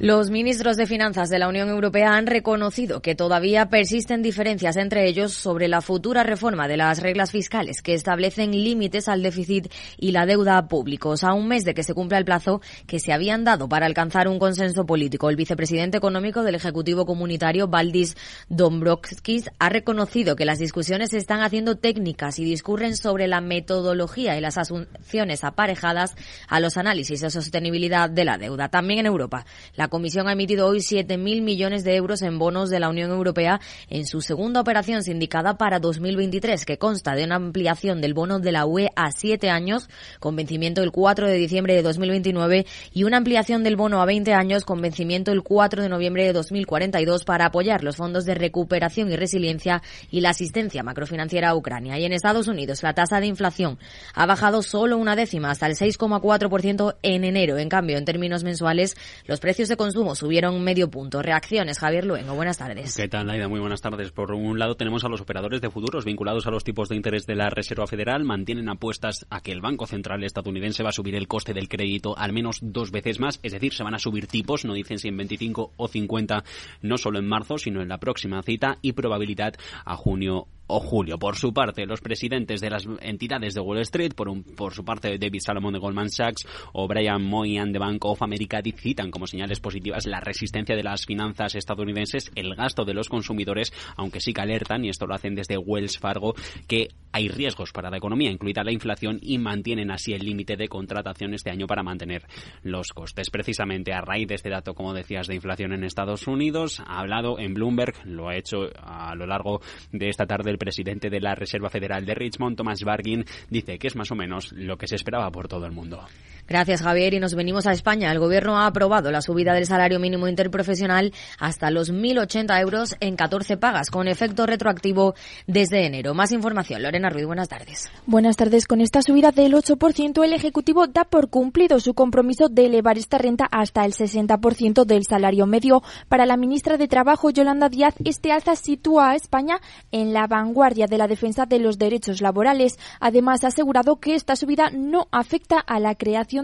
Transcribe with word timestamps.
Los 0.00 0.30
ministros 0.30 0.78
de 0.78 0.86
Finanzas 0.86 1.28
de 1.28 1.38
la 1.38 1.46
Unión 1.46 1.68
Europea 1.68 2.14
han 2.14 2.26
reconocido 2.26 3.02
que 3.02 3.14
todavía 3.14 3.68
persisten 3.68 4.22
diferencias 4.22 4.78
entre 4.78 5.06
ellos 5.06 5.34
sobre 5.34 5.68
la 5.68 5.82
futura 5.82 6.22
reforma 6.22 6.68
de 6.68 6.78
las 6.78 7.02
reglas 7.02 7.32
fiscales 7.32 7.82
que 7.82 7.92
establecen 7.92 8.52
límites 8.52 9.08
al 9.08 9.22
déficit 9.22 9.70
y 9.98 10.12
la 10.12 10.24
deuda 10.24 10.68
públicos 10.68 11.22
a 11.22 11.34
un 11.34 11.48
mes 11.48 11.66
de 11.66 11.74
que 11.74 11.82
se 11.82 11.92
cumpla 11.92 12.16
el 12.16 12.24
plazo 12.24 12.62
que 12.86 12.98
se 12.98 13.12
habían 13.12 13.44
dado 13.44 13.68
para 13.68 13.84
alcanzar 13.84 14.26
un 14.26 14.38
consenso 14.38 14.86
político. 14.86 15.28
El 15.28 15.36
vicepresidente 15.36 15.98
económico 15.98 16.44
del 16.44 16.54
Ejecutivo 16.54 17.04
Comunitario, 17.04 17.68
Valdis 17.68 18.16
Dombrovskis, 18.48 19.50
ha 19.58 19.68
reconocido 19.68 20.34
que 20.34 20.46
las 20.46 20.58
discusiones 20.58 21.10
se 21.10 21.18
están 21.18 21.42
haciendo 21.42 21.76
técnicas 21.76 22.38
y 22.38 22.44
discurren 22.44 22.96
sobre 22.96 23.28
la 23.28 23.42
metodología 23.42 24.38
y 24.38 24.40
las 24.40 24.56
asunciones 24.56 25.44
aparejadas 25.44 26.16
a 26.48 26.58
los 26.58 26.78
análisis 26.78 27.20
de 27.20 27.28
sostenibilidad 27.28 28.08
de 28.08 28.24
la 28.24 28.38
deuda. 28.38 28.70
También 28.70 29.00
en 29.00 29.06
Europa, 29.06 29.44
la 29.74 29.89
Comisión 29.90 30.28
ha 30.28 30.32
emitido 30.32 30.68
hoy 30.68 30.78
7.000 30.78 31.42
millones 31.42 31.82
de 31.82 31.96
euros 31.96 32.22
en 32.22 32.38
bonos 32.38 32.70
de 32.70 32.78
la 32.78 32.88
Unión 32.88 33.10
Europea 33.10 33.60
en 33.88 34.06
su 34.06 34.20
segunda 34.20 34.60
operación 34.60 35.02
sindicada 35.02 35.58
para 35.58 35.80
2023, 35.80 36.64
que 36.64 36.78
consta 36.78 37.16
de 37.16 37.24
una 37.24 37.34
ampliación 37.34 38.00
del 38.00 38.14
bono 38.14 38.38
de 38.38 38.52
la 38.52 38.66
UE 38.66 38.88
a 38.94 39.10
siete 39.10 39.50
años, 39.50 39.90
con 40.20 40.36
vencimiento 40.36 40.82
el 40.82 40.92
4 40.92 41.26
de 41.26 41.34
diciembre 41.34 41.74
de 41.74 41.82
2029, 41.82 42.66
y 42.94 43.02
una 43.02 43.16
ampliación 43.16 43.64
del 43.64 43.74
bono 43.74 44.00
a 44.00 44.06
20 44.06 44.32
años, 44.32 44.64
con 44.64 44.80
vencimiento 44.80 45.32
el 45.32 45.42
4 45.42 45.82
de 45.82 45.88
noviembre 45.88 46.24
de 46.24 46.32
2042, 46.34 47.24
para 47.24 47.46
apoyar 47.46 47.82
los 47.82 47.96
fondos 47.96 48.24
de 48.24 48.36
recuperación 48.36 49.10
y 49.10 49.16
resiliencia 49.16 49.82
y 50.12 50.20
la 50.20 50.30
asistencia 50.30 50.84
macrofinanciera 50.84 51.48
a 51.48 51.56
Ucrania. 51.56 51.98
Y 51.98 52.04
en 52.04 52.12
Estados 52.12 52.46
Unidos, 52.46 52.84
la 52.84 52.94
tasa 52.94 53.18
de 53.18 53.26
inflación 53.26 53.76
ha 54.14 54.26
bajado 54.26 54.62
solo 54.62 54.98
una 54.98 55.16
décima, 55.16 55.50
hasta 55.50 55.66
el 55.66 55.74
6,4% 55.74 56.94
en 57.02 57.24
enero. 57.24 57.58
En 57.58 57.68
cambio, 57.68 57.98
en 57.98 58.04
términos 58.04 58.44
mensuales, 58.44 58.96
los 59.26 59.40
precios 59.40 59.68
de 59.68 59.79
consumo 59.80 60.14
subieron 60.14 60.62
medio 60.62 60.90
punto. 60.90 61.22
Reacciones, 61.22 61.78
Javier 61.78 62.04
Luengo, 62.04 62.34
buenas 62.34 62.58
tardes. 62.58 62.94
¿Qué 62.94 63.08
tal, 63.08 63.26
Laida? 63.26 63.48
Muy 63.48 63.60
buenas 63.60 63.80
tardes. 63.80 64.12
Por 64.12 64.30
un 64.32 64.58
lado 64.58 64.74
tenemos 64.74 65.04
a 65.04 65.08
los 65.08 65.22
operadores 65.22 65.62
de 65.62 65.70
futuros 65.70 66.04
vinculados 66.04 66.46
a 66.46 66.50
los 66.50 66.64
tipos 66.64 66.90
de 66.90 66.96
interés 66.96 67.24
de 67.24 67.34
la 67.34 67.48
Reserva 67.48 67.86
Federal. 67.86 68.22
Mantienen 68.24 68.68
apuestas 68.68 69.24
a 69.30 69.40
que 69.40 69.52
el 69.52 69.62
Banco 69.62 69.86
Central 69.86 70.22
estadounidense 70.22 70.82
va 70.82 70.90
a 70.90 70.92
subir 70.92 71.14
el 71.14 71.28
coste 71.28 71.54
del 71.54 71.70
crédito 71.70 72.14
al 72.18 72.34
menos 72.34 72.58
dos 72.60 72.90
veces 72.90 73.20
más. 73.20 73.40
Es 73.42 73.52
decir, 73.52 73.72
se 73.72 73.82
van 73.82 73.94
a 73.94 73.98
subir 73.98 74.26
tipos, 74.26 74.66
no 74.66 74.74
dicen 74.74 74.98
si 74.98 75.08
en 75.08 75.16
25 75.16 75.72
o 75.74 75.88
50, 75.88 76.44
no 76.82 76.98
solo 76.98 77.18
en 77.18 77.26
marzo, 77.26 77.56
sino 77.56 77.80
en 77.80 77.88
la 77.88 77.96
próxima 77.96 78.42
cita 78.42 78.76
y 78.82 78.92
probabilidad 78.92 79.54
a 79.86 79.96
junio 79.96 80.46
o 80.70 80.80
julio. 80.80 81.18
Por 81.18 81.36
su 81.36 81.52
parte, 81.52 81.86
los 81.86 82.00
presidentes 82.00 82.60
de 82.60 82.70
las 82.70 82.86
entidades 83.00 83.54
de 83.54 83.60
Wall 83.60 83.80
Street, 83.80 84.12
por, 84.14 84.28
un, 84.28 84.42
por 84.42 84.72
su 84.72 84.84
parte 84.84 85.18
David 85.18 85.40
Salomon 85.44 85.72
de 85.72 85.78
Goldman 85.78 86.10
Sachs 86.10 86.46
o 86.72 86.86
Brian 86.88 87.22
Moynihan 87.22 87.72
de 87.72 87.78
Bank 87.78 88.04
of 88.04 88.22
America, 88.22 88.60
citan 88.76 89.10
como 89.10 89.26
señales 89.26 89.60
positivas 89.60 90.06
la 90.06 90.20
resistencia 90.20 90.76
de 90.76 90.82
las 90.82 91.06
finanzas 91.06 91.54
estadounidenses, 91.54 92.30
el 92.34 92.54
gasto 92.54 92.84
de 92.84 92.94
los 92.94 93.08
consumidores, 93.08 93.72
aunque 93.96 94.20
sí 94.20 94.32
que 94.32 94.40
alertan, 94.40 94.84
y 94.84 94.88
esto 94.88 95.06
lo 95.06 95.14
hacen 95.14 95.34
desde 95.34 95.58
Wells 95.58 95.98
Fargo, 95.98 96.34
que 96.66 96.88
hay 97.12 97.28
riesgos 97.28 97.72
para 97.72 97.90
la 97.90 97.96
economía, 97.96 98.30
incluida 98.30 98.62
la 98.62 98.72
inflación, 98.72 99.18
y 99.20 99.38
mantienen 99.38 99.90
así 99.90 100.12
el 100.12 100.24
límite 100.24 100.56
de 100.56 100.68
contratación 100.68 101.34
este 101.34 101.50
año 101.50 101.66
para 101.66 101.82
mantener 101.82 102.26
los 102.62 102.88
costes. 102.88 103.30
Precisamente 103.30 103.92
a 103.92 104.00
raíz 104.00 104.28
de 104.28 104.36
este 104.36 104.50
dato, 104.50 104.74
como 104.74 104.94
decías, 104.94 105.26
de 105.26 105.34
inflación 105.34 105.72
en 105.72 105.84
Estados 105.84 106.26
Unidos, 106.26 106.80
ha 106.86 107.00
hablado 107.00 107.38
en 107.38 107.54
Bloomberg, 107.54 107.94
lo 108.04 108.28
ha 108.28 108.36
hecho 108.36 108.68
a 108.82 109.14
lo 109.14 109.26
largo 109.26 109.60
de 109.92 110.08
esta 110.08 110.26
tarde 110.26 110.50
el 110.50 110.58
presidente 110.60 111.10
de 111.10 111.18
la 111.18 111.34
Reserva 111.34 111.70
Federal 111.70 112.04
de 112.04 112.14
Richmond, 112.14 112.56
Thomas 112.56 112.84
Bargin, 112.84 113.24
dice 113.48 113.78
que 113.78 113.88
es 113.88 113.96
más 113.96 114.12
o 114.12 114.14
menos 114.14 114.52
lo 114.52 114.76
que 114.76 114.86
se 114.86 114.94
esperaba 114.94 115.32
por 115.32 115.48
todo 115.48 115.66
el 115.66 115.72
mundo. 115.72 116.06
Gracias, 116.50 116.82
Javier. 116.82 117.14
Y 117.14 117.20
nos 117.20 117.36
venimos 117.36 117.68
a 117.68 117.72
España. 117.72 118.10
El 118.10 118.18
Gobierno 118.18 118.58
ha 118.58 118.66
aprobado 118.66 119.12
la 119.12 119.22
subida 119.22 119.54
del 119.54 119.66
salario 119.66 120.00
mínimo 120.00 120.26
interprofesional 120.26 121.12
hasta 121.38 121.70
los 121.70 121.92
1.080 121.92 122.60
euros 122.60 122.96
en 122.98 123.14
14 123.14 123.56
pagas, 123.56 123.88
con 123.88 124.08
efecto 124.08 124.46
retroactivo 124.46 125.14
desde 125.46 125.86
enero. 125.86 126.12
Más 126.12 126.32
información. 126.32 126.82
Lorena 126.82 127.08
Ruiz, 127.08 127.24
buenas 127.24 127.48
tardes. 127.48 127.88
Buenas 128.04 128.36
tardes. 128.36 128.66
Con 128.66 128.80
esta 128.80 129.00
subida 129.00 129.30
del 129.30 129.54
8%, 129.54 130.24
el 130.24 130.32
Ejecutivo 130.32 130.88
da 130.88 131.04
por 131.04 131.30
cumplido 131.30 131.78
su 131.78 131.94
compromiso 131.94 132.48
de 132.48 132.66
elevar 132.66 132.98
esta 132.98 133.18
renta 133.18 133.46
hasta 133.48 133.84
el 133.84 133.92
60% 133.92 134.84
del 134.84 135.04
salario 135.04 135.46
medio. 135.46 135.84
Para 136.08 136.26
la 136.26 136.36
ministra 136.36 136.76
de 136.78 136.88
Trabajo, 136.88 137.30
Yolanda 137.30 137.68
Díaz, 137.68 137.94
este 138.04 138.32
alza 138.32 138.56
sitúa 138.56 139.10
a 139.10 139.14
España 139.14 139.60
en 139.92 140.12
la 140.12 140.26
vanguardia 140.26 140.88
de 140.88 140.98
la 140.98 141.06
defensa 141.06 141.46
de 141.46 141.60
los 141.60 141.78
derechos 141.78 142.20
laborales. 142.20 142.76
Además, 142.98 143.44
ha 143.44 143.48
asegurado 143.48 144.00
que 144.00 144.16
esta 144.16 144.34
subida 144.34 144.70
no 144.70 145.06
afecta 145.12 145.60
a 145.60 145.78
la 145.78 145.94
creación 145.94 146.39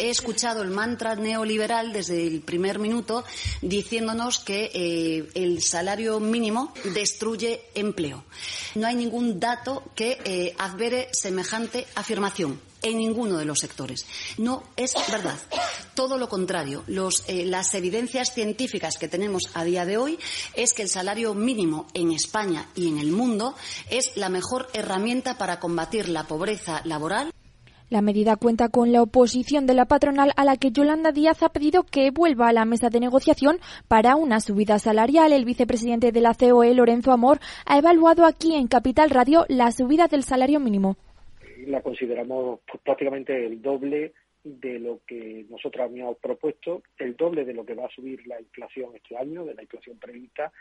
He 0.00 0.10
escuchado 0.10 0.62
el 0.62 0.70
mantra 0.70 1.16
neoliberal 1.16 1.92
desde 1.92 2.24
el 2.24 2.40
primer 2.40 2.78
minuto 2.78 3.24
diciéndonos 3.62 4.38
que 4.38 4.70
eh, 4.72 5.28
el 5.34 5.60
salario 5.60 6.20
mínimo 6.20 6.72
destruye 6.94 7.62
empleo. 7.74 8.24
No 8.76 8.86
hay 8.86 8.94
ningún 8.94 9.40
dato 9.40 9.82
que 9.96 10.18
eh, 10.24 10.54
advere 10.56 11.08
semejante 11.12 11.84
afirmación 11.96 12.60
en 12.82 12.98
ninguno 12.98 13.38
de 13.38 13.44
los 13.44 13.58
sectores. 13.58 14.06
No 14.36 14.62
es 14.76 14.94
verdad. 15.10 15.36
Todo 15.94 16.16
lo 16.16 16.28
contrario. 16.28 16.84
Eh, 17.26 17.44
las 17.44 17.74
evidencias 17.74 18.32
científicas 18.32 18.98
que 18.98 19.08
tenemos 19.08 19.50
a 19.54 19.64
día 19.64 19.84
de 19.84 19.96
hoy 19.96 20.16
es 20.54 20.74
que 20.74 20.82
el 20.82 20.88
salario 20.88 21.34
mínimo 21.34 21.88
en 21.94 22.12
España 22.12 22.68
y 22.76 22.86
en 22.86 22.98
el 22.98 23.10
mundo 23.10 23.56
es 23.90 24.16
la 24.16 24.28
mejor 24.28 24.68
herramienta 24.74 25.38
para 25.38 25.58
combatir 25.58 26.08
la 26.08 26.24
pobreza 26.28 26.82
laboral. 26.84 27.32
La 27.90 28.02
medida 28.02 28.36
cuenta 28.36 28.68
con 28.68 28.92
la 28.92 29.00
oposición 29.00 29.66
de 29.66 29.72
la 29.72 29.86
patronal 29.86 30.32
a 30.36 30.44
la 30.44 30.58
que 30.58 30.70
Yolanda 30.70 31.10
Díaz 31.10 31.42
ha 31.42 31.48
pedido 31.48 31.84
que 31.84 32.10
vuelva 32.10 32.48
a 32.48 32.52
la 32.52 32.66
mesa 32.66 32.90
de 32.90 33.00
negociación 33.00 33.60
para 33.88 34.14
una 34.14 34.40
subida 34.40 34.78
salarial. 34.78 35.32
El 35.32 35.46
vicepresidente 35.46 36.12
de 36.12 36.20
la 36.20 36.34
COE, 36.34 36.74
Lorenzo 36.74 37.12
Amor, 37.12 37.38
ha 37.64 37.78
evaluado 37.78 38.26
aquí 38.26 38.54
en 38.54 38.68
Capital 38.68 39.08
Radio 39.08 39.46
la 39.48 39.72
subida 39.72 40.06
del 40.06 40.22
salario 40.22 40.60
mínimo. 40.60 40.96
La 41.66 41.80
consideramos 41.80 42.60
prácticamente 42.84 43.46
el 43.46 43.62
doble 43.62 44.12
de 44.44 44.78
lo 44.78 45.00
que 45.06 45.46
nosotros 45.48 45.88
habíamos 45.88 46.18
propuesto, 46.18 46.82
el 46.98 47.16
doble 47.16 47.46
de 47.46 47.54
lo 47.54 47.64
que 47.64 47.74
va 47.74 47.86
a 47.86 47.90
subir 47.90 48.26
la 48.26 48.38
inflación 48.38 48.90
este 48.96 49.16
año, 49.16 49.46
de 49.46 49.54
la 49.54 49.62
inflación 49.62 49.98
prevista, 49.98 50.52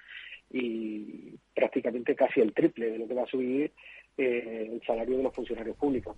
y 0.50 1.36
prácticamente 1.54 2.16
casi 2.16 2.40
el 2.40 2.54
triple 2.54 2.92
de 2.92 3.00
lo 3.00 3.08
que 3.08 3.14
va 3.14 3.24
a 3.24 3.28
subir 3.28 3.72
eh, 4.18 4.70
el 4.72 4.82
salario 4.86 5.18
de 5.18 5.24
los 5.24 5.36
funcionarios 5.36 5.76
públicos. 5.76 6.16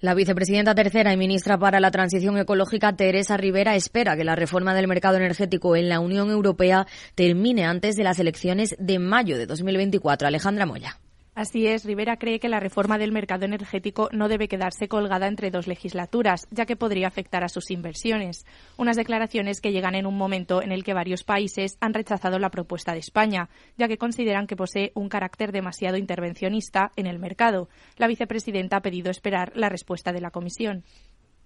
La 0.00 0.14
vicepresidenta 0.14 0.76
tercera 0.76 1.12
y 1.12 1.16
ministra 1.16 1.58
para 1.58 1.80
la 1.80 1.90
Transición 1.90 2.38
Ecológica, 2.38 2.94
Teresa 2.94 3.36
Rivera, 3.36 3.74
espera 3.74 4.16
que 4.16 4.22
la 4.22 4.36
reforma 4.36 4.72
del 4.72 4.86
mercado 4.86 5.16
energético 5.16 5.74
en 5.74 5.88
la 5.88 5.98
Unión 5.98 6.30
Europea 6.30 6.86
termine 7.16 7.64
antes 7.64 7.96
de 7.96 8.04
las 8.04 8.20
elecciones 8.20 8.76
de 8.78 9.00
mayo 9.00 9.36
de 9.36 9.46
2024. 9.46 10.28
Alejandra 10.28 10.66
Moya. 10.66 11.00
Así 11.38 11.68
es, 11.68 11.84
Rivera 11.84 12.16
cree 12.16 12.40
que 12.40 12.48
la 12.48 12.58
reforma 12.58 12.98
del 12.98 13.12
mercado 13.12 13.44
energético 13.44 14.08
no 14.10 14.26
debe 14.26 14.48
quedarse 14.48 14.88
colgada 14.88 15.28
entre 15.28 15.52
dos 15.52 15.68
legislaturas, 15.68 16.48
ya 16.50 16.66
que 16.66 16.74
podría 16.74 17.06
afectar 17.06 17.44
a 17.44 17.48
sus 17.48 17.70
inversiones. 17.70 18.44
Unas 18.76 18.96
declaraciones 18.96 19.60
que 19.60 19.70
llegan 19.70 19.94
en 19.94 20.06
un 20.06 20.18
momento 20.18 20.60
en 20.62 20.72
el 20.72 20.82
que 20.82 20.94
varios 20.94 21.22
países 21.22 21.78
han 21.80 21.94
rechazado 21.94 22.40
la 22.40 22.50
propuesta 22.50 22.92
de 22.92 22.98
España, 22.98 23.50
ya 23.76 23.86
que 23.86 23.98
consideran 23.98 24.48
que 24.48 24.56
posee 24.56 24.90
un 24.96 25.08
carácter 25.08 25.52
demasiado 25.52 25.96
intervencionista 25.96 26.90
en 26.96 27.06
el 27.06 27.20
mercado. 27.20 27.68
La 27.98 28.08
vicepresidenta 28.08 28.78
ha 28.78 28.82
pedido 28.82 29.08
esperar 29.08 29.52
la 29.54 29.68
respuesta 29.68 30.12
de 30.12 30.20
la 30.20 30.32
Comisión. 30.32 30.82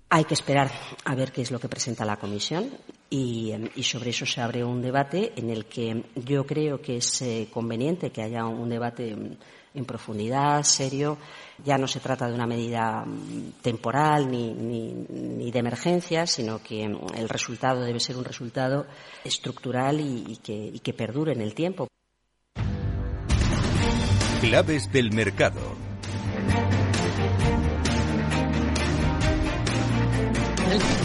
Hay 0.08 0.24
que 0.24 0.34
esperar 0.34 0.70
a 1.04 1.14
ver 1.14 1.32
qué 1.32 1.42
es 1.42 1.50
lo 1.50 1.60
que 1.60 1.68
presenta 1.68 2.06
la 2.06 2.16
Comisión 2.16 2.70
y, 3.10 3.52
sobre 3.82 4.08
eso 4.08 4.24
se 4.24 4.40
abre 4.40 4.64
un 4.64 4.80
debate 4.80 5.34
en 5.36 5.50
el 5.50 5.66
que 5.66 6.04
yo 6.14 6.46
creo 6.46 6.80
que 6.80 6.96
es 6.96 7.20
eh, 7.20 7.48
conveniente 7.52 8.10
que 8.10 8.22
haya 8.22 8.46
un 8.46 8.70
debate 8.70 9.14
en 9.74 9.84
profundidad, 9.84 10.62
serio. 10.62 11.18
Ya 11.64 11.78
no 11.78 11.86
se 11.86 12.00
trata 12.00 12.28
de 12.28 12.34
una 12.34 12.46
medida 12.46 13.04
mm, 13.04 13.62
temporal 13.62 14.30
ni, 14.30 14.52
ni, 14.52 15.50
de 15.50 15.58
emergencia, 15.58 16.26
sino 16.26 16.62
que 16.62 16.88
mm, 16.88 17.14
el 17.16 17.28
resultado 17.28 17.82
debe 17.82 18.00
ser 18.00 18.16
un 18.16 18.24
resultado 18.24 18.86
estructural 19.24 20.00
y, 20.00 20.38
que, 20.42 20.54
y 20.54 20.78
que 20.80 20.92
perdure 20.92 21.32
en 21.32 21.40
el 21.40 21.54
tiempo. 21.54 21.88
Claves 24.40 24.90
del 24.92 25.12
mercado. 25.12 25.60
El 30.72 31.01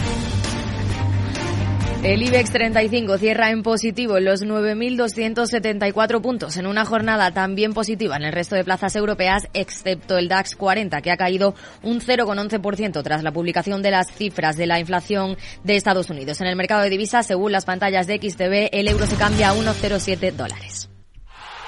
IBEX 2.04 2.52
35 2.52 3.18
cierra 3.18 3.50
en 3.50 3.64
positivo 3.64 4.20
los 4.20 4.42
9.274 4.42 6.20
puntos 6.20 6.56
en 6.56 6.68
una 6.68 6.84
jornada 6.84 7.32
también 7.32 7.74
positiva 7.74 8.16
en 8.16 8.22
el 8.22 8.32
resto 8.32 8.54
de 8.54 8.62
plazas 8.62 8.94
europeas, 8.94 9.48
excepto 9.52 10.16
el 10.16 10.28
DAX 10.28 10.54
40, 10.54 11.00
que 11.02 11.10
ha 11.10 11.16
caído 11.16 11.56
un 11.82 12.00
0,11% 12.00 13.02
tras 13.02 13.24
la 13.24 13.32
publicación 13.32 13.82
de 13.82 13.90
las 13.90 14.12
cifras 14.12 14.56
de 14.56 14.68
la 14.68 14.78
inflación 14.78 15.36
de 15.64 15.74
Estados 15.74 16.08
Unidos. 16.08 16.40
En 16.40 16.46
el 16.46 16.56
mercado 16.56 16.82
de 16.82 16.90
divisas, 16.90 17.26
según 17.26 17.50
las 17.50 17.64
pantallas 17.64 18.06
de 18.06 18.18
XTV, 18.18 18.68
el 18.72 18.86
euro 18.86 19.06
se 19.06 19.16
cambia 19.16 19.50
a 19.50 19.54
1,07 19.54 20.32
dólares. 20.32 20.88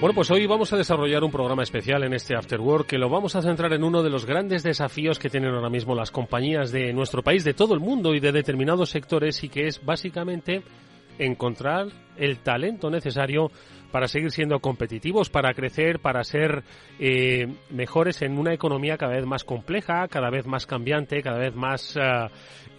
Bueno, 0.00 0.14
pues 0.14 0.30
hoy 0.30 0.46
vamos 0.46 0.72
a 0.72 0.76
desarrollar 0.76 1.24
un 1.24 1.32
programa 1.32 1.64
especial 1.64 2.04
en 2.04 2.14
este 2.14 2.36
After 2.36 2.60
Work 2.60 2.86
que 2.86 2.98
lo 2.98 3.08
vamos 3.08 3.34
a 3.34 3.42
centrar 3.42 3.72
en 3.72 3.82
uno 3.82 4.00
de 4.00 4.10
los 4.10 4.26
grandes 4.26 4.62
desafíos 4.62 5.18
que 5.18 5.28
tienen 5.28 5.52
ahora 5.52 5.70
mismo 5.70 5.92
las 5.96 6.12
compañías 6.12 6.70
de 6.70 6.92
nuestro 6.92 7.24
país, 7.24 7.42
de 7.42 7.52
todo 7.52 7.74
el 7.74 7.80
mundo 7.80 8.14
y 8.14 8.20
de 8.20 8.30
determinados 8.30 8.90
sectores 8.90 9.42
y 9.42 9.48
que 9.48 9.66
es 9.66 9.84
básicamente 9.84 10.62
encontrar 11.18 11.88
el 12.16 12.38
talento 12.38 12.90
necesario 12.90 13.50
para 13.90 14.08
seguir 14.08 14.30
siendo 14.30 14.58
competitivos, 14.60 15.30
para 15.30 15.54
crecer, 15.54 16.00
para 16.00 16.22
ser 16.24 16.62
eh, 16.98 17.48
mejores 17.70 18.22
en 18.22 18.38
una 18.38 18.52
economía 18.52 18.96
cada 18.96 19.14
vez 19.14 19.26
más 19.26 19.44
compleja, 19.44 20.08
cada 20.08 20.30
vez 20.30 20.46
más 20.46 20.66
cambiante, 20.66 21.22
cada 21.22 21.38
vez 21.38 21.54
más 21.54 21.96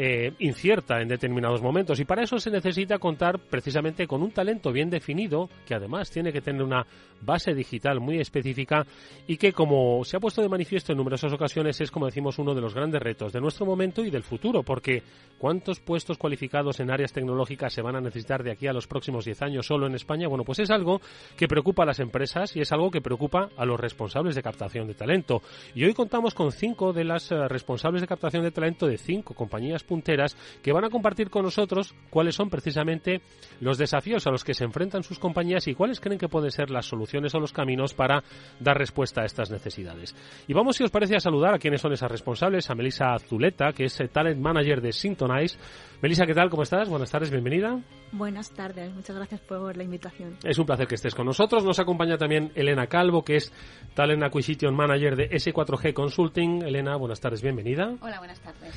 eh, 0.02 0.32
incierta 0.40 1.02
en 1.02 1.10
determinados 1.10 1.62
momentos. 1.62 2.00
Y 2.00 2.06
para 2.06 2.24
eso 2.24 2.40
se 2.40 2.52
necesita 2.52 3.00
contar 3.00 3.38
precisamente 3.38 4.08
con 4.08 4.24
un 4.24 4.32
talento 4.32 4.72
bien 4.72 4.90
definido, 4.90 5.50
que 5.66 5.76
además 5.76 6.10
tiene 6.10 6.32
que 6.32 6.40
tener 6.42 6.64
una 6.64 6.86
base 7.22 7.54
digital 7.54 8.00
muy 8.00 8.20
específica 8.20 8.86
y 9.28 9.36
que, 9.36 9.52
como 9.52 10.04
se 10.06 10.16
ha 10.16 10.22
puesto 10.22 10.42
de 10.42 10.48
manifiesto 10.48 10.94
en 10.94 11.00
numerosas 11.00 11.34
ocasiones, 11.34 11.82
es, 11.82 11.92
como 11.92 12.06
decimos, 12.06 12.40
uno 12.40 12.56
de 12.56 12.62
los 12.62 12.74
grandes 12.74 13.02
retos 13.02 13.34
de 13.34 13.42
nuestro 13.42 13.66
momento 13.66 14.04
y 14.04 14.10
del 14.10 14.24
futuro, 14.24 14.64
porque 14.64 15.04
¿cuántos 15.38 15.80
puestos 15.80 16.18
cualificados 16.18 16.80
en 16.80 16.92
áreas 16.92 17.12
tecnológicas 17.12 17.74
se 17.74 17.82
van 17.82 17.98
a 17.98 18.02
necesitar 18.02 18.42
de 18.42 18.52
aquí 18.52 18.68
a 18.68 18.74
los 18.74 18.88
próximos 18.88 19.26
10 19.26 19.42
años 19.42 19.66
solo 19.66 19.88
en 19.88 19.96
España? 19.96 20.30
Bueno, 20.30 20.46
pues 20.46 20.60
es 20.60 20.70
algo 20.70 20.99
que 21.38 21.48
preocupa 21.48 21.84
a 21.84 21.86
las 21.86 22.00
empresas 22.00 22.56
y 22.56 22.62
es 22.62 22.72
algo 22.72 22.92
que 22.92 23.02
preocupa 23.02 23.50
a 23.58 23.66
los 23.66 23.80
responsables 23.80 24.36
de 24.36 24.44
captación 24.44 24.88
de 24.88 24.94
talento. 24.94 25.42
Y 25.76 25.86
hoy 25.86 25.94
contamos 25.94 26.34
con 26.34 26.52
cinco 26.52 26.94
de 26.94 27.04
las 27.04 27.32
eh, 27.32 27.48
responsables 27.48 28.02
de 28.02 28.08
captación 28.08 28.44
de 28.44 28.52
talento 28.52 28.88
de 28.88 28.98
cinco 28.98 29.34
compañías 29.34 29.84
punteras 29.84 30.36
que 30.62 30.72
van 30.72 30.86
a 30.86 30.90
compartir 30.90 31.30
con 31.30 31.44
nosotros 31.44 31.94
cuáles 32.10 32.36
son 32.36 32.50
precisamente 32.50 33.22
los 33.60 33.78
desafíos 33.78 34.26
a 34.28 34.32
los 34.32 34.44
que 34.44 34.54
se 34.54 34.64
enfrentan 34.64 35.04
sus 35.04 35.20
compañías 35.20 35.68
y 35.68 35.76
cuáles 35.76 36.00
creen 36.00 36.20
que 36.20 36.30
pueden 36.30 36.52
ser 36.52 36.70
las 36.70 36.86
soluciones 36.86 37.34
o 37.36 37.40
los 37.40 37.54
caminos 37.54 37.94
para 37.94 38.24
dar 38.60 38.78
respuesta 38.78 39.22
a 39.22 39.26
estas 39.26 39.50
necesidades. 39.52 40.16
Y 40.48 40.54
vamos, 40.54 40.76
si 40.76 40.84
os 40.84 40.92
parece, 40.92 41.16
a 41.16 41.20
saludar 41.20 41.54
a 41.54 41.60
quienes 41.60 41.82
son 41.82 41.94
esas 41.94 42.12
responsables, 42.12 42.70
a 42.70 42.76
Melissa 42.76 43.18
Zuleta, 43.20 43.72
que 43.74 43.86
es 43.86 44.00
eh, 44.00 44.08
Talent 44.08 44.40
Manager 44.40 44.82
de 44.82 44.92
Syntonize. 44.92 45.58
Melissa, 46.02 46.26
¿qué 46.26 46.34
tal? 46.34 46.50
¿Cómo 46.50 46.64
estás? 46.64 46.88
Buenas 46.90 47.12
tardes, 47.12 47.30
bienvenida. 47.30 47.80
Buenas 48.12 48.52
tardes, 48.52 48.94
muchas 48.94 49.16
gracias 49.16 49.42
por 49.42 49.76
la 49.76 49.84
invitación. 49.84 50.38
Es 50.44 50.58
un 50.58 50.66
placer 50.66 50.88
que 50.90 50.96
estés 50.96 51.16
con 51.16 51.26
nosotros. 51.26 51.64
Nos 51.64 51.80
acompaña 51.80 52.18
también 52.18 52.52
Elena 52.56 52.88
Calvo, 52.88 53.24
que 53.24 53.38
es 53.38 53.54
Talent 53.94 54.24
Acquisition 54.24 54.76
Manager 54.76 55.16
de 55.16 55.30
S4G 55.30 55.94
Consulting. 55.94 56.64
Elena, 56.64 56.98
buenas 56.98 57.22
tardes, 57.22 57.42
bienvenida. 57.42 57.96
Hola, 58.02 58.18
buenas 58.18 58.42
tardes. 58.42 58.76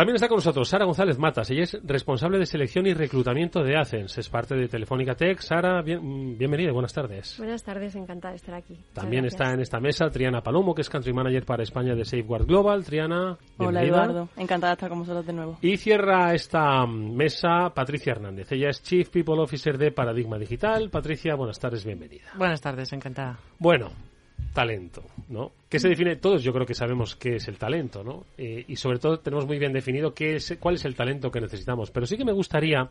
También 0.00 0.14
está 0.14 0.28
con 0.28 0.36
nosotros 0.36 0.66
Sara 0.66 0.86
González 0.86 1.18
Matas. 1.18 1.50
Ella 1.50 1.64
es 1.64 1.78
responsable 1.84 2.38
de 2.38 2.46
selección 2.46 2.86
y 2.86 2.94
reclutamiento 2.94 3.62
de 3.62 3.76
ACENS. 3.76 4.16
Es 4.16 4.30
parte 4.30 4.54
de 4.54 4.66
Telefónica 4.66 5.14
Tech. 5.14 5.38
Sara, 5.40 5.82
bien, 5.82 6.38
bienvenida, 6.38 6.72
buenas 6.72 6.94
tardes. 6.94 7.34
Buenas 7.36 7.62
tardes, 7.62 7.94
encantada 7.96 8.32
de 8.32 8.36
estar 8.36 8.54
aquí. 8.54 8.80
También 8.94 9.26
está 9.26 9.52
en 9.52 9.60
esta 9.60 9.78
mesa 9.78 10.08
Triana 10.08 10.40
Palomo, 10.40 10.74
que 10.74 10.80
es 10.80 10.88
Country 10.88 11.12
Manager 11.12 11.44
para 11.44 11.64
España 11.64 11.94
de 11.94 12.06
Safeguard 12.06 12.46
Global. 12.46 12.82
Triana, 12.82 13.36
Hola, 13.58 13.82
Eduardo. 13.82 14.30
Encantada 14.38 14.70
de 14.70 14.76
estar 14.76 14.88
con 14.88 15.00
vosotros 15.00 15.26
de 15.26 15.34
nuevo. 15.34 15.58
Y 15.60 15.76
cierra 15.76 16.32
esta 16.32 16.86
mesa 16.86 17.68
Patricia 17.74 18.12
Hernández. 18.12 18.50
Ella 18.52 18.70
es 18.70 18.82
Chief 18.82 19.06
People 19.10 19.38
Officer 19.42 19.76
de 19.76 19.92
Paradigma 19.92 20.38
Digital. 20.38 20.88
Patricia, 20.88 21.34
buenas 21.34 21.58
tardes, 21.58 21.84
bienvenida. 21.84 22.24
Buenas 22.38 22.62
tardes, 22.62 22.90
encantada. 22.94 23.38
Bueno, 23.58 23.90
talento, 24.52 25.02
¿no? 25.28 25.52
¿Qué 25.68 25.78
se 25.78 25.88
define? 25.88 26.16
Todos 26.16 26.42
yo 26.42 26.52
creo 26.52 26.66
que 26.66 26.74
sabemos 26.74 27.14
qué 27.16 27.36
es 27.36 27.48
el 27.48 27.56
talento, 27.56 28.02
¿no? 28.02 28.24
Eh, 28.36 28.64
y 28.66 28.76
sobre 28.76 28.98
todo 28.98 29.20
tenemos 29.20 29.46
muy 29.46 29.58
bien 29.58 29.72
definido 29.72 30.12
qué 30.12 30.36
es, 30.36 30.56
cuál 30.58 30.74
es 30.74 30.84
el 30.84 30.94
talento 30.94 31.30
que 31.30 31.40
necesitamos. 31.40 31.90
Pero 31.90 32.06
sí 32.06 32.16
que 32.16 32.24
me 32.24 32.32
gustaría, 32.32 32.88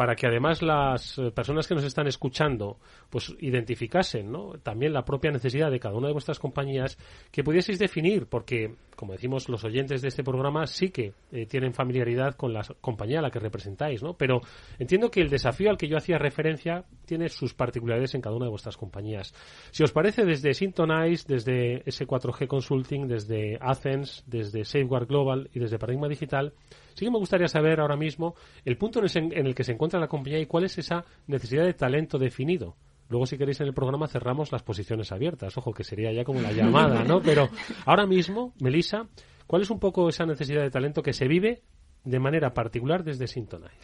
para 0.00 0.16
que 0.16 0.26
además 0.26 0.62
las 0.62 1.18
eh, 1.18 1.30
personas 1.30 1.68
que 1.68 1.74
nos 1.74 1.84
están 1.84 2.06
escuchando, 2.06 2.78
pues 3.10 3.34
identificasen. 3.38 4.32
También 4.62 4.94
la 4.94 5.04
propia 5.04 5.30
necesidad 5.30 5.70
de 5.70 5.78
cada 5.78 5.94
una 5.94 6.06
de 6.06 6.14
vuestras 6.14 6.38
compañías, 6.38 6.96
que 7.30 7.44
pudieseis 7.44 7.78
definir, 7.78 8.24
porque, 8.24 8.76
como 8.96 9.12
decimos, 9.12 9.50
los 9.50 9.62
oyentes 9.62 10.00
de 10.00 10.08
este 10.08 10.24
programa 10.24 10.66
sí 10.66 10.88
que 10.88 11.12
eh, 11.32 11.44
tienen 11.44 11.74
familiaridad 11.74 12.34
con 12.34 12.54
la 12.54 12.62
compañía 12.80 13.18
a 13.18 13.22
la 13.22 13.30
que 13.30 13.40
representáis, 13.40 14.02
¿no? 14.02 14.14
Pero 14.14 14.40
entiendo 14.78 15.10
que 15.10 15.20
el 15.20 15.28
desafío 15.28 15.68
al 15.68 15.76
que 15.76 15.86
yo 15.86 15.98
hacía 15.98 16.16
referencia 16.16 16.82
tiene 17.04 17.28
sus 17.28 17.52
particularidades 17.52 18.14
en 18.14 18.22
cada 18.22 18.36
una 18.36 18.46
de 18.46 18.52
vuestras 18.52 18.78
compañías. 18.78 19.34
Si 19.70 19.82
os 19.82 19.92
parece, 19.92 20.24
desde 20.24 20.54
Syntonize, 20.54 21.26
desde 21.28 21.82
ese 21.84 22.06
4G 22.06 22.46
Consulting, 22.46 23.06
desde 23.06 23.58
Athens, 23.60 24.24
desde 24.26 24.64
Safeguard 24.64 25.08
Global 25.08 25.50
y 25.52 25.58
desde 25.58 25.78
Paradigma 25.78 26.08
Digital, 26.08 26.54
sí 26.94 27.04
que 27.04 27.10
me 27.10 27.18
gustaría 27.18 27.48
saber 27.48 27.80
ahora 27.80 27.96
mismo 27.96 28.34
el 28.64 28.76
punto 28.76 29.00
en 29.00 29.46
el 29.46 29.54
que 29.54 29.64
se 29.64 29.72
encuentra 29.72 30.00
la 30.00 30.08
compañía 30.08 30.38
y 30.38 30.46
cuál 30.46 30.64
es 30.64 30.78
esa 30.78 31.04
necesidad 31.26 31.64
de 31.64 31.74
talento 31.74 32.18
definido. 32.18 32.76
Luego, 33.08 33.26
si 33.26 33.36
queréis, 33.36 33.60
en 33.60 33.66
el 33.66 33.74
programa 33.74 34.06
cerramos 34.06 34.52
las 34.52 34.62
posiciones 34.62 35.10
abiertas. 35.10 35.58
Ojo, 35.58 35.72
que 35.72 35.82
sería 35.82 36.12
ya 36.12 36.22
como 36.22 36.40
la 36.40 36.52
llamada, 36.52 37.02
¿no? 37.02 37.20
Pero 37.20 37.48
ahora 37.84 38.06
mismo, 38.06 38.54
Melissa, 38.60 39.08
¿cuál 39.48 39.62
es 39.62 39.70
un 39.70 39.80
poco 39.80 40.08
esa 40.08 40.24
necesidad 40.24 40.62
de 40.62 40.70
talento 40.70 41.02
que 41.02 41.12
se 41.12 41.26
vive 41.26 41.62
de 42.04 42.20
manera 42.20 42.54
particular 42.54 43.02
desde 43.02 43.26
Syntonize? 43.26 43.74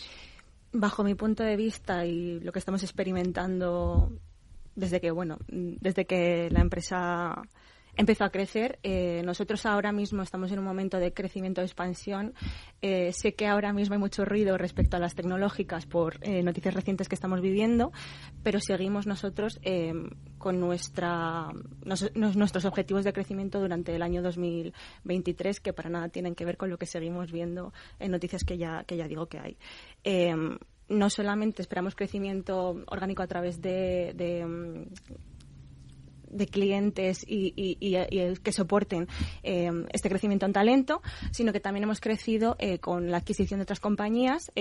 Bajo 0.72 1.02
mi 1.02 1.16
punto 1.16 1.42
de 1.42 1.56
vista 1.56 2.06
y 2.06 2.38
lo 2.38 2.52
que 2.52 2.60
estamos 2.60 2.84
experimentando 2.84 4.12
desde 4.76 5.00
que, 5.00 5.10
bueno, 5.10 5.38
desde 5.48 6.04
que 6.04 6.48
la 6.50 6.60
empresa 6.60 7.42
empezó 7.96 8.24
a 8.24 8.30
crecer. 8.30 8.78
Eh, 8.82 9.22
nosotros 9.24 9.66
ahora 9.66 9.92
mismo 9.92 10.22
estamos 10.22 10.52
en 10.52 10.58
un 10.58 10.64
momento 10.64 10.98
de 10.98 11.12
crecimiento, 11.12 11.60
de 11.60 11.66
expansión. 11.66 12.34
Eh, 12.82 13.12
sé 13.12 13.34
que 13.34 13.46
ahora 13.46 13.72
mismo 13.72 13.94
hay 13.94 14.00
mucho 14.00 14.24
ruido 14.24 14.56
respecto 14.58 14.96
a 14.96 15.00
las 15.00 15.14
tecnológicas 15.14 15.86
por 15.86 16.18
eh, 16.22 16.42
noticias 16.42 16.74
recientes 16.74 17.08
que 17.08 17.14
estamos 17.14 17.40
viviendo, 17.40 17.92
pero 18.42 18.60
seguimos 18.60 19.06
nosotros 19.06 19.58
con 20.38 20.60
nuestra, 20.60 21.48
nuestros 22.14 22.64
objetivos 22.64 23.04
de 23.04 23.12
crecimiento 23.12 23.60
durante 23.60 23.94
el 23.94 24.02
año 24.02 24.22
2023, 24.22 25.60
que 25.60 25.72
para 25.72 25.90
nada 25.90 26.08
tienen 26.08 26.34
que 26.34 26.44
ver 26.44 26.56
con 26.56 26.70
lo 26.70 26.78
que 26.78 26.86
seguimos 26.86 27.32
viendo 27.32 27.72
en 27.98 28.10
noticias 28.10 28.44
que 28.44 28.58
ya, 28.58 28.84
que 28.84 28.96
ya 28.96 29.08
digo 29.08 29.26
que 29.26 29.38
hay 29.38 29.56
no 30.88 31.10
solamente 31.10 31.62
esperamos 31.62 31.94
crecimiento 31.94 32.76
orgánico 32.86 33.22
a 33.22 33.26
través 33.26 33.60
de, 33.60 34.12
de 34.14 34.86
clientes 36.44 37.24
y, 37.26 37.54
que 38.42 38.52
soporten 38.52 39.08
eh, 39.42 39.70
este 39.92 40.10
crecimiento 40.10 40.44
en 40.44 40.52
talento, 40.52 41.00
sino 41.30 41.52
que 41.52 41.60
también 41.60 41.84
hemos 41.84 42.00
crecido 42.00 42.56
eh, 42.58 42.78
con 42.78 43.10
la 43.10 43.16
adquisición 43.18 43.60
de 43.60 43.62
otras 43.62 43.80
compañías. 43.80 44.52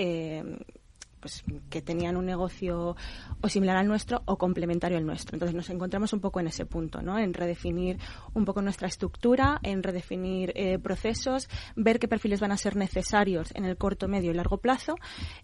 Pues, 1.26 1.42
que 1.68 1.82
tenían 1.82 2.16
un 2.16 2.24
negocio 2.24 2.94
o 3.40 3.48
similar 3.48 3.76
al 3.76 3.88
nuestro 3.88 4.22
o 4.26 4.38
complementario 4.38 4.96
al 4.96 5.04
nuestro. 5.04 5.34
Entonces 5.34 5.56
nos 5.56 5.68
encontramos 5.70 6.12
un 6.12 6.20
poco 6.20 6.38
en 6.38 6.46
ese 6.46 6.66
punto, 6.66 7.02
¿no? 7.02 7.18
En 7.18 7.34
redefinir 7.34 7.98
un 8.34 8.44
poco 8.44 8.62
nuestra 8.62 8.86
estructura, 8.86 9.58
en 9.64 9.82
redefinir 9.82 10.52
eh, 10.54 10.78
procesos, 10.78 11.48
ver 11.74 11.98
qué 11.98 12.06
perfiles 12.06 12.38
van 12.38 12.52
a 12.52 12.56
ser 12.56 12.76
necesarios 12.76 13.50
en 13.56 13.64
el 13.64 13.76
corto, 13.76 14.06
medio 14.06 14.30
y 14.30 14.34
largo 14.34 14.58
plazo 14.58 14.94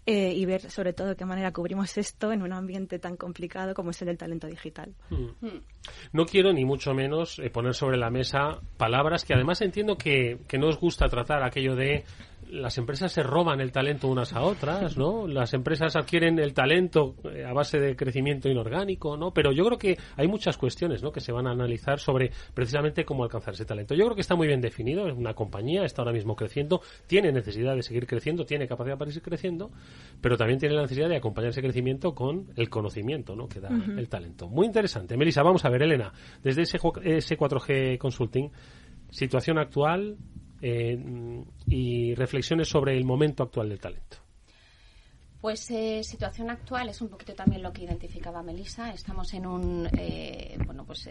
eh, 0.05 0.31
y 0.33 0.45
ver 0.45 0.71
sobre 0.71 0.93
todo 0.93 1.09
de 1.09 1.15
qué 1.17 1.25
manera 1.25 1.51
cubrimos 1.51 1.97
esto 1.97 2.31
en 2.31 2.43
un 2.43 2.53
ambiente 2.53 2.97
tan 2.97 3.17
complicado 3.17 3.73
como 3.73 3.89
es 3.89 4.01
el 4.01 4.05
del 4.05 4.17
talento 4.17 4.47
digital. 4.47 4.95
Mm. 5.09 5.47
No 6.13 6.25
quiero 6.25 6.53
ni 6.53 6.63
mucho 6.63 6.93
menos 6.93 7.39
eh, 7.39 7.49
poner 7.49 7.73
sobre 7.73 7.97
la 7.97 8.09
mesa 8.09 8.61
palabras 8.77 9.25
que 9.25 9.33
además 9.33 9.59
entiendo 9.59 9.97
que, 9.97 10.39
que 10.47 10.57
no 10.57 10.69
os 10.69 10.79
gusta 10.79 11.09
tratar 11.09 11.43
aquello 11.43 11.75
de 11.75 12.05
las 12.49 12.77
empresas 12.77 13.11
se 13.11 13.23
roban 13.23 13.61
el 13.61 13.71
talento 13.71 14.07
unas 14.07 14.33
a 14.33 14.41
otras, 14.41 14.97
¿no? 14.97 15.27
Las 15.27 15.53
empresas 15.53 15.95
adquieren 15.95 16.39
el 16.39 16.53
talento 16.53 17.15
eh, 17.33 17.45
a 17.45 17.53
base 17.53 17.79
de 17.79 17.95
crecimiento 17.95 18.49
inorgánico, 18.49 19.17
¿no? 19.17 19.33
Pero 19.33 19.51
yo 19.51 19.65
creo 19.65 19.77
que 19.77 19.97
hay 20.15 20.27
muchas 20.27 20.57
cuestiones, 20.57 21.03
¿no? 21.03 21.11
Que 21.11 21.19
se 21.19 21.31
van 21.31 21.47
a 21.47 21.51
analizar 21.51 21.99
sobre 21.99 22.31
precisamente 22.53 23.05
cómo 23.05 23.23
alcanzar 23.23 23.53
ese 23.53 23.65
talento. 23.65 23.95
Yo 23.95 24.05
creo 24.05 24.15
que 24.15 24.21
está 24.21 24.35
muy 24.35 24.47
bien 24.47 24.61
definido. 24.61 25.07
Es 25.07 25.15
una 25.15 25.33
compañía, 25.33 25.83
está 25.83 26.01
ahora 26.01 26.13
mismo 26.13 26.35
creciendo, 26.35 26.81
tiene 27.07 27.31
necesidad 27.31 27.75
de 27.75 27.83
seguir 27.83 28.07
creciendo, 28.07 28.45
tiene 28.45 28.67
capacidad 28.67 28.97
para 28.97 29.11
seguir 29.11 29.23
creciendo, 29.23 29.71
pero 30.21 30.37
también 30.37 30.59
tiene 30.59 30.75
la 30.75 30.83
necesidad 30.83 31.09
de 31.09 31.17
acompañar 31.17 31.51
ese 31.51 31.61
crecimiento 31.61 32.13
con 32.13 32.47
el 32.55 32.69
conocimiento, 32.69 33.35
¿no? 33.35 33.47
Que 33.47 33.59
da 33.59 33.69
el 33.69 34.09
talento. 34.09 34.47
Muy 34.47 34.67
interesante. 34.67 35.17
Melissa, 35.17 35.43
vamos 35.43 35.65
a 35.65 35.69
ver, 35.69 35.83
Elena, 35.83 36.13
desde 36.41 36.63
ese, 36.63 36.79
ese 37.03 37.37
4G 37.37 37.97
Consulting, 37.97 38.49
situación 39.09 39.57
actual, 39.57 40.17
eh, 40.65 40.97
y 41.67 42.15
reflexiones 42.15 42.69
sobre 42.69 42.95
el 42.95 43.03
momento 43.03 43.43
actual 43.43 43.67
del 43.67 43.81
talento. 43.81 44.15
Pues 45.41 45.69
eh, 45.71 46.01
situación 46.05 46.49
actual 46.49 46.87
es 46.87 47.01
un 47.01 47.09
poquito 47.09 47.33
también 47.33 47.61
lo 47.61 47.73
que 47.73 47.83
identificaba 47.83 48.41
Melissa. 48.41 48.93
Estamos 48.93 49.33
en 49.33 49.45
un 49.45 49.89
eh, 49.97 50.57
bueno 50.65 50.85
pues 50.85 51.09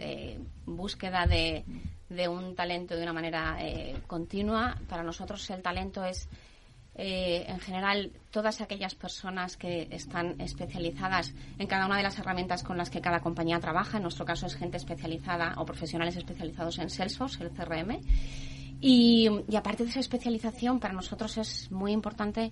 búsqueda 0.65 1.27
de, 1.27 1.63
de, 2.09 2.27
un 2.27 2.55
talento 2.55 2.95
de 2.95 3.03
una 3.03 3.13
manera 3.13 3.59
continua. 4.07 4.75
Para 4.89 5.03
nosotros 5.03 5.47
el 5.51 5.61
talento 5.61 6.03
es 6.03 6.27
en 6.95 7.59
general 7.59 8.11
todas 8.31 8.59
aquellas 8.59 8.95
personas 8.95 9.55
que 9.55 9.87
están 9.91 10.41
especializadas 10.41 11.31
en 11.59 11.67
cada 11.67 11.85
una 11.85 11.97
de 11.97 12.03
las 12.03 12.17
herramientas 12.17 12.63
con 12.63 12.75
las 12.75 12.89
que 12.89 13.01
cada 13.01 13.19
compañía 13.19 13.59
trabaja. 13.59 13.97
En 13.97 14.03
nuestro 14.03 14.25
caso 14.25 14.47
es 14.47 14.55
gente 14.55 14.77
especializada 14.77 15.53
o 15.57 15.65
profesionales 15.65 16.15
especializados 16.15 16.79
en 16.79 16.89
Salesforce, 16.89 17.43
el 17.43 17.51
CRM 17.51 17.99
y, 18.85 19.29
aparte 19.55 19.85
de 19.85 19.89
esa 19.91 20.01
especialización, 20.01 20.81
para 20.81 20.93
nosotros 20.93 21.37
es 21.37 21.71
muy 21.71 21.93
importante 21.93 22.51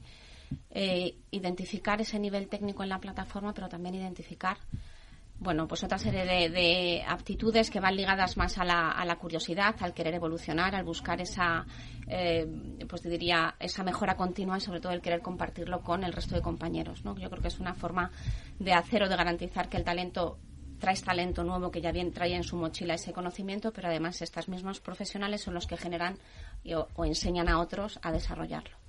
eh, 0.70 1.16
identificar 1.30 2.00
ese 2.00 2.20
nivel 2.20 2.48
técnico 2.48 2.84
en 2.84 2.90
la 2.90 3.00
plataforma, 3.00 3.54
pero 3.54 3.68
también 3.68 3.96
identificar 3.96 4.58
bueno, 5.40 5.68
pues 5.68 5.84
otra 5.84 5.98
serie 5.98 6.24
de, 6.24 7.04
aptitudes 7.06 7.72
que 7.72 7.80
van 7.80 7.96
ligadas 7.96 8.38
más 8.38 8.60
a 8.60 8.64
la, 8.64 8.92
a 8.92 9.04
la, 9.06 9.16
curiosidad, 9.16 9.76
al 9.80 9.94
querer 9.94 10.14
evolucionar, 10.14 10.76
al 10.76 10.84
buscar 10.84 11.20
esa, 11.20 11.66
eh, 12.08 12.48
pues 12.88 13.02
diría, 13.02 13.56
esa 13.60 13.84
mejora 13.84 14.16
continua 14.16 14.60
y 14.60 14.62
sobre 14.62 14.80
todo 14.80 14.92
el 14.94 15.02
querer 15.02 15.22
compartirlo 15.22 15.82
con 15.82 16.04
el 16.04 16.14
resto 16.14 16.36
de 16.36 16.44
compañeros, 16.44 17.04
¿no? 17.04 17.18
Yo 17.18 17.28
creo 17.32 17.42
que 17.42 17.48
es 17.48 17.60
una 17.60 17.74
forma 17.74 18.12
de 18.60 18.74
hacer 18.74 19.02
o 19.02 19.10
de 19.10 19.16
garantizar 19.16 19.68
que 19.68 19.78
el 19.78 19.84
talento 19.84 20.38
traes 20.82 21.04
talento 21.04 21.46
nuevo 21.46 21.72
que 21.72 21.80
ya 21.80 21.94
bien 21.94 22.12
trae 22.12 22.36
en 22.36 22.44
su 22.44 22.58
mochila 22.58 22.96
ese 22.96 23.14
conocimiento, 23.14 23.72
pero 23.72 23.88
además 23.88 24.22
estos 24.22 24.50
mismos 24.50 24.82
profesionales 24.82 25.42
son 25.42 25.54
los 25.54 25.68
que 25.68 25.78
generan 25.78 26.18
o, 26.96 27.06
enseñan 27.06 27.48
a 27.48 27.60
otros 27.60 28.00
a 28.02 28.12
desarrollarlo. 28.12 28.81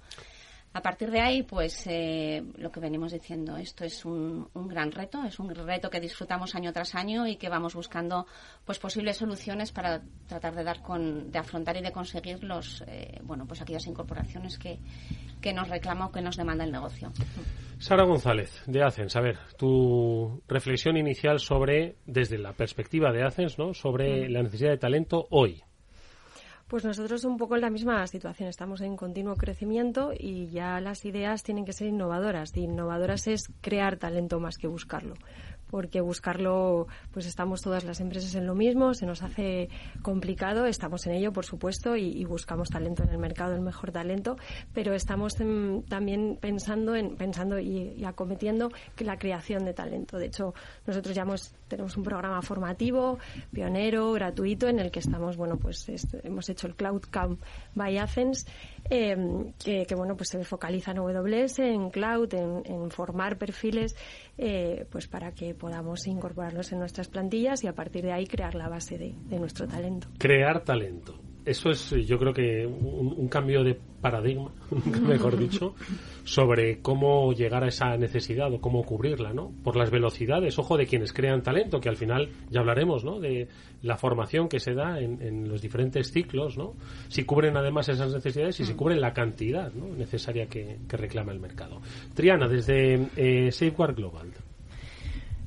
A 0.75 0.81
partir 0.81 1.11
de 1.11 1.21
ahí, 1.21 1.43
pues 1.43 1.87
eh, 1.87 2.43
lo 2.57 2.73
que 2.73 2.81
venimos 2.81 3.12
diciendo, 3.12 3.57
esto 3.59 3.85
es 3.85 4.05
un, 4.07 4.49
gran 4.55 4.91
reto, 4.91 5.23
es 5.25 5.38
un 5.38 5.55
reto 5.55 5.91
que 5.91 6.00
disfrutamos 6.00 6.55
año 6.55 6.73
tras 6.73 6.95
año 6.95 7.26
y 7.26 7.37
que 7.37 7.50
vamos 7.50 7.75
buscando 7.75 8.26
pues 8.64 8.79
posibles 8.79 9.19
soluciones 9.19 9.71
para 9.71 10.00
tratar 10.26 10.55
de 10.55 10.64
dar 10.64 10.81
con, 10.81 11.31
de 11.31 11.38
afrontar 11.38 11.76
y 11.76 11.83
de 11.83 11.93
conseguir 11.93 12.43
los, 12.43 12.83
eh, 12.87 13.21
bueno, 13.23 13.47
pues 13.47 13.61
aquellas 13.61 13.87
incorporaciones 13.87 14.59
que, 14.59 14.79
que 15.43 15.52
nos 15.52 15.69
reclama 15.69 16.07
o 16.07 16.12
que 16.12 16.23
nos 16.23 16.37
demanda 16.37 16.64
el 16.64 16.73
negocio. 16.73 17.12
Sara 17.79 18.05
González, 18.05 18.62
de 18.67 18.83
Acens, 18.83 19.14
a 19.17 19.21
ver, 19.21 19.38
tu 19.59 20.41
reflexión 20.49 20.97
inicial 20.97 21.38
sobre, 21.38 21.97
desde 22.07 22.38
la 22.38 22.52
perspectiva 22.52 23.12
de 23.12 23.25
Acens, 23.25 23.59
¿no? 23.59 23.75
sobre 23.75 24.29
mm. 24.29 24.33
la 24.33 24.43
necesidad 24.43 24.71
de 24.71 24.79
talento 24.79 25.26
hoy. 25.31 25.62
Pues 26.73 26.87
nosotros 26.87 27.23
un 27.25 27.37
poco 27.37 27.55
en 27.55 27.61
la 27.61 27.69
misma 27.69 28.07
situación, 28.07 28.49
estamos 28.49 28.81
en 28.81 28.97
continuo 28.97 29.37
crecimiento 29.37 30.14
y 30.19 30.49
ya 30.49 30.81
las 30.81 31.05
ideas 31.05 31.43
tienen 31.43 31.67
que 31.67 31.75
ser 31.75 31.88
innovadoras. 31.88 32.57
Innovadoras 32.57 33.26
es 33.26 33.52
crear 33.61 33.99
talento 33.99 34.41
más 34.41 34.57
que 34.57 34.69
buscarlo 34.69 35.12
porque 35.73 36.02
buscarlo, 36.02 36.87
pues 37.12 37.25
estamos 37.25 37.62
todas 37.62 37.83
las 37.85 37.99
empresas 38.00 38.35
en 38.35 38.47
lo 38.47 38.55
mismo, 38.55 38.93
se 38.93 39.07
nos 39.07 39.23
hace 39.23 39.71
complicado, 40.02 40.67
estamos 40.67 41.07
en 41.07 41.14
ello, 41.14 41.33
por 41.33 41.47
supuesto, 41.47 41.97
y, 41.97 42.23
buscamos 42.26 42.69
talento 42.69 43.02
en 43.02 43.09
el 43.09 43.17
mercado, 43.17 43.55
el 43.55 43.62
mejor 43.62 43.91
talento, 43.91 44.37
pero 44.75 44.93
estamos 44.93 45.35
también 45.88 46.38
pensando 46.38 46.95
en 46.95 47.17
pensando 47.17 47.59
y, 47.59 48.05
acometiendo 48.05 48.71
la 48.99 49.17
creación 49.17 49.64
de 49.64 49.73
talento. 49.73 50.19
De 50.19 50.26
hecho, 50.26 50.52
nosotros 50.87 51.17
ya 51.17 51.25
tenemos 51.69 51.97
un 51.97 52.02
programa 52.02 52.43
formativo, 52.43 53.19
pionero, 53.50 54.12
gratuito, 54.12 54.69
en 54.69 54.79
el 54.79 54.91
que 54.91 54.99
estamos, 55.00 55.38
bueno, 55.38 55.57
pues 55.57 55.87
hemos 56.23 56.50
hecho 56.50 56.67
el 56.67 56.75
Cloud 56.75 57.05
Camp 57.11 57.41
by 57.75 57.97
Athens, 57.97 58.47
eh, 58.91 59.17
que, 59.59 59.95
bueno, 59.95 60.17
pues 60.17 60.31
se 60.31 60.45
focaliza 60.45 60.91
en 60.91 60.99
AWS, 60.99 61.61
en 61.61 61.91
cloud, 61.91 62.33
en, 62.35 62.91
formar 62.91 63.39
perfiles, 63.39 63.97
eh, 64.37 64.87
pues 64.91 65.09
para 65.09 65.33
que 65.33 65.55
podamos 65.55 66.07
incorporarlos 66.07 66.73
en 66.73 66.79
nuestras 66.79 67.09
plantillas 67.09 67.65
y 67.65 67.69
a 67.69 67.75
partir 67.75 68.03
de 68.03 68.12
ahí 68.12 68.27
crear 68.27 68.55
la 68.55 68.69
base 68.69 68.99
de 68.99 69.39
nuestro 69.39 69.67
talento. 69.67 70.09
Crear 70.19 70.62
talento 70.65 71.15
eso 71.45 71.71
es, 71.71 71.91
yo 72.07 72.19
creo 72.19 72.33
que 72.33 72.67
un, 72.67 73.29
cambio 73.29 73.65
de 73.65 73.79
paradigma, 74.01 74.53
mejor 75.07 75.37
dicho, 75.39 75.75
sobre 76.25 76.81
cómo 76.81 77.33
llegar 77.33 77.65
a 77.65 77.69
esa 77.69 77.97
necesidad 77.97 78.53
o 78.53 78.61
cómo 78.61 78.85
cubrirla, 78.85 79.33
¿no? 79.33 79.53
Por 79.65 79.77
las 79.77 79.91
velocidades, 79.91 80.59
ojo, 80.59 80.77
de 80.77 80.87
quienes 80.87 81.13
crean 81.13 81.43
talento, 81.43 81.81
que 81.81 81.89
al 81.89 81.97
final 81.97 82.31
ya 82.51 82.61
hablaremos, 82.61 83.05
¿no? 83.05 83.19
De 83.19 83.49
la 83.83 83.97
formación 83.97 84.49
que 84.49 84.61
se 84.61 84.75
da 84.75 85.01
en, 85.01 85.49
los 85.49 85.61
diferentes 85.61 86.13
ciclos, 86.13 86.57
¿no? 86.57 86.75
Si 87.09 87.25
cubren 87.25 87.57
además 87.57 87.89
esas 87.89 88.13
necesidades 88.13 88.61
y 88.61 88.65
si 88.65 88.75
cubren 88.75 89.01
la 89.01 89.13
cantidad 89.13 89.73
necesaria 89.73 90.47
que, 90.47 90.79
reclama 90.89 91.33
el 91.33 91.41
mercado. 91.41 91.81
Triana, 92.15 92.47
desde 92.47 93.09
eh, 93.17 93.51
Safeguard 93.51 93.97
Global. 93.97 94.31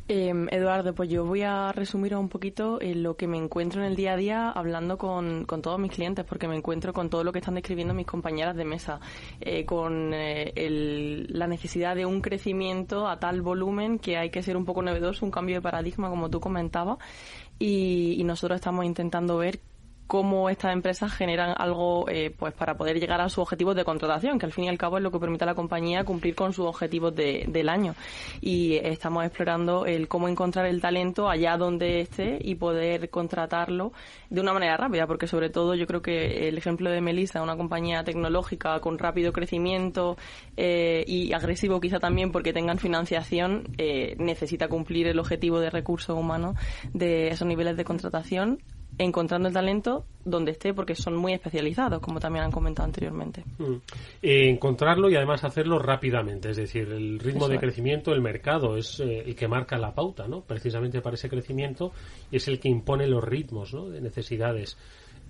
Eh, 0.07 0.31
Eduardo, 0.51 0.93
pues 0.93 1.09
yo 1.09 1.25
voy 1.25 1.41
a 1.41 1.71
resumir 1.71 2.15
un 2.15 2.29
poquito 2.29 2.79
eh, 2.79 2.93
lo 2.93 3.17
que 3.17 3.25
me 3.25 3.37
encuentro 3.37 3.81
en 3.81 3.87
el 3.87 3.95
día 3.95 4.13
a 4.13 4.17
día 4.17 4.51
hablando 4.51 4.99
con, 4.99 5.45
con, 5.45 5.63
todos 5.63 5.79
mis 5.79 5.91
clientes, 5.91 6.23
porque 6.25 6.47
me 6.47 6.55
encuentro 6.55 6.93
con 6.93 7.09
todo 7.09 7.23
lo 7.23 7.31
que 7.31 7.39
están 7.39 7.55
describiendo 7.55 7.95
mis 7.95 8.05
compañeras 8.05 8.55
de 8.55 8.65
mesa, 8.65 8.99
eh, 9.41 9.65
con 9.65 10.13
eh, 10.13 11.25
la 11.29 11.47
necesidad 11.47 11.95
de 11.95 12.05
un 12.05 12.21
crecimiento 12.21 13.07
a 13.07 13.19
tal 13.19 13.41
volumen 13.41 13.97
que 13.97 14.17
hay 14.17 14.29
que 14.29 14.43
ser 14.43 14.57
un 14.57 14.65
poco 14.65 14.83
novedoso, 14.83 15.25
un 15.25 15.31
cambio 15.31 15.55
de 15.55 15.61
paradigma, 15.63 16.07
como 16.09 16.29
tú 16.29 16.39
comentabas, 16.39 16.99
y 17.57 18.21
nosotros 18.25 18.57
estamos 18.57 18.85
intentando 18.85 19.37
ver 19.37 19.59
cómo 20.07 20.49
estas 20.49 20.73
empresas 20.73 21.11
generan 21.13 21.55
algo 21.57 22.07
eh, 22.09 22.33
pues 22.37 22.53
para 22.53 22.75
poder 22.75 22.99
llegar 22.99 23.21
a 23.21 23.29
sus 23.29 23.39
objetivos 23.39 23.75
de 23.75 23.83
contratación, 23.83 24.37
que 24.39 24.45
al 24.45 24.51
fin 24.51 24.65
y 24.65 24.69
al 24.69 24.77
cabo 24.77 24.97
es 24.97 25.03
lo 25.03 25.11
que 25.11 25.19
permite 25.19 25.43
a 25.43 25.47
la 25.47 25.55
compañía 25.55 26.03
cumplir 26.03 26.35
con 26.35 26.53
sus 26.53 26.65
objetivos 26.65 27.15
de, 27.15 27.45
del 27.47 27.69
año. 27.69 27.95
Y 28.41 28.75
estamos 28.75 29.25
explorando 29.25 29.85
el 29.85 30.07
cómo 30.07 30.27
encontrar 30.27 30.65
el 30.65 30.81
talento 30.81 31.29
allá 31.29 31.57
donde 31.57 32.01
esté 32.01 32.37
y 32.41 32.55
poder 32.55 33.09
contratarlo 33.09 33.93
de 34.29 34.41
una 34.41 34.53
manera 34.53 34.77
rápida, 34.77 35.07
porque 35.07 35.27
sobre 35.27 35.49
todo 35.49 35.75
yo 35.75 35.87
creo 35.87 36.01
que 36.01 36.47
el 36.47 36.57
ejemplo 36.57 36.89
de 36.89 37.01
Melissa, 37.01 37.41
una 37.41 37.57
compañía 37.57 38.03
tecnológica 38.03 38.79
con 38.79 38.97
rápido 38.97 39.33
crecimiento 39.33 40.17
eh, 40.57 41.03
y 41.07 41.33
agresivo 41.33 41.79
quizá 41.79 41.99
también 41.99 42.31
porque 42.31 42.53
tengan 42.53 42.77
financiación, 42.77 43.67
eh, 43.77 44.15
necesita 44.19 44.67
cumplir 44.67 45.07
el 45.07 45.19
objetivo 45.19 45.59
de 45.59 45.69
recursos 45.69 46.17
humanos 46.17 46.55
de 46.93 47.29
esos 47.29 47.47
niveles 47.47 47.77
de 47.77 47.85
contratación 47.85 48.59
encontrando 48.97 49.47
el 49.47 49.53
talento 49.53 50.05
donde 50.23 50.51
esté 50.51 50.73
porque 50.73 50.95
son 50.95 51.15
muy 51.15 51.33
especializados, 51.33 52.01
como 52.01 52.19
también 52.19 52.45
han 52.45 52.51
comentado 52.51 52.85
anteriormente. 52.85 53.43
Mm. 53.57 53.75
Eh, 54.21 54.49
encontrarlo 54.49 55.09
y 55.09 55.15
además 55.15 55.43
hacerlo 55.43 55.79
rápidamente, 55.79 56.49
es 56.49 56.57
decir, 56.57 56.89
el 56.91 57.19
ritmo 57.19 57.47
de 57.47 57.59
crecimiento, 57.59 58.11
el 58.11 58.21
mercado 58.21 58.77
es 58.77 58.99
eh, 58.99 59.23
el 59.25 59.35
que 59.35 59.47
marca 59.47 59.77
la 59.77 59.93
pauta, 59.93 60.27
¿no? 60.27 60.41
Precisamente 60.41 61.01
para 61.01 61.15
ese 61.15 61.29
crecimiento 61.29 61.91
y 62.31 62.37
es 62.37 62.47
el 62.47 62.59
que 62.59 62.69
impone 62.69 63.07
los 63.07 63.23
ritmos, 63.23 63.73
¿no? 63.73 63.89
De 63.89 64.01
necesidades 64.01 64.77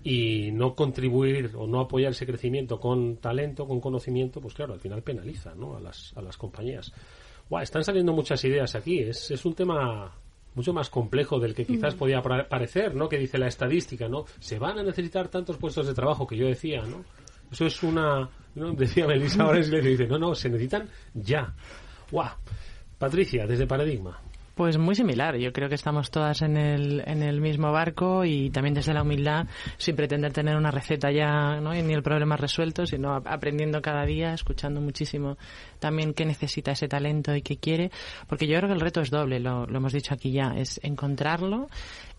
y 0.04 0.52
no 0.52 0.76
contribuir 0.76 1.52
o 1.56 1.66
no 1.66 1.82
apoyar 1.82 2.12
ese 2.12 2.28
crecimiento 2.28 2.80
con 2.80 3.18
talento, 3.18 3.66
con 3.66 3.82
conocimiento, 3.82 4.40
pues 4.40 4.54
claro, 4.54 4.74
al 4.74 4.80
final 4.80 5.02
penaliza, 5.02 5.56
¿no? 5.56 5.76
A 5.76 5.82
las, 5.82 6.14
a 6.16 6.22
las 6.22 6.38
compañías. 6.38 6.94
están 7.62 7.84
saliendo 7.84 8.14
muchas 8.14 8.44
ideas 8.46 8.76
aquí. 8.76 9.00
Es, 9.00 9.32
es 9.32 9.44
un 9.46 9.56
tema 9.56 10.14
mucho 10.56 10.74
más 10.74 10.90
complejo 10.90 11.40
del 11.40 11.54
que 11.54 11.66
quizás 11.66 11.96
podía 11.96 12.22
parecer, 12.22 12.96
¿no? 12.96 13.08
Que 13.08 13.18
dice 13.18 13.38
la 13.38 13.48
estadística, 13.48 14.08
¿no? 14.08 14.26
Se 14.40 14.58
van 14.58 14.80
a 14.80 14.84
necesitar 14.84 15.28
tantos 15.28 15.58
puestos 15.58 15.88
de 15.88 15.94
trabajo 15.94 16.26
que 16.26 16.38
yo 16.38 16.48
decía, 16.48 16.82
¿no? 16.82 17.04
Eso 17.52 17.66
es 17.66 17.84
una, 17.84 18.30
¿no? 18.56 18.72
decía 18.74 19.06
Melissa 19.06 19.44
ahora 19.44 19.60
y 19.60 19.66
le 19.66 19.82
dice, 19.82 20.08
no, 20.08 20.18
no, 20.18 20.34
se 20.34 20.50
necesitan 20.50 20.90
ya. 21.14 21.54
¡Guau! 22.12 22.32
Patricia, 22.98 23.46
desde 23.46 23.68
Paradigma. 23.68 24.20
Pues 24.56 24.78
muy 24.78 24.96
similar. 24.96 25.36
Yo 25.36 25.52
creo 25.52 25.68
que 25.68 25.76
estamos 25.76 26.10
todas 26.10 26.42
en 26.42 26.56
el, 26.56 27.04
en 27.06 27.22
el 27.24 27.42
mismo 27.42 27.74
barco 27.74 28.24
y 28.24 28.50
también 28.52 28.74
desde 28.74 28.94
la 28.94 29.02
humildad, 29.02 29.48
sin 29.78 29.98
pretender 29.98 30.32
tener 30.32 30.56
una 30.56 30.72
receta 30.72 31.12
ya, 31.12 31.60
¿no? 31.60 31.74
ni 31.74 31.94
el 31.94 32.02
problema 32.02 32.38
resuelto, 32.38 32.86
sino 32.86 33.16
aprendiendo 33.16 33.82
cada 33.82 34.06
día, 34.06 34.34
escuchando 34.34 34.80
muchísimo 34.80 35.38
también 35.80 36.14
qué 36.14 36.26
necesita 36.26 36.72
ese 36.72 36.88
talento 36.88 37.36
y 37.36 37.42
qué 37.42 37.58
quiere. 37.58 37.92
Porque 38.28 38.48
yo 38.48 38.58
creo 38.58 38.70
que 38.70 38.76
el 38.76 38.82
reto 38.82 39.02
es 39.02 39.10
doble, 39.10 39.42
lo, 39.42 39.66
lo 39.66 39.78
hemos 39.78 39.92
dicho 39.92 40.14
aquí 40.14 40.32
ya, 40.32 40.54
es 40.56 40.80
encontrarlo 40.84 41.68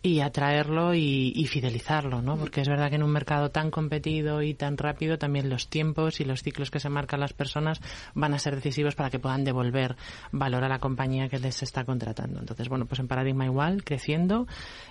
y 0.02 0.20
atraerlo 0.20 0.94
y, 0.94 1.46
fidelizarlo, 1.48 2.22
¿no? 2.22 2.36
Porque 2.36 2.60
es 2.60 2.68
verdad 2.68 2.90
que 2.90 2.96
en 2.96 3.02
un 3.02 3.10
mercado 3.10 3.50
tan 3.50 3.70
competido 3.70 4.42
y 4.42 4.54
tan 4.54 4.76
rápido 4.76 5.18
también 5.18 5.48
los 5.48 5.68
tiempos 5.68 6.20
y 6.20 6.24
los 6.24 6.42
ciclos 6.42 6.70
que 6.70 6.80
se 6.80 6.88
marcan 6.88 7.20
las 7.20 7.32
personas 7.32 7.80
van 8.14 8.34
a 8.34 8.38
ser 8.38 8.54
decisivos 8.54 8.94
para 8.94 9.10
que 9.10 9.18
puedan 9.18 9.44
devolver 9.44 9.96
valor 10.30 10.64
a 10.64 10.68
la 10.68 10.78
compañía 10.78 11.28
que 11.28 11.38
les 11.38 11.62
está 11.62 11.84
contratando. 11.84 12.40
Entonces, 12.40 12.68
bueno, 12.68 12.86
pues 12.86 13.00
en 13.00 13.08
paradigma 13.08 13.46
igual, 13.46 13.82
creciendo, 13.84 14.46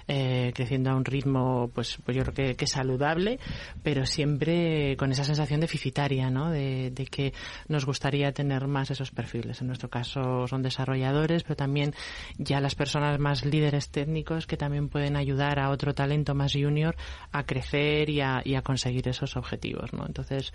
eh, 0.08 0.52
creciendo 0.54 0.92
a 0.92 0.96
un 0.96 1.06
ritmo, 1.06 1.70
pues, 1.74 1.98
pues 2.04 2.18
yo 2.18 2.24
creo 2.24 2.34
que, 2.34 2.56
que, 2.56 2.68
saludable, 2.68 3.40
pero 3.84 4.06
siempre 4.06 4.98
con 4.98 5.12
esa 5.12 5.24
sensación 5.24 5.62
deficitaria, 5.62 6.30
¿no? 6.30 6.52
De, 6.52 6.92
de 6.92 7.06
que 7.06 7.34
nos 7.68 7.86
gustaría 7.86 8.32
tener 8.34 8.68
más 8.68 8.92
esos 8.92 9.12
perfiles. 9.12 9.62
En 9.62 9.68
nuestro 9.68 9.90
caso 9.90 10.48
son 10.48 10.62
desarrolladores, 10.62 11.44
pero 11.44 11.56
también 11.56 11.94
ya 12.38 12.60
las 12.60 12.76
personas 12.76 13.20
más 13.20 13.46
líderes 13.46 13.90
técnicos 13.90 14.46
que 14.48 14.58
también 14.58 14.90
pueden 14.96 15.18
ayudar 15.18 15.60
a 15.60 15.72
otro 15.72 15.94
talento 15.94 16.34
más 16.36 16.54
junior 16.54 16.96
a 17.34 17.46
crecer 17.46 18.10
y 18.10 18.22
a, 18.22 18.42
y 18.46 18.56
a 18.56 18.62
conseguir 18.62 19.10
esos 19.10 19.36
objetivos, 19.36 19.92
¿no? 19.92 20.06
Entonces, 20.06 20.54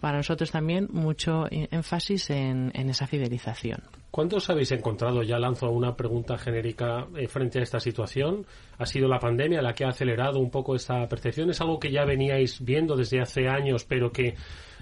para 0.00 0.16
nosotros 0.16 0.50
también 0.50 0.88
mucho 0.90 1.46
énfasis 1.48 2.30
en, 2.30 2.72
en, 2.74 2.90
esa 2.90 3.06
fidelización. 3.06 3.84
¿Cuántos 4.10 4.50
habéis 4.50 4.72
encontrado? 4.72 5.22
Ya 5.22 5.38
lanzo 5.38 5.70
una 5.70 5.94
pregunta 5.94 6.36
genérica 6.36 7.06
eh, 7.16 7.28
frente 7.28 7.60
a 7.60 7.62
esta 7.62 7.78
situación. 7.78 8.44
¿Ha 8.78 8.86
sido 8.86 9.06
la 9.06 9.20
pandemia 9.20 9.62
la 9.62 9.74
que 9.74 9.84
ha 9.84 9.90
acelerado 9.90 10.40
un 10.40 10.50
poco 10.50 10.74
esta 10.74 11.08
percepción? 11.08 11.48
¿Es 11.50 11.60
algo 11.60 11.78
que 11.78 11.92
ya 11.92 12.04
veníais 12.04 12.60
viendo 12.64 12.96
desde 12.96 13.20
hace 13.20 13.46
años, 13.46 13.84
pero 13.84 14.10
que 14.10 14.34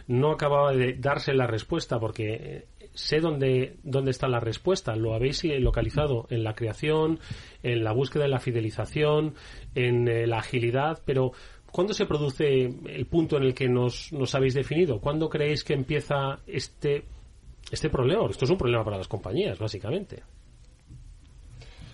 no 0.06 0.32
acababa 0.32 0.72
de 0.72 0.94
darse 0.94 1.34
la 1.34 1.46
respuesta? 1.46 2.00
Porque 2.00 2.32
eh, 2.32 2.66
sé 2.96 3.20
dónde, 3.20 3.76
dónde 3.84 4.10
está 4.10 4.26
la 4.26 4.40
respuesta. 4.40 4.96
Lo 4.96 5.14
habéis 5.14 5.44
localizado 5.44 6.26
en 6.30 6.42
la 6.42 6.54
creación, 6.54 7.20
en 7.62 7.84
la 7.84 7.92
búsqueda 7.92 8.24
de 8.24 8.30
la 8.30 8.40
fidelización, 8.40 9.34
en 9.74 10.08
eh, 10.08 10.26
la 10.26 10.38
agilidad, 10.38 11.02
pero 11.04 11.32
¿cuándo 11.70 11.94
se 11.94 12.06
produce 12.06 12.64
el 12.64 13.06
punto 13.06 13.36
en 13.36 13.44
el 13.44 13.54
que 13.54 13.68
nos, 13.68 14.12
nos 14.12 14.34
habéis 14.34 14.54
definido? 14.54 15.00
¿Cuándo 15.00 15.28
creéis 15.28 15.62
que 15.62 15.74
empieza 15.74 16.40
este, 16.46 17.04
este 17.70 17.90
problema? 17.90 18.26
Esto 18.28 18.46
es 18.46 18.50
un 18.50 18.58
problema 18.58 18.82
para 18.82 18.96
las 18.96 19.08
compañías, 19.08 19.58
básicamente. 19.58 20.22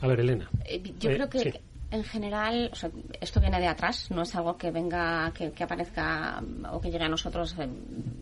A 0.01 0.07
ver, 0.07 0.21
Elena. 0.21 0.51
Eh, 0.65 0.83
yo 0.99 1.11
creo 1.11 1.29
que 1.29 1.61
en 1.93 2.05
general, 2.05 2.73
esto 3.21 3.39
viene 3.39 3.61
de 3.61 3.69
atrás, 3.69 4.11
no 4.11 4.23
es 4.23 4.35
algo 4.35 4.57
que 4.57 4.71
venga, 4.71 5.31
que, 5.35 5.53
aparezca 5.63 6.43
o 6.71 6.81
que 6.81 6.91
llegue 6.91 7.05
a 7.05 7.09
nosotros 7.09 7.55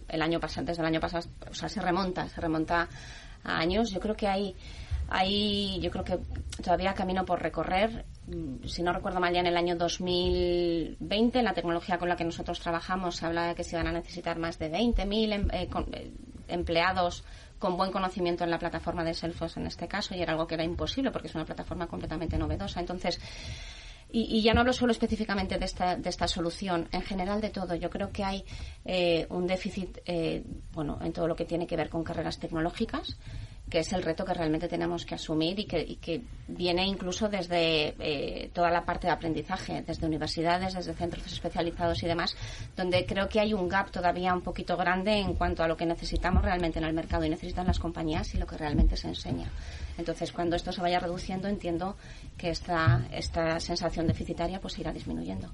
el 0.09 0.23
año 0.23 0.41
pasado, 0.41 0.67
desde 0.67 0.83
el 0.83 0.89
año 0.89 1.01
pasado, 1.01 1.29
o 1.49 1.55
sea, 1.55 1.69
se 1.69 1.81
remonta, 1.81 2.29
se 2.29 2.41
remonta 2.41 2.89
a 3.45 3.59
años. 3.59 3.93
Yo 3.93 4.01
creo 4.01 4.17
que 4.17 4.27
hay, 4.27 4.57
hay, 5.09 5.79
yo 5.81 5.89
creo 5.93 6.03
que 6.03 6.19
todavía 6.61 6.95
camino 6.95 7.25
por 7.25 7.41
recorrer. 7.41 8.05
Mm, 8.27 8.67
si 8.67 8.83
no 8.83 8.93
recuerdo 8.93 9.21
mal, 9.21 9.33
ya 9.33 9.39
en 9.39 9.47
el 9.47 9.57
año 9.57 9.77
2020, 9.77 11.39
en 11.39 11.45
la 11.45 11.55
tecnología 11.55 11.97
con 11.97 12.09
la 12.09 12.17
que 12.17 12.25
nosotros 12.25 12.59
trabajamos, 12.59 13.19
se 13.19 13.27
habla 13.27 13.47
de 13.47 13.55
que 13.55 13.63
se 13.63 13.77
van 13.77 13.87
a 13.87 13.93
necesitar 13.93 14.37
más 14.37 14.59
de 14.59 14.73
20.000 14.73 15.33
em, 15.33 15.49
eh, 15.53 15.69
eh, 15.93 16.13
empleados 16.49 17.23
con 17.61 17.77
buen 17.77 17.93
conocimiento 17.93 18.43
en 18.43 18.51
la 18.51 18.59
plataforma 18.59 19.05
de 19.05 19.15
Salesforce 19.15 19.61
en 19.61 19.67
este 19.67 19.87
caso 19.87 20.17
y 20.17 20.23
era 20.23 20.33
algo 20.33 20.49
que 20.49 20.55
era 20.55 20.65
imposible 20.65 21.13
porque 21.13 21.29
es 21.29 21.35
una 21.37 21.45
plataforma 21.45 21.87
completamente 21.87 22.37
novedosa. 22.37 22.81
Entonces, 22.81 23.21
y, 24.13 24.43
ya 24.43 24.55
no 24.55 24.61
hablo 24.61 24.73
solo 24.73 24.91
específicamente 24.91 25.57
de 25.59 25.65
esta, 25.65 25.95
de 25.95 26.09
esta 26.09 26.27
solución, 26.27 26.89
en 26.91 27.03
general 27.03 27.41
de 27.41 27.51
todo. 27.51 27.77
Yo 27.77 27.91
creo 27.91 28.11
que 28.11 28.25
hay 28.25 28.45
eh, 28.85 29.27
un 29.31 29.47
déficit, 29.47 29.99
eh, 30.05 30.43
bueno, 30.73 30.99
en 31.01 31.13
todo 31.13 31.29
lo 31.29 31.37
que 31.37 31.45
tiene 31.45 31.67
que 31.67 31.77
ver 31.77 31.91
con 31.91 32.03
carreras 32.03 32.39
tecnológicas 32.39 33.17
que 33.71 33.79
es 33.79 33.93
el 33.93 34.03
reto 34.03 34.25
que 34.25 34.35
realmente 34.35 34.69
tenemos 34.69 35.07
que 35.07 35.15
asumir 35.15 35.59
y 35.61 35.65
que, 35.65 35.97
que 35.97 36.23
viene 36.49 36.85
incluso 36.87 37.29
desde 37.29 37.95
eh, 37.99 38.51
toda 38.53 38.71
la 38.71 38.85
parte 38.85 39.07
de 39.07 39.13
aprendizaje, 39.13 39.83
desde 39.87 40.07
universidades, 40.07 40.75
desde 40.75 40.93
centros 40.95 41.25
especializados 41.27 42.03
y 42.03 42.07
demás, 42.07 42.37
donde 42.77 43.07
creo 43.07 43.29
que 43.29 43.41
hay 43.41 43.55
un 43.55 43.69
gap 43.69 43.91
todavía 43.91 44.35
un 44.35 44.43
poquito 44.43 44.77
grande 44.77 45.19
en 45.19 45.35
cuanto 45.35 45.63
a 45.63 45.69
lo 45.69 45.77
que 45.77 45.87
necesitamos 45.87 46.43
realmente 46.43 46.79
en 46.79 46.85
el 46.85 46.93
mercado 46.93 47.25
y 47.25 47.31
necesitan 47.31 47.67
las 47.67 47.79
compañías 47.79 48.35
y 48.35 48.39
lo 48.39 48.47
que 48.47 48.57
realmente 48.57 48.97
se 48.97 49.09
enseña. 49.09 49.51
Entonces, 49.97 50.33
cuando 50.33 50.57
esto 50.57 50.73
se 50.73 50.81
vaya 50.81 50.99
reduciendo, 50.99 51.47
entiendo 51.47 51.97
que 52.37 52.51
esta, 52.51 53.07
esta 53.13 53.61
sensación 53.61 54.07
deficitaria 54.07 54.61
pues 54.61 54.79
irá 54.79 54.93
disminuyendo. 54.93 55.51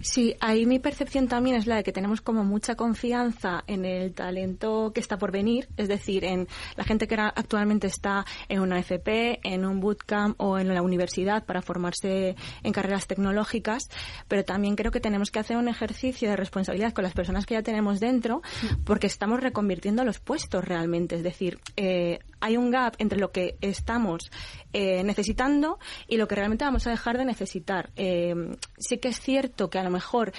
Sí, 0.00 0.36
ahí 0.40 0.66
mi 0.66 0.78
percepción 0.78 1.26
también 1.26 1.56
es 1.56 1.66
la 1.66 1.76
de 1.76 1.82
que 1.82 1.92
tenemos 1.92 2.20
como 2.20 2.44
mucha 2.44 2.76
confianza 2.76 3.64
en 3.66 3.84
el 3.84 4.12
talento 4.12 4.92
que 4.92 5.00
está 5.00 5.16
por 5.18 5.32
venir, 5.32 5.68
es 5.76 5.88
decir, 5.88 6.24
en 6.24 6.48
la 6.76 6.84
gente 6.84 7.08
que 7.08 7.14
actualmente 7.34 7.86
está 7.86 8.24
en 8.48 8.60
una 8.60 8.78
FP, 8.78 9.40
en 9.42 9.64
un 9.64 9.80
bootcamp 9.80 10.40
o 10.40 10.58
en 10.58 10.72
la 10.72 10.82
universidad 10.82 11.44
para 11.44 11.62
formarse 11.62 12.36
en 12.62 12.72
carreras 12.72 13.06
tecnológicas, 13.06 13.88
pero 14.28 14.44
también 14.44 14.76
creo 14.76 14.90
que 14.90 15.00
tenemos 15.00 15.30
que 15.30 15.38
hacer 15.38 15.56
un 15.56 15.68
ejercicio 15.68 16.30
de 16.30 16.36
responsabilidad 16.36 16.92
con 16.92 17.04
las 17.04 17.14
personas 17.14 17.46
que 17.46 17.54
ya 17.54 17.62
tenemos 17.62 18.00
dentro 18.00 18.42
porque 18.84 19.06
estamos 19.06 19.40
reconvirtiendo 19.40 20.04
los 20.04 20.18
puestos 20.18 20.64
realmente, 20.64 21.16
es 21.16 21.22
decir, 21.22 21.58
eh, 21.76 22.18
hay 22.40 22.56
un 22.56 22.70
gap 22.70 22.94
entre 22.98 23.18
lo 23.18 23.30
que 23.30 23.56
estamos 23.60 24.30
eh, 24.72 25.02
necesitando 25.04 25.78
y 26.08 26.16
lo 26.16 26.26
que 26.26 26.34
realmente 26.34 26.64
vamos 26.64 26.86
a 26.86 26.90
dejar 26.90 27.16
de 27.16 27.24
necesitar. 27.24 27.90
Eh, 27.96 28.34
sí 28.78 28.98
que 28.98 29.08
es 29.08 29.20
cierto 29.20 29.70
que 29.70 29.78
a 29.78 29.84
lo 29.84 29.90
mejor 29.90 30.32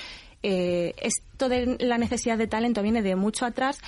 eh, 0.44 0.94
esto 0.98 1.48
de 1.48 1.78
la 1.80 1.98
necesidad 1.98 2.38
de 2.38 2.48
talento 2.48 2.82
viene 2.82 3.02
de 3.02 3.16
mucho 3.16 3.46
atrás, 3.46 3.80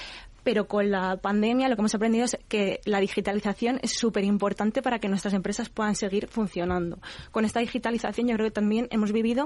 pero 0.45 0.67
con 0.67 0.91
la 0.91 1.17
pandemia 1.17 1.67
lo 1.67 1.75
que 1.75 1.81
hemos 1.81 1.95
aprendido 1.95 2.23
es 2.23 2.38
que 2.47 2.79
la 2.86 3.01
digitalización 3.01 3.79
es 3.81 3.97
súper 3.97 4.23
importante 4.23 4.81
para 4.81 4.99
que 4.99 5.10
nuestras 5.10 5.34
empresas 5.34 5.69
puedan 5.69 5.95
seguir 5.95 6.27
funcionando. 6.27 6.99
Con 7.31 7.43
esta 7.43 7.60
digitalización 7.60 8.27
yo 8.27 8.36
creo 8.36 8.47
que 8.47 8.51
también 8.51 8.88
hemos 8.91 9.12
vivido 9.12 9.45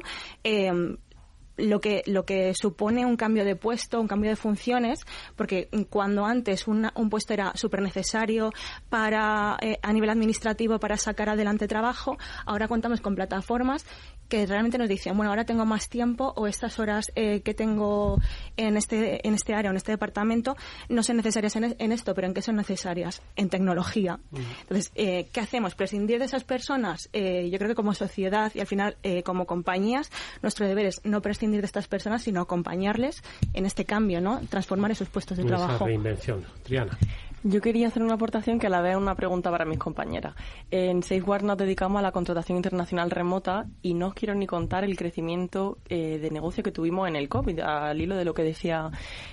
lo 1.59 1.79
que, 1.79 2.03
lo 2.05 2.25
que 2.25 2.53
supone 2.53 3.05
un 3.05 3.15
cambio 3.15 3.45
de 3.45 3.55
puesto, 3.55 3.99
un 3.99 4.07
cambio 4.07 4.29
de 4.29 4.35
funciones, 4.35 5.05
porque 5.35 5.69
cuando 5.89 6.25
antes 6.25 6.67
un 6.67 7.09
puesto 7.09 7.33
era 7.33 7.53
súper 7.55 7.81
necesario 7.81 8.51
para, 8.89 9.57
eh, 9.61 9.77
a 9.81 9.93
nivel 9.93 10.09
administrativo 10.09 10.79
para 10.79 10.97
sacar 10.97 11.29
adelante 11.29 11.67
trabajo, 11.67 12.17
ahora 12.45 12.67
contamos 12.67 13.01
con 13.01 13.15
plataformas 13.15 13.85
que 14.29 14.45
realmente 14.45 14.77
nos 14.77 14.87
dicen, 14.87 15.17
bueno, 15.17 15.31
ahora 15.31 15.43
tengo 15.43 15.65
más 15.65 15.89
tiempo 15.89 16.33
o 16.35 16.47
estas 16.47 16.79
horas 16.79 17.11
eh, 17.15 17.41
que 17.41 17.53
tengo 17.53 18.19
en 18.57 18.77
este, 18.77 19.27
en 19.27 19.33
este 19.33 19.53
área 19.53 19.69
o 19.69 19.73
en 19.73 19.77
este 19.77 19.91
departamento 19.91 20.55
no 20.87 21.03
son 21.03 21.17
necesarias 21.17 21.55
en, 21.55 21.91
esto, 21.91 22.13
pero 22.13 22.27
¿en 22.27 22.33
qué 22.33 22.41
son 22.41 22.55
necesarias? 22.55 23.21
En 23.35 23.49
tecnología. 23.49 24.19
Entonces, 24.61 24.91
eh, 24.95 25.27
¿qué 25.33 25.39
hacemos? 25.39 25.75
Prescindir 25.75 26.19
de 26.19 26.25
esas 26.25 26.43
personas. 26.43 27.09
yo 27.13 27.57
creo 27.57 27.67
que 27.67 27.75
como 27.75 27.93
sociedad 27.93 28.51
y 28.53 28.59
al 28.59 28.67
final 28.67 28.95
como 29.25 29.45
compañías, 29.45 30.11
nuestro 30.41 30.67
deber 30.67 30.85
es 30.85 31.01
no 31.03 31.21
prescindir 31.21 31.61
de 31.61 31.65
estas 31.65 31.87
personas, 31.87 32.23
sino 32.23 32.41
acompañarles 32.41 33.23
en 33.53 33.65
este 33.65 33.85
cambio, 33.85 34.21
¿no? 34.21 34.39
Transformar 34.49 34.91
esos 34.91 35.09
puestos 35.09 35.37
de 35.37 35.43
trabajo. 35.45 35.85
reinvención. 35.85 36.45
Triana. 36.63 36.97
Yo 37.43 37.61
quería 37.61 37.87
hacer 37.87 38.03
una 38.03 38.15
aportación 38.15 38.59
que 38.59 38.67
a 38.67 38.69
la 38.69 38.81
vez 38.81 38.91
es 38.91 38.97
una 38.97 39.15
pregunta 39.15 39.49
para 39.49 39.63
mis 39.63 39.79
compañeras. 39.79 40.35
En 40.71 41.01
Safeguard 41.03 41.43
nos 41.43 41.57
dedicamos 41.57 41.99
a 41.99 42.01
la 42.01 42.11
contratación 42.11 42.57
internacional 42.57 43.09
remota 43.09 43.65
y 43.81 43.93
no 43.93 44.07
os 44.07 44.13
quiero 44.13 44.35
ni 44.35 44.45
contar 44.45 44.83
el 44.83 44.97
crecimiento 44.97 45.77
eh, 45.87 46.19
de 46.19 46.31
negocio 46.31 46.63
que 46.63 46.73
tuvimos 46.73 47.07
en 47.07 47.15
el 47.15 47.29
COVID. 47.29 47.61
Al 47.61 48.01
hilo 48.01 48.17
de 48.17 48.25
lo 48.25 48.33
que 48.33 48.43
decía 48.43 48.91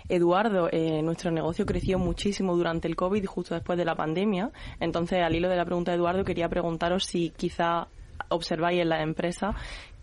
Eduardo, 0.08 0.68
eh, 0.70 1.02
nuestro 1.02 1.32
negocio 1.32 1.66
creció 1.66 1.98
muchísimo 1.98 2.54
durante 2.54 2.86
el 2.86 2.94
COVID 2.94 3.24
y 3.24 3.26
justo 3.26 3.54
después 3.54 3.76
de 3.76 3.84
la 3.84 3.96
pandemia. 3.96 4.52
Entonces, 4.78 5.20
al 5.24 5.34
hilo 5.34 5.48
de 5.48 5.56
la 5.56 5.64
pregunta 5.64 5.90
de 5.90 5.96
Eduardo, 5.96 6.22
quería 6.22 6.48
preguntaros 6.48 7.06
si 7.06 7.30
quizá 7.30 7.88
observáis 8.28 8.80
en 8.82 8.88
la 8.88 9.02
empresa 9.02 9.52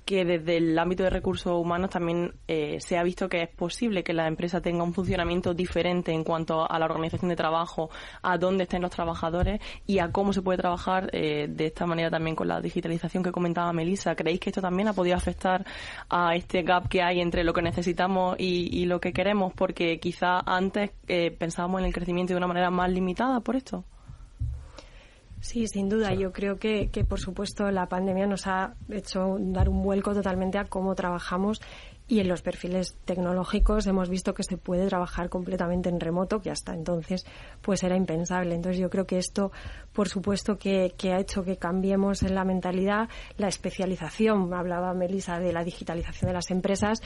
que 0.05 0.25
desde 0.25 0.57
el 0.57 0.77
ámbito 0.77 1.03
de 1.03 1.09
recursos 1.09 1.53
humanos 1.53 1.89
también 1.89 2.33
eh, 2.47 2.77
se 2.79 2.97
ha 2.97 3.03
visto 3.03 3.29
que 3.29 3.43
es 3.43 3.49
posible 3.49 4.03
que 4.03 4.13
la 4.13 4.27
empresa 4.27 4.61
tenga 4.61 4.83
un 4.83 4.93
funcionamiento 4.93 5.53
diferente 5.53 6.11
en 6.11 6.23
cuanto 6.23 6.69
a 6.69 6.79
la 6.79 6.85
organización 6.85 7.29
de 7.29 7.35
trabajo, 7.35 7.89
a 8.21 8.37
dónde 8.37 8.63
estén 8.63 8.81
los 8.81 8.91
trabajadores 8.91 9.61
y 9.87 9.99
a 9.99 10.11
cómo 10.11 10.33
se 10.33 10.41
puede 10.41 10.57
trabajar 10.57 11.09
eh, 11.13 11.47
de 11.49 11.65
esta 11.67 11.85
manera 11.85 12.09
también 12.09 12.35
con 12.35 12.47
la 12.47 12.59
digitalización 12.59 13.23
que 13.23 13.31
comentaba 13.31 13.71
Melissa. 13.73 14.15
¿Creéis 14.15 14.39
que 14.39 14.49
esto 14.49 14.61
también 14.61 14.87
ha 14.89 14.93
podido 14.93 15.15
afectar 15.15 15.65
a 16.09 16.35
este 16.35 16.63
gap 16.63 16.89
que 16.89 17.01
hay 17.01 17.21
entre 17.21 17.43
lo 17.43 17.53
que 17.53 17.61
necesitamos 17.61 18.35
y, 18.39 18.85
lo 18.85 18.99
que 18.99 19.13
queremos? 19.13 19.53
Porque 19.53 19.99
quizá 19.99 20.39
antes 20.45 20.91
eh, 21.07 21.31
pensábamos 21.31 21.79
en 21.79 21.87
el 21.87 21.93
crecimiento 21.93 22.33
de 22.33 22.37
una 22.37 22.47
manera 22.47 22.69
más 22.69 22.91
limitada 22.91 23.39
por 23.39 23.55
esto. 23.55 23.85
Sí, 25.43 25.67
sin 25.67 25.89
duda. 25.89 26.13
Yo 26.13 26.31
creo 26.31 26.57
que, 26.57 26.89
que, 26.89 27.03
por 27.03 27.19
supuesto, 27.19 27.69
la 27.69 27.87
pandemia 27.87 28.25
nos 28.25 28.47
ha 28.47 28.75
hecho 28.89 29.35
dar 29.39 29.67
un 29.67 29.83
vuelco 29.83 30.13
totalmente 30.13 30.57
a 30.57 30.63
cómo 30.63 30.95
trabajamos 30.95 31.59
Y 32.07 32.19
en 32.19 32.27
los 32.27 32.41
perfiles 32.41 32.97
tecnológicos 33.05 33.87
hemos 33.87 34.09
visto 34.09 34.33
que 34.33 34.43
se 34.43 34.57
puede 34.57 34.87
trabajar 34.87 35.29
completamente 35.29 35.89
en 35.89 36.01
remoto, 36.01 36.41
que 36.41 36.51
hasta 36.51 36.73
entonces 36.73 37.25
pues 37.61 37.81
era 37.83 37.95
impensable. 37.95 38.55
Entonces 38.55 38.79
yo 38.79 38.89
creo 38.89 39.05
que 39.05 39.17
esto, 39.17 39.51
por 39.93 40.09
supuesto, 40.09 40.57
que, 40.57 40.93
que 40.97 41.13
ha 41.13 41.19
hecho 41.19 41.43
que 41.43 41.57
cambiemos 41.57 42.23
en 42.23 42.35
la 42.35 42.43
mentalidad, 42.43 43.09
la 43.37 43.47
especialización. 43.47 44.53
Hablaba 44.53 44.93
Melissa 44.93 45.39
de 45.39 45.53
la 45.53 45.63
digitalización 45.63 46.27
de 46.27 46.33
las 46.33 46.51
empresas 46.51 47.01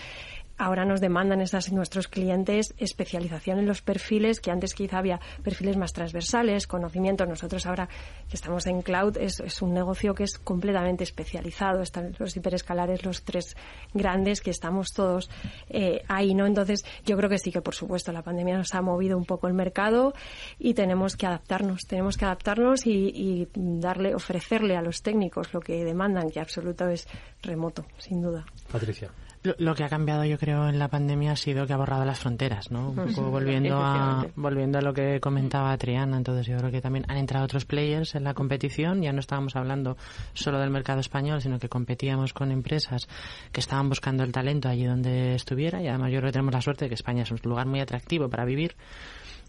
ahora 0.58 0.86
nos 0.86 1.02
demandan 1.02 1.42
esas, 1.42 1.72
nuestros 1.72 2.08
clientes 2.08 2.74
especialización 2.78 3.60
en 3.60 3.68
los 3.68 3.82
perfiles, 3.82 4.40
que 4.40 4.52
antes 4.52 4.74
quizá 4.74 5.00
había 5.00 5.20
perfiles 5.44 5.78
más 5.78 5.94
transversales, 5.94 6.68
conocimiento. 6.68 7.26
Nosotros 7.26 7.66
ahora 7.66 7.88
que 8.30 8.36
estamos 8.36 8.66
en 8.68 8.82
cloud 8.82 9.18
es, 9.18 9.62
un 9.62 9.74
negocio 9.74 10.14
que 10.14 10.24
es 10.24 10.38
completamente 10.38 11.04
especializado. 11.04 11.82
Están 11.82 12.16
los 12.18 12.36
hiperescalares, 12.36 13.06
los 13.06 13.24
tres 13.24 13.56
grandes, 13.94 14.42
que 14.42 14.52
estamos 14.52 14.92
todos 14.94 15.30
eh, 15.70 16.04
ahí, 16.08 16.34
¿no? 16.34 16.46
Entonces, 16.46 16.86
yo 17.06 17.18
creo 17.18 17.30
que 17.30 17.38
sí 17.38 17.52
que, 17.52 17.62
por 17.62 17.76
supuesto, 17.76 18.12
la 18.12 18.22
pandemia 18.22 18.58
nos 18.58 18.74
ha 18.74 18.82
movido 18.82 19.18
un 19.18 19.26
poco 19.26 19.48
el 19.48 19.54
mercado 19.54 20.14
y 20.60 20.74
tenemos 20.74 21.16
que 21.16 21.26
adaptarnos. 21.26 21.86
Tenemos 21.88 22.18
que 22.18 22.26
adaptarnos 22.26 22.86
y, 22.86 23.12
y 23.14 23.48
darle, 23.56 24.16
ofrecerle 24.16 24.76
a 24.76 24.82
los 24.82 25.02
técnicos 25.02 25.54
lo 25.54 25.60
que 25.60 25.84
demandan, 25.84 26.30
que 26.30 26.40
absoluto 26.40 26.88
es 26.90 27.08
remoto, 27.42 27.86
sin 27.98 28.22
duda. 28.22 28.46
Patricia. 28.72 29.12
Lo, 29.58 29.76
que 29.76 29.84
ha 29.84 29.90
cambiado, 29.90 30.26
yo 30.26 30.38
creo, 30.38 30.68
en 30.68 30.80
la 30.80 30.88
pandemia 30.88 31.32
ha 31.32 31.36
sido 31.36 31.66
que 31.66 31.74
ha 31.74 31.78
borrado 31.78 32.06
las 32.06 32.20
fronteras, 32.20 32.72
¿no? 32.72 32.90
Un 32.90 33.14
poco 33.14 33.30
volviendo 33.30 33.78
a, 33.78 34.26
volviendo 34.36 34.80
a 34.80 34.82
lo 34.82 34.94
que 34.94 35.20
comentaba 35.20 35.78
Triana. 35.78 36.18
Entonces, 36.18 36.48
yo 36.48 36.58
creo 36.58 36.72
que 36.72 36.82
también 36.82 37.06
han 37.08 37.18
entrado 37.18 37.46
otros 37.46 37.66
players 37.66 38.16
en 38.16 38.24
la 38.24 38.34
competición. 38.34 39.02
Ya 39.02 39.14
no 39.14 39.20
estábamos 39.20 39.56
hablando 39.56 39.98
solo 40.34 40.60
del 40.60 40.70
mercado 40.70 41.00
español, 41.00 41.42
sino 41.42 41.60
que 41.60 41.70
competíamos 41.70 42.34
con 42.34 42.52
empresas 42.52 43.08
que 43.52 43.60
estaban 43.60 43.90
buscando 43.90 44.24
el 44.24 44.32
talento 44.32 44.70
allí 44.70 44.86
donde 44.86 45.36
estuviera. 45.36 45.82
Y 45.82 45.88
además, 45.88 46.12
yo 46.12 46.20
creo 46.20 46.30
que 46.30 46.34
tenemos 46.34 46.54
la 46.54 46.62
suerte 46.62 46.86
de 46.86 46.90
que 46.90 46.96
España 46.96 47.24
es 47.24 47.32
un 47.32 47.40
lugar 47.44 47.68
muy 47.68 47.80
atractivo 47.80 48.30
para 48.30 48.46
vivir 48.46 48.76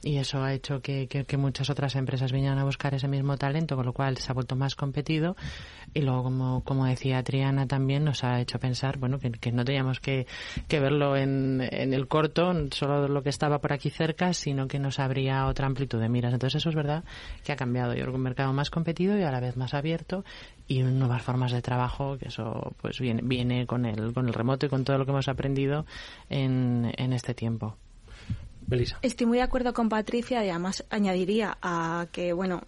y 0.03 0.17
eso 0.19 0.43
ha 0.43 0.53
hecho 0.53 0.81
que, 0.81 1.09
que, 1.09 1.37
muchas 1.37 1.71
otras 1.71 1.97
empresas 1.97 2.33
vinieran 2.33 2.59
a 2.59 2.65
buscar 2.65 2.95
ese 2.95 3.09
mismo 3.09 3.37
talento, 3.37 3.77
con 3.77 3.87
lo 3.87 3.93
cual 3.93 4.17
se 4.19 4.31
ha 4.31 4.35
vuelto 4.35 4.57
más 4.57 4.75
competido 4.75 5.37
y 5.95 6.03
luego, 6.03 6.25
como, 6.25 6.63
como 6.65 6.87
decía 6.87 7.23
Triana 7.23 7.67
también, 7.67 8.05
nos 8.05 8.25
ha 8.25 8.41
hecho 8.41 8.59
pensar 8.59 8.99
bueno 8.99 9.19
que, 9.19 9.31
que 9.31 9.53
no 9.53 9.65
teníamos 9.65 10.01
que, 10.01 10.27
que 10.69 10.81
verlo 10.81 11.17
en, 11.17 11.61
en, 11.71 11.95
el 11.95 12.07
corto, 12.09 12.53
solo 12.71 13.09
lo 13.09 13.23
que 13.23 13.31
estaba 13.31 13.59
por 13.59 13.73
aquí 13.73 13.91
cerca, 13.91 14.33
sino 14.35 14.69
que 14.69 14.79
nos 14.79 14.99
habría 14.99 15.47
otra 15.47 15.67
amplitud 15.67 16.01
de 16.01 16.09
miras. 16.09 16.33
Entonces 16.33 16.61
eso 16.61 16.69
es 16.69 16.75
verdad 16.75 17.05
que 17.45 17.53
ha 17.53 17.57
cambiado. 17.57 17.95
Yo 17.95 18.03
creo 18.03 18.13
que 18.13 18.17
un 18.17 18.23
mercado 18.23 18.53
más 18.53 18.71
competido 18.71 19.19
y 19.19 19.23
a 19.23 19.31
la 19.31 19.41
vez 19.41 19.57
más 19.57 19.75
abierto 19.75 20.25
y 20.67 20.83
nuevas 20.83 21.23
formas 21.23 21.53
de 21.53 21.63
trabajo, 21.63 22.19
que 22.19 22.29
eso 22.29 22.75
pues 22.81 22.99
viene, 23.01 23.23
viene 23.25 23.67
con, 23.67 23.87
el, 23.87 24.13
con 24.13 24.29
el 24.29 24.35
remoto 24.35 24.67
y 24.67 24.69
con 24.69 24.85
todo 24.85 24.99
lo 24.99 25.05
que 25.05 25.13
hemos 25.13 25.29
aprendido 25.29 25.87
en, 26.29 26.93
en 26.97 27.13
este 27.13 27.35
tiempo. 27.35 27.77
Estoy 29.03 29.27
muy 29.27 29.39
de 29.39 29.45
acuerdo 29.45 29.73
con 29.73 29.89
Patricia 29.89 30.45
y 30.45 30.51
además 30.51 30.85
añadiría 30.91 31.57
a 31.63 32.07
que, 32.13 32.33
bueno, 32.33 32.63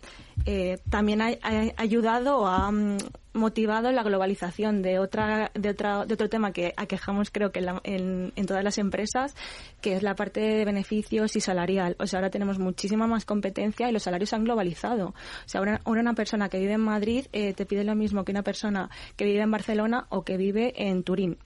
eh, 0.47 0.79
también 0.89 1.21
ha, 1.21 1.31
ayudado 1.77 2.39
o 2.39 2.47
ha 2.47 2.71
mm, 2.71 2.97
motivado 3.35 3.93
la 3.93 4.03
globalización 4.03 4.81
de 4.81 4.99
otra 4.99 5.51
de 5.55 5.69
otra 5.69 6.07
de 6.07 6.15
otro 6.15 6.29
tema 6.29 6.53
que 6.53 6.73
aquejamos 6.77 7.31
creo 7.31 7.53
que 7.53 7.61
en, 7.85 8.33
en, 8.35 8.47
todas 8.47 8.65
las 8.65 8.79
empresas 8.79 9.37
que 9.81 9.95
es 9.95 10.03
la 10.03 10.15
parte 10.15 10.41
de 10.41 10.65
beneficios 10.65 11.37
y 11.37 11.41
salarial. 11.41 11.97
O 11.99 12.07
sea 12.07 12.19
ahora 12.19 12.31
tenemos 12.31 12.59
muchísima 12.59 13.07
más 13.07 13.27
competencia 13.27 13.89
y 13.89 13.93
los 13.93 14.03
salarios 14.03 14.31
se 14.31 14.37
han 14.37 14.45
globalizado. 14.45 15.09
O 15.09 15.49
sea 15.49 15.59
ahora, 15.59 15.81
una 15.85 16.15
persona 16.15 16.49
que 16.49 16.59
vive 16.59 16.73
en 16.73 16.81
Madrid 16.81 17.27
eh, 17.33 17.53
te 17.53 17.67
pide 17.67 17.85
lo 17.85 17.95
mismo 17.95 18.25
que 18.25 18.33
una 18.33 18.43
persona 18.43 18.89
que 19.17 19.27
vive 19.27 19.43
en 19.43 19.51
Barcelona 19.51 20.07
o 20.09 20.23
que 20.23 20.39
vive 20.39 20.73
en 20.77 21.03
Turín 21.03 21.37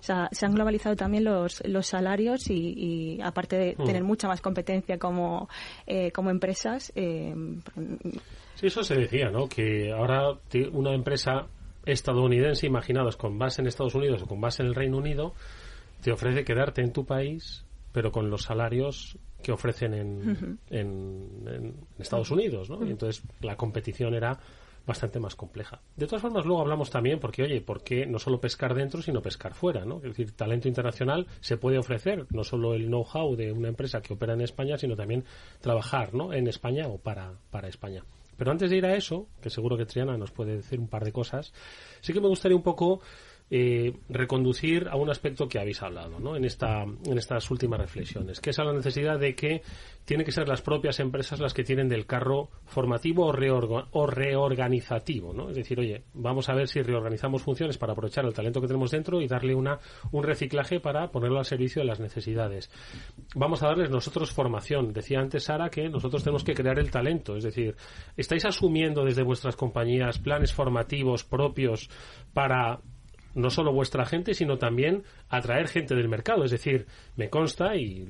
o 0.00 0.02
sea, 0.02 0.28
se 0.32 0.46
han 0.46 0.54
globalizado 0.54 0.96
también 0.96 1.24
los, 1.24 1.62
los 1.66 1.86
salarios 1.86 2.48
y, 2.48 3.18
aparte 3.22 3.56
de 3.56 3.76
mm. 3.76 3.84
tener 3.84 4.02
mucha 4.02 4.28
más 4.28 4.40
competencia 4.40 4.98
como, 4.98 5.48
eh, 5.86 6.10
como 6.10 6.30
empresas. 6.30 6.90
Eh, 6.94 7.34
sí, 8.54 8.66
eso 8.66 8.82
se 8.82 8.94
decía, 8.94 9.30
¿no? 9.30 9.46
Que 9.46 9.92
ahora 9.92 10.38
una 10.72 10.94
empresa 10.94 11.46
estadounidense, 11.84 12.66
imaginados 12.66 13.16
con 13.16 13.38
base 13.38 13.60
en 13.60 13.68
Estados 13.68 13.94
Unidos 13.94 14.22
o 14.22 14.26
con 14.26 14.40
base 14.40 14.62
en 14.62 14.68
el 14.68 14.74
Reino 14.74 14.96
Unido, 14.96 15.34
te 16.02 16.12
ofrece 16.12 16.44
quedarte 16.44 16.80
en 16.80 16.92
tu 16.92 17.04
país, 17.04 17.66
pero 17.92 18.10
con 18.10 18.30
los 18.30 18.42
salarios 18.42 19.18
que 19.42 19.52
ofrecen 19.52 19.94
en, 19.94 20.58
en, 20.70 21.74
Estados 21.98 22.30
Unidos, 22.30 22.70
¿no? 22.70 22.84
Y 22.86 22.90
entonces 22.90 23.22
la 23.40 23.56
competición 23.56 24.14
era 24.14 24.38
bastante 24.90 25.20
más 25.20 25.36
compleja. 25.36 25.80
De 25.96 26.06
todas 26.06 26.20
formas, 26.20 26.44
luego 26.44 26.60
hablamos 26.60 26.90
también 26.90 27.20
porque, 27.20 27.44
oye, 27.44 27.60
¿por 27.60 27.84
qué 27.84 28.06
no 28.06 28.18
solo 28.18 28.40
pescar 28.40 28.74
dentro, 28.74 29.00
sino 29.00 29.22
pescar 29.22 29.54
fuera? 29.54 29.84
¿no? 29.84 29.98
Es 29.98 30.02
decir, 30.02 30.32
talento 30.32 30.66
internacional 30.66 31.28
se 31.40 31.56
puede 31.56 31.78
ofrecer, 31.78 32.26
no 32.30 32.42
solo 32.42 32.74
el 32.74 32.86
know-how 32.86 33.36
de 33.36 33.52
una 33.52 33.68
empresa 33.68 34.02
que 34.02 34.14
opera 34.14 34.34
en 34.34 34.40
España, 34.40 34.76
sino 34.76 34.96
también 34.96 35.24
trabajar 35.60 36.12
¿no? 36.12 36.32
en 36.32 36.48
España 36.48 36.88
o 36.88 36.98
para, 36.98 37.34
para 37.50 37.68
España. 37.68 38.02
Pero 38.36 38.50
antes 38.50 38.70
de 38.70 38.78
ir 38.78 38.86
a 38.86 38.96
eso, 38.96 39.28
que 39.40 39.50
seguro 39.50 39.76
que 39.76 39.86
Triana 39.86 40.16
nos 40.16 40.32
puede 40.32 40.56
decir 40.56 40.80
un 40.80 40.88
par 40.88 41.04
de 41.04 41.12
cosas, 41.12 41.52
sí 42.00 42.12
que 42.12 42.20
me 42.20 42.28
gustaría 42.28 42.56
un 42.56 42.62
poco 42.62 43.00
eh, 43.52 43.94
reconducir 44.08 44.86
a 44.88 44.94
un 44.94 45.10
aspecto 45.10 45.48
que 45.48 45.58
habéis 45.58 45.82
hablado 45.82 46.20
¿no? 46.20 46.36
en, 46.36 46.44
esta, 46.44 46.82
en 46.82 47.18
estas 47.18 47.50
últimas 47.50 47.80
reflexiones, 47.80 48.40
que 48.40 48.50
es 48.50 48.58
a 48.60 48.64
la 48.64 48.72
necesidad 48.72 49.18
de 49.18 49.34
que 49.34 49.62
tienen 50.04 50.24
que 50.24 50.32
ser 50.32 50.48
las 50.48 50.62
propias 50.62 51.00
empresas 51.00 51.40
las 51.40 51.52
que 51.52 51.64
tienen 51.64 51.88
del 51.88 52.06
carro 52.06 52.50
formativo 52.64 53.26
o, 53.26 54.06
reorganizativo. 54.06 55.32
¿no? 55.32 55.50
Es 55.50 55.56
decir, 55.56 55.80
oye, 55.80 56.04
vamos 56.14 56.48
a 56.48 56.54
ver 56.54 56.68
si 56.68 56.80
reorganizamos 56.80 57.42
funciones 57.42 57.76
para 57.76 57.92
aprovechar 57.92 58.24
el 58.24 58.34
talento 58.34 58.60
que 58.60 58.68
tenemos 58.68 58.92
dentro 58.92 59.20
y 59.20 59.26
darle 59.26 59.54
una, 59.54 59.80
un 60.12 60.22
reciclaje 60.22 60.78
para 60.78 61.10
ponerlo 61.10 61.38
al 61.38 61.44
servicio 61.44 61.82
de 61.82 61.88
las 61.88 62.00
necesidades. 62.00 62.70
Vamos 63.34 63.62
a 63.62 63.66
darles 63.66 63.90
nosotros 63.90 64.32
formación. 64.32 64.92
Decía 64.92 65.18
antes 65.18 65.44
Sara 65.44 65.70
que 65.70 65.88
nosotros 65.88 66.22
tenemos 66.22 66.44
que 66.44 66.54
crear 66.54 66.78
el 66.78 66.90
talento. 66.90 67.36
Es 67.36 67.44
decir, 67.44 67.76
¿estáis 68.16 68.44
asumiendo 68.44 69.04
desde 69.04 69.22
vuestras 69.22 69.56
compañías 69.56 70.18
planes 70.18 70.52
formativos 70.52 71.24
propios 71.24 71.90
para 72.32 72.80
no 73.34 73.50
solo 73.50 73.72
vuestra 73.72 74.06
gente, 74.06 74.34
sino 74.34 74.58
también 74.58 75.04
atraer 75.28 75.68
gente 75.68 75.94
del 75.94 76.08
mercado. 76.08 76.44
Es 76.44 76.50
decir, 76.50 76.86
me 77.16 77.30
consta, 77.30 77.76
y 77.76 78.06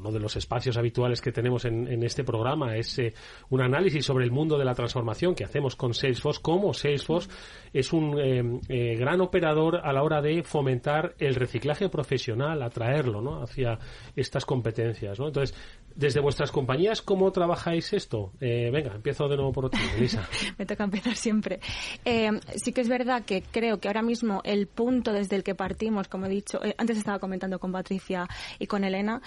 uno 0.00 0.10
de 0.10 0.18
los 0.18 0.34
espacios 0.36 0.76
habituales 0.76 1.20
que 1.20 1.30
tenemos 1.30 1.64
en, 1.66 2.02
este 2.02 2.24
programa 2.24 2.76
es 2.76 2.98
eh, 2.98 3.12
un 3.50 3.60
análisis 3.60 4.04
sobre 4.04 4.24
el 4.24 4.30
mundo 4.30 4.58
de 4.58 4.64
la 4.64 4.74
transformación 4.74 5.34
que 5.34 5.44
hacemos 5.44 5.76
con 5.76 5.92
Salesforce, 5.92 6.40
cómo 6.42 6.72
Salesforce 6.72 7.28
es 7.72 7.92
un 7.92 8.18
eh, 8.18 8.60
eh, 8.68 8.96
gran 8.96 9.20
operador 9.20 9.76
a 9.84 9.92
la 9.92 10.02
hora 10.02 10.22
de 10.22 10.42
fomentar 10.42 11.14
el 11.18 11.34
reciclaje 11.34 11.88
profesional, 11.88 12.62
atraerlo 12.62 13.20
¿no? 13.20 13.42
hacia 13.42 13.78
estas 14.16 14.46
competencias. 14.46 15.20
¿no? 15.20 15.28
Entonces, 15.28 15.54
desde 15.94 16.20
vuestras 16.20 16.50
compañías, 16.50 17.02
¿cómo 17.02 17.30
trabajáis 17.32 17.92
esto? 17.92 18.32
Eh, 18.40 18.70
venga, 18.72 18.94
empiezo 18.94 19.28
de 19.28 19.36
nuevo 19.36 19.52
por 19.52 19.70
ti, 19.70 19.78
Elisa. 19.96 20.26
Me 20.58 20.66
toca 20.66 20.84
empezar 20.84 21.16
siempre. 21.16 21.60
Eh, 22.04 22.30
sí 22.56 22.72
que 22.72 22.80
es 22.80 22.88
verdad 22.88 23.24
que 23.24 23.42
creo 23.42 23.80
que 23.80 23.88
ahora 23.88 24.02
mismo 24.02 24.40
el 24.44 24.66
punto 24.66 25.12
desde 25.12 25.36
el 25.36 25.42
que 25.42 25.54
partimos, 25.54 26.08
como 26.08 26.26
he 26.26 26.28
dicho, 26.28 26.60
antes 26.78 26.96
estaba 26.96 27.18
comentando 27.18 27.58
con 27.58 27.72
Patricia 27.72 28.28
y 28.58 28.66
con 28.66 28.84
Elena, 28.84 29.20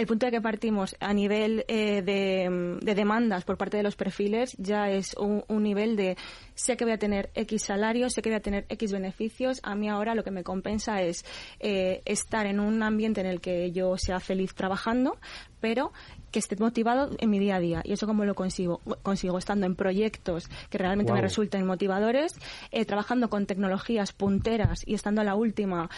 el 0.00 0.06
punto 0.06 0.24
de 0.24 0.32
que 0.32 0.40
partimos 0.40 0.96
a 0.98 1.12
nivel 1.12 1.66
eh, 1.68 2.00
de, 2.00 2.94
demandas 2.94 3.44
por 3.44 3.58
parte 3.58 3.76
de 3.76 3.82
los 3.82 3.96
perfiles 3.96 4.56
ya 4.56 4.88
es 4.88 5.14
un, 5.14 5.44
nivel 5.62 5.94
de 5.94 6.16
sé 6.54 6.78
que 6.78 6.86
voy 6.86 6.94
a 6.94 6.98
tener 6.98 7.28
X 7.34 7.64
salarios, 7.64 8.14
sé 8.14 8.22
que 8.22 8.30
voy 8.30 8.38
a 8.38 8.40
tener 8.40 8.64
X 8.70 8.92
beneficios. 8.92 9.60
A 9.62 9.74
mí 9.74 9.90
ahora 9.90 10.14
lo 10.14 10.24
que 10.24 10.30
me 10.30 10.42
compensa 10.42 11.02
es 11.02 11.26
eh, 11.58 12.00
estar 12.06 12.46
en 12.46 12.60
un 12.60 12.82
ambiente 12.82 13.20
en 13.20 13.26
el 13.26 13.42
que 13.42 13.72
yo 13.72 13.98
sea 13.98 14.20
feliz 14.20 14.54
trabajando, 14.54 15.18
pero 15.60 15.92
que 16.30 16.38
esté 16.38 16.56
motivado 16.56 17.10
en 17.18 17.28
mi 17.28 17.38
día 17.38 17.56
a 17.56 17.60
día. 17.60 17.82
¿Y 17.84 17.92
eso 17.92 18.06
cómo 18.06 18.24
lo 18.24 18.34
consigo? 18.34 18.80
Consigo 19.02 19.36
estando 19.36 19.66
en 19.66 19.76
proyectos 19.76 20.48
que 20.70 20.78
realmente 20.78 21.12
me 21.12 21.20
resulten 21.20 21.66
motivadores, 21.66 22.32
eh, 22.70 22.86
trabajando 22.86 23.28
con 23.28 23.44
tecnologías 23.44 24.12
punteras 24.12 24.82
y 24.86 24.94
estando 24.94 25.20
a 25.20 25.24
la 25.24 25.34
última 25.34 25.90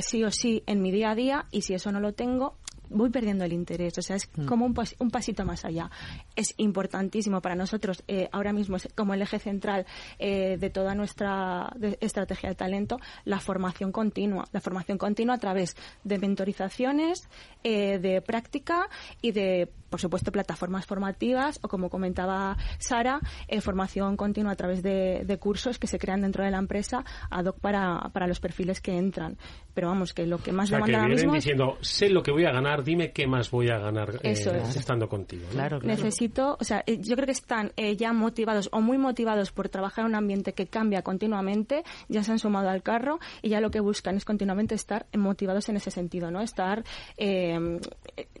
sí 0.00 0.22
o 0.22 0.30
sí 0.30 0.62
en 0.66 0.80
mi 0.80 0.92
día 0.92 1.10
a 1.10 1.14
día. 1.16 1.46
Y 1.50 1.62
si 1.62 1.74
eso 1.74 1.90
no 1.90 1.98
lo 1.98 2.12
tengo, 2.12 2.54
voy 2.90 3.10
perdiendo 3.10 3.44
el 3.44 3.52
interés. 3.52 3.96
O 3.98 4.02
sea, 4.02 4.16
es 4.16 4.28
mm. 4.36 4.46
como 4.46 4.66
un, 4.66 4.74
un, 4.98 5.10
pasito 5.10 5.44
más 5.44 5.64
allá. 5.64 5.90
Es 6.36 6.54
importantísimo 6.56 7.40
para 7.40 7.54
nosotros, 7.54 8.02
eh, 8.08 8.28
ahora 8.32 8.52
mismo, 8.52 8.76
como 8.94 9.14
el 9.14 9.22
eje 9.22 9.38
central 9.38 9.86
eh, 10.18 10.56
de 10.58 10.70
toda 10.70 10.94
nuestra 10.94 11.72
estrategia 12.00 12.50
de 12.50 12.54
talento, 12.54 12.98
la 13.24 13.40
formación 13.40 13.92
continua. 13.92 14.46
La 14.52 14.60
formación 14.60 14.98
continua 14.98 15.34
a 15.34 15.38
través 15.38 15.76
de 16.04 16.18
mentorizaciones, 16.18 17.28
eh, 17.64 17.98
de 17.98 18.20
práctica 18.22 18.88
y 19.20 19.32
de 19.32 19.68
por 19.88 20.00
supuesto, 20.00 20.32
plataformas 20.32 20.86
formativas 20.86 21.58
o, 21.62 21.68
como 21.68 21.90
comentaba 21.90 22.56
Sara, 22.78 23.20
eh, 23.46 23.60
formación 23.60 24.16
continua 24.16 24.52
a 24.52 24.56
través 24.56 24.82
de, 24.82 25.38
cursos 25.38 25.78
que 25.78 25.86
se 25.86 25.98
crean 25.98 26.22
dentro 26.22 26.42
de 26.42 26.50
la 26.50 26.58
empresa 26.58 27.04
ad 27.30 27.46
hoc 27.46 27.60
para, 27.60 28.10
para 28.12 28.26
los 28.26 28.40
perfiles 28.40 28.80
que 28.80 28.96
entran. 28.96 29.38
Pero 29.72 29.88
vamos, 29.88 30.12
que 30.12 30.26
lo 30.26 30.38
que 30.38 30.50
más 30.50 30.66
o 30.66 30.70
sea, 30.70 30.78
demanda 30.78 30.98
que 30.98 31.02
ahora 31.02 31.14
mismo 31.14 31.34
diciendo, 31.34 31.78
sé 31.80 32.10
lo 32.10 32.22
que 32.22 32.32
voy 32.32 32.44
a 32.44 32.50
ganar 32.50 32.82
dime 32.82 33.12
qué 33.12 33.28
más 33.28 33.50
voy 33.50 33.68
a 33.68 33.78
ganar 33.78 34.16
eh, 34.16 34.32
Eso 34.32 34.52
es. 34.52 34.74
estando 34.74 35.08
contigo. 35.08 35.44
¿no? 35.46 35.52
Claro, 35.52 35.78
Necesito, 35.80 36.56
o 36.60 36.64
sea, 36.64 36.82
eh, 36.86 36.98
yo 37.00 37.14
creo 37.14 37.26
que 37.26 37.32
están 37.32 37.72
eh, 37.76 37.96
ya 37.96 38.12
motivados 38.12 38.68
o 38.72 38.80
muy 38.80 38.98
motivados 38.98 39.52
por 39.52 39.68
trabajar 39.68 40.04
en 40.04 40.10
un 40.10 40.14
ambiente 40.16 40.52
que 40.52 40.66
cambia 40.66 41.02
continuamente, 41.02 41.84
ya 42.08 42.24
se 42.24 42.32
han 42.32 42.38
sumado 42.38 42.68
al 42.68 42.82
carro 42.82 43.20
y 43.42 43.50
ya 43.50 43.60
lo 43.60 43.70
que 43.70 43.80
buscan 43.80 44.16
es 44.16 44.24
continuamente 44.24 44.74
estar 44.74 45.06
motivados 45.16 45.68
en 45.68 45.76
ese 45.76 45.90
sentido, 45.90 46.30
¿no? 46.30 46.40
Estar, 46.40 46.84
eh, 47.16 47.78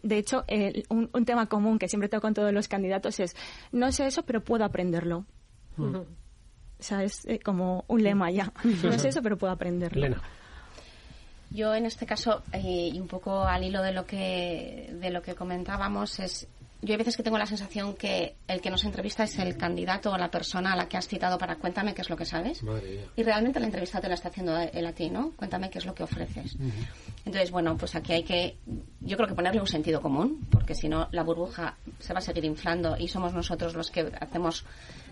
de 0.02 0.18
hecho, 0.18 0.44
eh, 0.48 0.82
un, 0.88 1.10
un 1.12 1.24
tema 1.24 1.37
común 1.46 1.78
que 1.78 1.88
siempre 1.88 2.08
tengo 2.08 2.22
con 2.22 2.34
todos 2.34 2.52
los 2.52 2.68
candidatos 2.68 3.20
es, 3.20 3.36
no 3.72 3.92
sé 3.92 4.06
eso, 4.06 4.22
pero 4.22 4.42
puedo 4.42 4.64
aprenderlo. 4.64 5.24
Mm. 5.76 5.96
O 5.96 6.06
sea, 6.82 7.02
es 7.02 7.24
eh, 7.26 7.40
como 7.40 7.84
un 7.88 8.02
lema 8.02 8.30
ya. 8.30 8.52
No 8.64 8.98
sé 8.98 9.08
eso, 9.08 9.22
pero 9.22 9.36
puedo 9.36 9.52
aprenderlo. 9.52 9.98
Elena. 9.98 10.22
Yo 11.50 11.74
en 11.74 11.86
este 11.86 12.04
caso 12.04 12.42
eh, 12.52 12.90
y 12.92 13.00
un 13.00 13.08
poco 13.08 13.42
al 13.42 13.64
hilo 13.64 13.82
de 13.82 13.92
lo 13.92 14.04
que 14.04 14.90
de 14.92 15.10
lo 15.10 15.22
que 15.22 15.34
comentábamos 15.34 16.18
es 16.20 16.46
yo 16.82 16.92
hay 16.92 16.98
veces 16.98 17.16
que 17.16 17.22
tengo 17.22 17.38
la 17.38 17.46
sensación 17.46 17.94
que 17.94 18.36
el 18.46 18.60
que 18.60 18.70
nos 18.70 18.84
entrevista 18.84 19.24
es 19.24 19.36
el 19.38 19.56
candidato 19.56 20.12
o 20.12 20.18
la 20.18 20.30
persona 20.30 20.74
a 20.74 20.76
la 20.76 20.88
que 20.88 20.96
has 20.98 21.08
citado 21.08 21.38
para 21.38 21.56
cuéntame 21.56 21.94
qué 21.94 22.02
es 22.02 22.10
lo 22.10 22.16
que 22.16 22.26
sabes 22.26 22.62
Madre 22.62 23.06
y 23.16 23.22
realmente 23.22 23.58
la 23.60 23.66
entrevista 23.66 24.00
te 24.00 24.08
la 24.08 24.14
está 24.14 24.28
haciendo 24.28 24.56
él 24.58 24.86
a 24.86 24.92
ti, 24.92 25.08
¿no? 25.08 25.32
Cuéntame 25.36 25.70
qué 25.70 25.78
es 25.78 25.86
lo 25.86 25.94
que 25.94 26.02
ofreces. 26.02 26.56
Entonces, 27.24 27.50
bueno, 27.50 27.76
pues 27.76 27.94
aquí 27.94 28.12
hay 28.14 28.22
que, 28.22 28.56
yo 29.00 29.16
creo 29.16 29.28
que 29.28 29.34
ponerle 29.34 29.60
un 29.60 29.66
sentido 29.66 30.00
común, 30.00 30.46
porque 30.50 30.74
si 30.74 30.88
no, 30.88 31.08
la 31.12 31.22
burbuja 31.22 31.76
se 31.98 32.12
va 32.14 32.20
a 32.20 32.22
seguir 32.22 32.44
inflando 32.46 32.96
y 32.98 33.08
somos 33.08 33.34
nosotros 33.34 33.74
los 33.74 33.90
que 33.90 34.10
hacemos, 34.20 34.64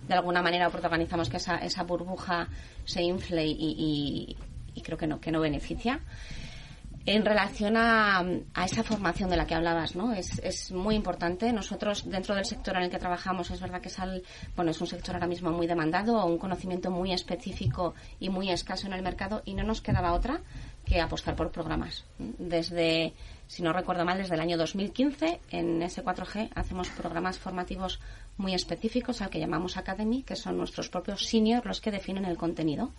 de 0.09 0.15
alguna 0.15 0.41
manera, 0.41 0.69
o 0.69 0.71
protagonizamos 0.71 1.29
que 1.29 1.37
esa, 1.37 1.57
esa 1.59 1.83
burbuja 1.83 2.49
se 2.85 3.03
infle 3.03 3.47
y, 3.47 4.37
y- 4.75 4.81
creo 4.83 4.97
que 4.97 5.07
no, 5.07 5.21
que 5.21 5.31
no 5.33 5.41
beneficia. 5.41 6.01
En 7.07 7.25
relación 7.25 7.77
a, 7.77 8.19
a 8.55 8.65
esa 8.65 8.83
formación 8.83 9.31
de 9.31 9.37
la 9.37 9.47
que 9.47 9.55
hablabas, 9.55 9.95
¿no? 9.95 10.13
Es, 10.13 10.41
es 10.41 10.73
muy 10.73 10.97
importante. 10.97 11.53
Nosotros, 11.53 12.09
dentro 12.11 12.35
del 12.35 12.45
sector 12.45 12.77
en 12.77 12.83
el 12.85 12.91
que 12.91 12.99
trabajamos, 12.99 13.49
es 13.53 13.61
verdad 13.61 13.81
que 13.81 13.89
es, 13.89 13.99
al- 14.01 14.23
bueno, 14.57 14.73
es 14.73 14.81
un 14.81 14.89
sector 14.89 15.15
ahora 15.15 15.29
mismo 15.29 15.51
muy 15.53 15.69
demandado, 15.69 16.25
un 16.27 16.37
conocimiento 16.39 16.91
muy 16.91 17.13
específico 17.13 17.95
y 18.19 18.29
muy 18.29 18.51
escaso 18.51 18.87
en 18.89 18.93
el 18.93 19.03
mercado, 19.03 19.43
y 19.45 19.55
no 19.55 19.63
nos 19.63 19.81
quedaba 19.81 20.15
otra 20.15 20.41
que 20.87 21.01
apostar 21.01 21.35
por 21.35 21.51
programas. 21.51 22.05
Desde, 22.19 23.13
si 23.49 23.63
no 23.63 23.73
recuerdo 23.73 24.05
mal, 24.05 24.19
desde 24.19 24.35
el 24.35 24.41
año 24.41 24.57
2015, 24.57 25.41
en 25.51 25.83
S4G 25.83 26.51
hacemos 26.55 26.89
programas 26.91 27.39
formativos 27.39 28.01
muy 28.37 28.55
específicos, 28.55 29.21
al 29.21 29.29
que 29.29 29.41
llamamos 29.41 29.77
Academy, 29.77 30.23
que 30.23 30.37
son 30.37 30.57
nuestros 30.57 30.89
propios 30.89 31.27
seniors 31.27 31.67
los 31.67 31.81
que 31.81 31.91
definen 31.91 32.25
el 32.25 32.37
contenido. 32.37 32.93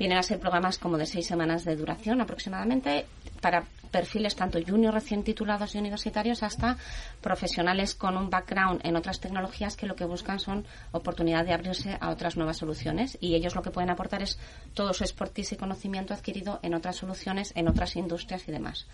Vienen 0.00 0.16
a 0.16 0.22
ser 0.22 0.40
programas 0.40 0.78
como 0.78 0.96
de 0.96 1.04
seis 1.04 1.26
semanas 1.26 1.62
de 1.66 1.76
duración 1.76 2.22
aproximadamente 2.22 3.04
para 3.42 3.64
perfiles 3.90 4.34
tanto 4.34 4.58
junior 4.66 4.94
recién 4.94 5.22
titulados 5.22 5.74
y 5.74 5.78
universitarios 5.78 6.42
hasta 6.42 6.78
profesionales 7.20 7.94
con 7.94 8.16
un 8.16 8.30
background 8.30 8.80
en 8.82 8.96
otras 8.96 9.20
tecnologías 9.20 9.76
que 9.76 9.84
lo 9.84 9.96
que 9.96 10.06
buscan 10.06 10.40
son 10.40 10.64
oportunidad 10.92 11.44
de 11.44 11.52
abrirse 11.52 11.98
a 12.00 12.08
otras 12.08 12.38
nuevas 12.38 12.56
soluciones 12.56 13.18
y 13.20 13.34
ellos 13.34 13.54
lo 13.54 13.60
que 13.60 13.72
pueden 13.72 13.90
aportar 13.90 14.22
es 14.22 14.38
todo 14.72 14.94
su 14.94 15.04
expertise 15.04 15.52
y 15.52 15.56
conocimiento 15.58 16.14
adquirido 16.14 16.60
en 16.62 16.72
otras 16.72 16.96
soluciones, 16.96 17.52
en 17.54 17.68
otras 17.68 17.94
industrias 17.94 18.48
y 18.48 18.52
demás. 18.52 18.86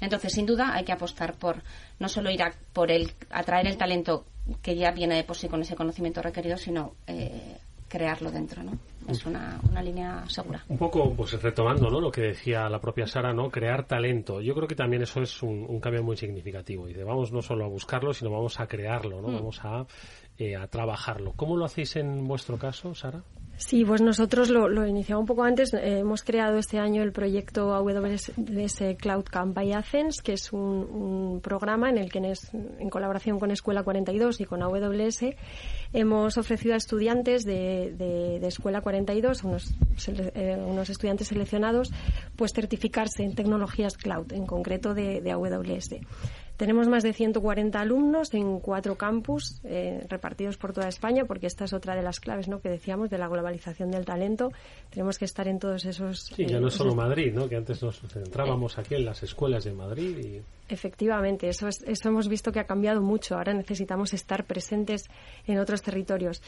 Entonces, 0.00 0.32
sin 0.32 0.46
duda, 0.46 0.72
hay 0.72 0.84
que 0.84 0.92
apostar 0.92 1.34
por 1.34 1.62
no 1.98 2.08
solo 2.08 2.30
ir 2.30 2.42
a 2.42 2.54
por 2.72 2.90
el 2.90 3.12
atraer 3.28 3.66
el 3.66 3.76
talento 3.76 4.24
que 4.62 4.76
ya 4.76 4.92
viene 4.92 5.16
de 5.16 5.24
por 5.24 5.36
sí 5.36 5.46
con 5.46 5.60
ese 5.60 5.76
conocimiento 5.76 6.22
requerido, 6.22 6.56
sino 6.56 6.94
eh, 7.06 7.58
crearlo 7.86 8.30
dentro, 8.30 8.62
¿no? 8.62 8.78
Es 9.08 9.24
una, 9.26 9.60
una 9.70 9.82
línea 9.82 10.24
segura. 10.28 10.62
Un 10.68 10.78
poco, 10.78 11.14
pues 11.14 11.40
retomando 11.42 11.90
¿no? 11.90 12.00
lo 12.00 12.10
que 12.10 12.20
decía 12.22 12.68
la 12.68 12.80
propia 12.80 13.06
Sara, 13.06 13.32
¿no? 13.32 13.50
crear 13.50 13.86
talento. 13.86 14.40
Yo 14.40 14.54
creo 14.54 14.68
que 14.68 14.74
también 14.74 15.02
eso 15.02 15.20
es 15.22 15.42
un, 15.42 15.64
un 15.68 15.80
cambio 15.80 16.02
muy 16.02 16.16
significativo. 16.16 16.88
Y 16.88 16.94
de 16.94 17.04
vamos 17.04 17.32
no 17.32 17.42
solo 17.42 17.64
a 17.64 17.68
buscarlo, 17.68 18.12
sino 18.12 18.30
vamos 18.30 18.60
a 18.60 18.66
crearlo, 18.66 19.20
¿no? 19.20 19.28
Mm. 19.28 19.34
vamos 19.34 19.64
a, 19.64 19.86
eh, 20.36 20.56
a 20.56 20.66
trabajarlo. 20.66 21.32
¿Cómo 21.34 21.56
lo 21.56 21.64
hacéis 21.64 21.96
en 21.96 22.26
vuestro 22.26 22.58
caso, 22.58 22.94
Sara? 22.94 23.22
Sí, 23.60 23.84
pues 23.84 24.00
nosotros 24.00 24.50
lo, 24.50 24.68
lo 24.68 24.86
iniciamos 24.86 25.22
un 25.22 25.26
poco 25.26 25.42
antes. 25.42 25.74
Eh, 25.74 25.98
hemos 25.98 26.22
creado 26.22 26.58
este 26.58 26.78
año 26.78 27.02
el 27.02 27.10
proyecto 27.10 27.74
AWS 27.74 28.30
Cloud 28.98 29.24
Camp 29.24 29.52
by 29.52 29.72
Athens, 29.72 30.22
que 30.22 30.34
es 30.34 30.52
un, 30.52 30.60
un 30.60 31.40
programa 31.40 31.90
en 31.90 31.98
el 31.98 32.10
que, 32.10 32.18
en, 32.18 32.26
es- 32.26 32.54
en 32.54 32.88
colaboración 32.88 33.40
con 33.40 33.50
Escuela 33.50 33.82
42 33.82 34.40
y 34.40 34.44
con 34.44 34.62
AWS, 34.62 35.24
hemos 35.92 36.38
ofrecido 36.38 36.74
a 36.74 36.76
estudiantes 36.76 37.42
de, 37.44 37.92
de- 37.98 38.38
de 38.38 38.46
Escuela 38.46 38.80
42, 38.80 39.42
unos, 39.42 39.74
sele- 39.96 40.30
eh, 40.36 40.56
unos 40.64 40.88
estudiantes 40.88 41.26
seleccionados, 41.26 41.90
pues 42.36 42.52
certificarse 42.54 43.24
en 43.24 43.34
tecnologías 43.34 43.96
cloud, 43.96 44.32
en 44.32 44.46
concreto 44.46 44.94
de, 44.94 45.20
de 45.20 45.32
AWS. 45.32 45.96
Tenemos 46.58 46.88
más 46.88 47.04
de 47.04 47.12
140 47.12 47.80
alumnos 47.80 48.34
en 48.34 48.58
cuatro 48.58 48.96
campus 48.96 49.60
eh, 49.62 50.04
repartidos 50.08 50.56
por 50.56 50.72
toda 50.72 50.88
España, 50.88 51.24
porque 51.24 51.46
esta 51.46 51.66
es 51.66 51.72
otra 51.72 51.94
de 51.94 52.02
las 52.02 52.18
claves 52.18 52.48
¿no? 52.48 52.60
que 52.60 52.68
decíamos 52.68 53.10
de 53.10 53.16
la 53.16 53.28
globalización 53.28 53.92
del 53.92 54.04
talento. 54.04 54.50
Tenemos 54.90 55.20
que 55.20 55.24
estar 55.24 55.46
en 55.46 55.60
todos 55.60 55.84
esos. 55.84 56.24
Sí, 56.34 56.46
ya 56.46 56.56
eh, 56.56 56.60
no 56.60 56.68
solo 56.68 56.96
Madrid, 56.96 57.32
¿no? 57.32 57.48
que 57.48 57.54
antes 57.54 57.80
nos 57.80 58.00
centrábamos 58.00 58.76
aquí 58.76 58.96
en 58.96 59.04
las 59.04 59.22
escuelas 59.22 59.62
de 59.62 59.72
Madrid 59.72 60.18
y 60.18 60.42
Efectivamente, 60.70 61.48
eso, 61.48 61.66
es- 61.66 61.82
eso 61.86 62.08
hemos 62.10 62.28
visto 62.28 62.52
que 62.52 62.60
ha 62.60 62.66
cambiado 62.66 63.00
mucho. 63.00 63.36
Ahora 63.36 63.54
necesitamos 63.54 64.12
estar 64.12 64.44
presentes 64.44 65.04
en 65.46 65.58
otros 65.58 65.80
territorios. 65.82 66.42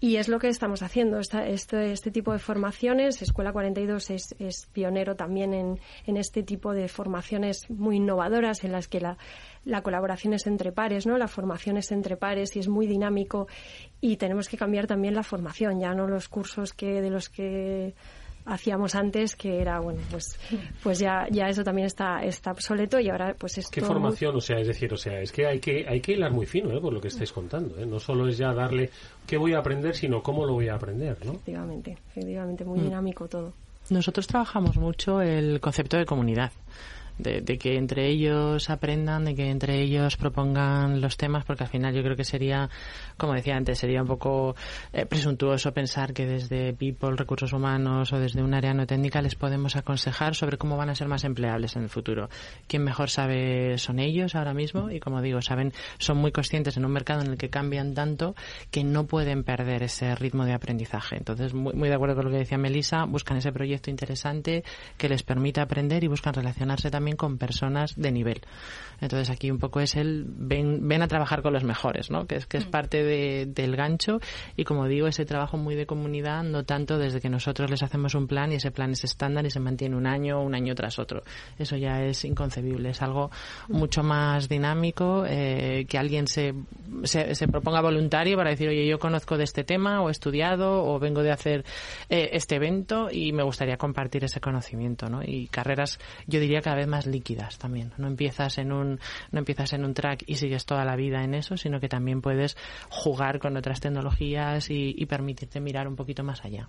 Y 0.00 0.16
es 0.16 0.28
lo 0.28 0.38
que 0.38 0.48
estamos 0.48 0.82
haciendo. 0.82 1.18
Esta- 1.18 1.46
este, 1.48 1.90
este 1.92 2.10
tipo 2.12 2.32
de 2.32 2.38
formaciones, 2.38 3.20
Escuela 3.20 3.52
42 3.52 4.10
es, 4.10 4.34
es 4.38 4.66
pionero 4.72 5.16
también 5.16 5.52
en, 5.54 5.80
en 6.06 6.16
este 6.16 6.42
tipo 6.44 6.72
de 6.72 6.86
formaciones 6.88 7.68
muy 7.68 7.96
innovadoras 7.96 8.62
en 8.62 8.70
las 8.72 8.86
que 8.86 9.00
la, 9.00 9.18
la 9.64 9.82
colaboración 9.82 10.34
es 10.34 10.46
entre 10.46 10.70
pares, 10.70 11.04
¿no? 11.04 11.18
La 11.18 11.26
formación 11.28 11.76
es 11.76 11.90
entre 11.90 12.16
pares 12.16 12.54
y 12.54 12.60
es 12.60 12.68
muy 12.68 12.86
dinámico. 12.86 13.48
Y 14.00 14.18
tenemos 14.18 14.48
que 14.48 14.56
cambiar 14.56 14.86
también 14.86 15.14
la 15.14 15.24
formación, 15.24 15.80
ya 15.80 15.94
no 15.94 16.06
los 16.06 16.28
cursos 16.28 16.72
que 16.72 17.00
de 17.02 17.10
los 17.10 17.28
que 17.28 17.94
hacíamos 18.46 18.94
antes 18.94 19.36
que 19.36 19.60
era 19.60 19.80
bueno 19.80 20.00
pues 20.10 20.38
pues 20.82 20.98
ya 20.98 21.26
ya 21.30 21.48
eso 21.48 21.64
también 21.64 21.86
está 21.86 22.22
está 22.24 22.50
obsoleto 22.52 23.00
y 23.00 23.08
ahora 23.08 23.34
pues 23.38 23.58
es 23.58 23.68
¿Qué 23.70 23.80
todo 23.80 23.90
muy- 23.94 24.00
formación? 24.02 24.36
O 24.36 24.40
sea, 24.40 24.58
es 24.58 24.66
decir, 24.66 24.92
o 24.92 24.96
sea, 24.96 25.20
es 25.20 25.32
que 25.32 25.46
hay 25.46 25.60
que 25.60 25.86
hay 25.88 26.00
que 26.00 26.12
hilar 26.12 26.30
muy 26.32 26.46
fino, 26.46 26.70
¿eh? 26.76 26.80
por 26.80 26.92
lo 26.92 27.00
que 27.00 27.08
estáis 27.08 27.32
contando. 27.32 27.78
¿eh? 27.78 27.86
No 27.86 27.98
solo 27.98 28.28
es 28.28 28.36
ya 28.36 28.52
darle 28.52 28.90
qué 29.26 29.36
voy 29.38 29.54
a 29.54 29.58
aprender, 29.58 29.94
sino 29.94 30.22
cómo 30.22 30.44
lo 30.44 30.52
voy 30.54 30.68
a 30.68 30.74
aprender, 30.74 31.16
¿no? 31.24 31.32
efectivamente 31.32 31.96
efectivamente 32.10 32.64
muy 32.64 32.78
Mm. 32.80 32.82
dinámico 32.84 33.28
todo 33.28 33.52
Nosotros 33.90 34.26
trabajamos 34.26 34.76
mucho 34.76 35.20
el 35.20 35.60
concepto 35.60 35.96
de 35.96 36.04
comunidad. 36.06 36.52
De, 37.16 37.42
que 37.58 37.76
entre 37.76 38.08
ellos 38.08 38.70
aprendan, 38.70 39.24
de 39.24 39.36
que 39.36 39.48
entre 39.48 39.80
ellos 39.80 40.16
propongan 40.16 41.00
los 41.00 41.16
temas, 41.16 41.44
porque 41.44 41.62
al 41.62 41.70
final 41.70 41.94
yo 41.94 42.02
creo 42.02 42.16
que 42.16 42.24
sería, 42.24 42.68
como 43.16 43.34
decía 43.34 43.56
antes, 43.56 43.78
sería 43.78 44.02
un 44.02 44.08
poco 44.08 44.56
eh, 44.92 45.06
presuntuoso 45.06 45.72
pensar 45.72 46.12
que 46.12 46.26
desde 46.26 46.72
People, 46.72 47.14
Recursos 47.16 47.52
Humanos 47.52 48.12
o 48.12 48.18
desde 48.18 48.42
un 48.42 48.52
área 48.52 48.74
no 48.74 48.84
técnica 48.84 49.22
les 49.22 49.36
podemos 49.36 49.76
aconsejar 49.76 50.34
sobre 50.34 50.58
cómo 50.58 50.76
van 50.76 50.90
a 50.90 50.96
ser 50.96 51.06
más 51.06 51.22
empleables 51.22 51.76
en 51.76 51.84
el 51.84 51.88
futuro. 51.88 52.28
Quien 52.66 52.82
mejor 52.82 53.10
sabe 53.10 53.78
son 53.78 54.00
ellos 54.00 54.34
ahora 54.34 54.52
mismo 54.52 54.90
y, 54.90 54.98
como 54.98 55.22
digo, 55.22 55.40
saben, 55.40 55.72
son 55.98 56.16
muy 56.16 56.32
conscientes 56.32 56.76
en 56.76 56.84
un 56.84 56.90
mercado 56.90 57.22
en 57.22 57.28
el 57.28 57.38
que 57.38 57.48
cambian 57.48 57.94
tanto 57.94 58.34
que 58.72 58.82
no 58.82 59.06
pueden 59.06 59.44
perder 59.44 59.84
ese 59.84 60.16
ritmo 60.16 60.44
de 60.44 60.52
aprendizaje. 60.52 61.16
Entonces, 61.16 61.54
muy, 61.54 61.74
muy 61.74 61.88
de 61.88 61.94
acuerdo 61.94 62.16
con 62.16 62.24
lo 62.24 62.32
que 62.32 62.38
decía 62.38 62.58
Melissa, 62.58 63.04
buscan 63.04 63.36
ese 63.36 63.52
proyecto 63.52 63.88
interesante 63.88 64.64
que 64.98 65.08
les 65.08 65.22
permita 65.22 65.62
aprender 65.62 66.02
y 66.02 66.08
buscan 66.08 66.34
relacionarse 66.34 66.90
también 66.90 67.03
con 67.12 67.38
personas 67.38 67.94
de 67.96 68.10
nivel. 68.10 68.40
Entonces, 69.00 69.28
aquí 69.28 69.50
un 69.50 69.58
poco 69.58 69.80
es 69.80 69.96
el 69.96 70.24
ven, 70.26 70.88
ven 70.88 71.02
a 71.02 71.08
trabajar 71.08 71.42
con 71.42 71.52
los 71.52 71.64
mejores, 71.64 72.10
¿no? 72.10 72.26
Que 72.26 72.36
es, 72.36 72.46
que 72.46 72.56
es 72.56 72.64
parte 72.64 73.02
de- 73.02 73.44
del 73.46 73.76
gancho 73.76 74.20
y, 74.56 74.64
como 74.64 74.86
digo, 74.86 75.08
ese 75.08 75.24
trabajo 75.26 75.56
muy 75.58 75.74
de 75.74 75.84
comunidad, 75.84 76.42
no 76.44 76.64
tanto 76.64 76.96
desde 76.96 77.20
que 77.20 77.28
nosotros 77.28 77.68
les 77.70 77.82
hacemos 77.82 78.14
un 78.14 78.26
plan 78.28 78.52
y 78.52 78.54
ese 78.54 78.70
plan 78.70 78.92
es 78.92 79.04
estándar 79.04 79.44
y 79.44 79.50
se 79.50 79.60
mantiene 79.60 79.96
un 79.96 80.06
año, 80.06 80.40
un 80.42 80.54
año 80.54 80.74
tras 80.74 80.98
otro. 80.98 81.22
Eso 81.58 81.76
ya 81.76 82.02
es 82.04 82.24
inconcebible, 82.24 82.90
es 82.90 83.02
algo 83.02 83.30
mucho 83.68 84.02
más 84.02 84.48
dinámico, 84.48 85.24
eh, 85.26 85.84
que 85.88 85.98
alguien 85.98 86.26
se, 86.28 86.54
se, 87.02 87.34
se 87.34 87.48
proponga 87.48 87.82
voluntario 87.82 88.36
para 88.36 88.50
decir, 88.50 88.68
oye, 88.68 88.86
yo 88.86 88.98
conozco 88.98 89.36
de 89.36 89.44
este 89.44 89.64
tema 89.64 90.02
o 90.02 90.08
he 90.08 90.12
estudiado 90.12 90.84
o 90.84 90.98
vengo 90.98 91.22
de 91.22 91.32
hacer 91.32 91.64
eh, 92.08 92.30
este 92.32 92.54
evento 92.56 93.08
y 93.10 93.32
me 93.32 93.42
gustaría 93.42 93.76
compartir 93.76 94.24
ese 94.24 94.40
conocimiento, 94.40 95.08
¿no? 95.10 95.20
Y 95.22 95.48
carreras, 95.48 95.98
yo 96.26 96.40
diría 96.40 96.62
cada 96.62 96.76
vez 96.76 96.86
más 96.94 97.06
líquidas 97.06 97.58
también. 97.58 97.92
No 97.98 98.06
empiezas 98.06 98.58
en 98.58 98.70
un, 98.70 99.00
no 99.32 99.38
empiezas 99.40 99.72
en 99.72 99.84
un 99.84 99.94
track 99.94 100.22
y 100.26 100.36
sigues 100.36 100.64
toda 100.64 100.84
la 100.84 100.94
vida 100.94 101.24
en 101.24 101.34
eso, 101.34 101.56
sino 101.56 101.80
que 101.80 101.88
también 101.88 102.22
puedes 102.22 102.56
jugar 102.88 103.40
con 103.40 103.56
otras 103.56 103.80
tecnologías 103.80 104.70
y, 104.70 104.94
y 104.96 105.06
permitirte 105.06 105.60
mirar 105.60 105.88
un 105.88 105.96
poquito 105.96 106.22
más 106.22 106.44
allá. 106.44 106.68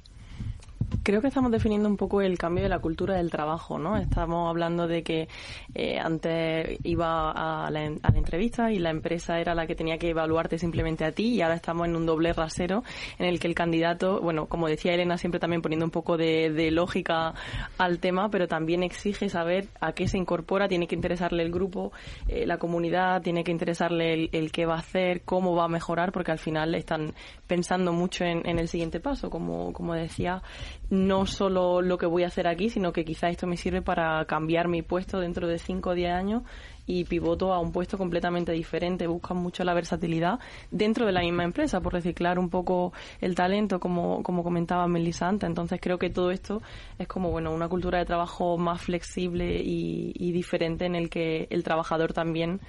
Creo 1.04 1.22
que 1.22 1.28
estamos 1.28 1.52
definiendo 1.52 1.88
un 1.88 1.98
poco 1.98 2.22
el 2.22 2.38
cambio 2.38 2.64
de 2.64 2.70
la 2.70 2.80
cultura 2.80 3.16
del 3.16 3.30
trabajo, 3.30 3.78
¿no? 3.78 3.98
Estamos 3.98 4.50
hablando 4.50 4.88
de 4.88 5.04
que 5.04 5.28
eh, 5.76 6.00
antes 6.00 6.80
iba 6.84 7.32
a 7.32 7.70
la, 7.70 7.86
entrevista 7.86 8.72
y 8.72 8.80
la 8.80 8.90
empresa 8.90 9.40
era 9.40 9.54
la 9.54 9.68
que 9.68 9.76
tenía 9.76 9.98
que 9.98 10.10
evaluarte 10.10 10.58
simplemente 10.58 11.06
a 11.06 11.12
ti 11.12 11.36
y 11.36 11.42
ahora 11.42 11.56
estamos 11.56 11.88
en 11.88 11.96
un 11.96 12.06
doble 12.06 12.34
rasero 12.34 12.84
en 13.20 13.28
el 13.28 13.40
que 13.40 13.48
el 13.48 13.54
candidato, 13.54 14.20
bueno, 14.20 14.48
como 14.48 14.68
decía 14.68 14.94
Elena, 14.94 15.18
siempre 15.18 15.40
también 15.40 15.62
poniendo 15.62 15.86
un 15.86 15.92
poco 15.92 16.18
de, 16.18 16.72
lógica 16.72 17.36
al 17.78 18.00
tema, 18.00 18.30
pero 18.30 18.48
también 18.48 18.82
exige 18.82 19.30
saber 19.30 19.68
a 19.80 19.94
qué 19.94 20.08
se 20.08 20.18
incorpora, 20.18 20.68
tiene 20.68 20.88
que 20.88 20.96
interesarle 20.96 21.44
el 21.44 21.52
grupo, 21.52 21.92
eh, 22.28 22.46
la 22.48 22.58
comunidad, 22.58 23.22
tiene 23.22 23.44
que 23.44 23.52
interesarle 23.52 24.14
el, 24.14 24.30
el, 24.32 24.52
qué 24.52 24.66
va 24.66 24.76
a 24.76 24.80
hacer, 24.80 25.22
cómo 25.22 25.56
va 25.56 25.66
a 25.66 25.70
mejorar, 25.70 26.12
porque 26.12 26.32
al 26.32 26.40
final 26.40 26.74
están 26.74 27.14
pensando 27.46 27.94
mucho 27.94 28.24
en, 28.24 28.48
en 28.48 28.58
el 28.58 28.68
siguiente 28.68 29.00
paso, 29.00 29.30
como, 29.30 29.72
como 29.72 29.94
decía 29.94 30.42
no 30.90 31.26
solo 31.26 31.82
lo 31.82 31.98
que 31.98 32.06
voy 32.06 32.24
a 32.24 32.28
hacer 32.28 32.48
aquí, 32.48 32.70
sino 32.70 32.94
que 32.94 33.06
quizá 33.06 33.30
esto 33.30 33.48
me 33.48 33.58
sirve 33.58 33.82
para 33.82 34.24
cambiar 34.26 34.68
mi 34.68 34.82
puesto 34.82 35.20
dentro 35.20 35.48
de 35.48 35.58
5 35.58 35.90
o 35.90 35.94
10 35.94 36.12
años 36.12 36.44
y 36.88 37.06
pivoto 37.06 37.54
a 37.54 37.60
un 37.60 37.72
puesto 37.72 37.98
completamente 37.98 38.52
diferente. 38.52 39.08
Buscan 39.08 39.38
mucho 39.38 39.64
la 39.64 39.74
versatilidad 39.74 40.40
dentro 40.72 41.06
de 41.06 41.12
la 41.12 41.22
misma 41.22 41.44
empresa 41.44 41.82
por 41.82 41.94
reciclar 41.94 42.38
un 42.38 42.50
poco 42.50 42.94
el 43.22 43.36
talento, 43.36 43.80
como, 43.80 44.22
como 44.24 44.44
comentaba 44.44 44.88
Melissa 44.88 45.28
antes. 45.28 45.48
Entonces 45.48 45.80
creo 45.82 45.98
que 45.98 46.10
todo 46.10 46.32
esto 46.32 46.62
es 47.00 47.08
como 47.08 47.32
bueno 47.32 47.52
una 47.52 47.68
cultura 47.68 48.00
de 48.00 48.06
trabajo 48.06 48.58
más 48.58 48.82
flexible 48.82 49.62
y, 49.64 50.14
y 50.16 50.32
diferente 50.32 50.86
en 50.86 50.96
el 50.96 51.10
que 51.10 51.48
el 51.50 51.64
trabajador 51.64 52.14
también 52.14 52.60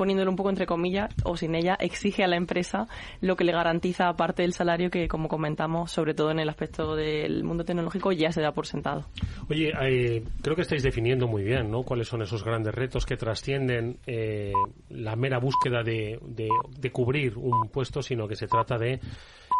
poniéndolo 0.00 0.30
un 0.30 0.36
poco 0.38 0.48
entre 0.48 0.64
comillas 0.64 1.14
o 1.24 1.36
sin 1.36 1.54
ella, 1.54 1.76
exige 1.78 2.24
a 2.24 2.26
la 2.26 2.36
empresa 2.36 2.88
lo 3.20 3.36
que 3.36 3.44
le 3.44 3.52
garantiza 3.52 4.08
aparte 4.08 4.40
del 4.40 4.54
salario 4.54 4.90
que, 4.90 5.08
como 5.08 5.28
comentamos, 5.28 5.92
sobre 5.92 6.14
todo 6.14 6.30
en 6.30 6.38
el 6.38 6.48
aspecto 6.48 6.96
del 6.96 7.44
mundo 7.44 7.66
tecnológico, 7.66 8.10
ya 8.10 8.32
se 8.32 8.40
da 8.40 8.52
por 8.52 8.66
sentado. 8.66 9.04
Oye, 9.50 9.74
eh, 9.82 10.24
creo 10.40 10.56
que 10.56 10.62
estáis 10.62 10.82
definiendo 10.82 11.28
muy 11.28 11.42
bien 11.42 11.70
¿no? 11.70 11.82
cuáles 11.82 12.08
son 12.08 12.22
esos 12.22 12.42
grandes 12.42 12.74
retos 12.74 13.04
que 13.04 13.18
trascienden 13.18 13.98
eh, 14.06 14.54
la 14.88 15.16
mera 15.16 15.38
búsqueda 15.38 15.82
de, 15.82 16.18
de, 16.22 16.48
de 16.78 16.90
cubrir 16.90 17.36
un 17.36 17.68
puesto, 17.68 18.00
sino 18.00 18.26
que 18.26 18.36
se 18.36 18.46
trata 18.46 18.78
de 18.78 19.00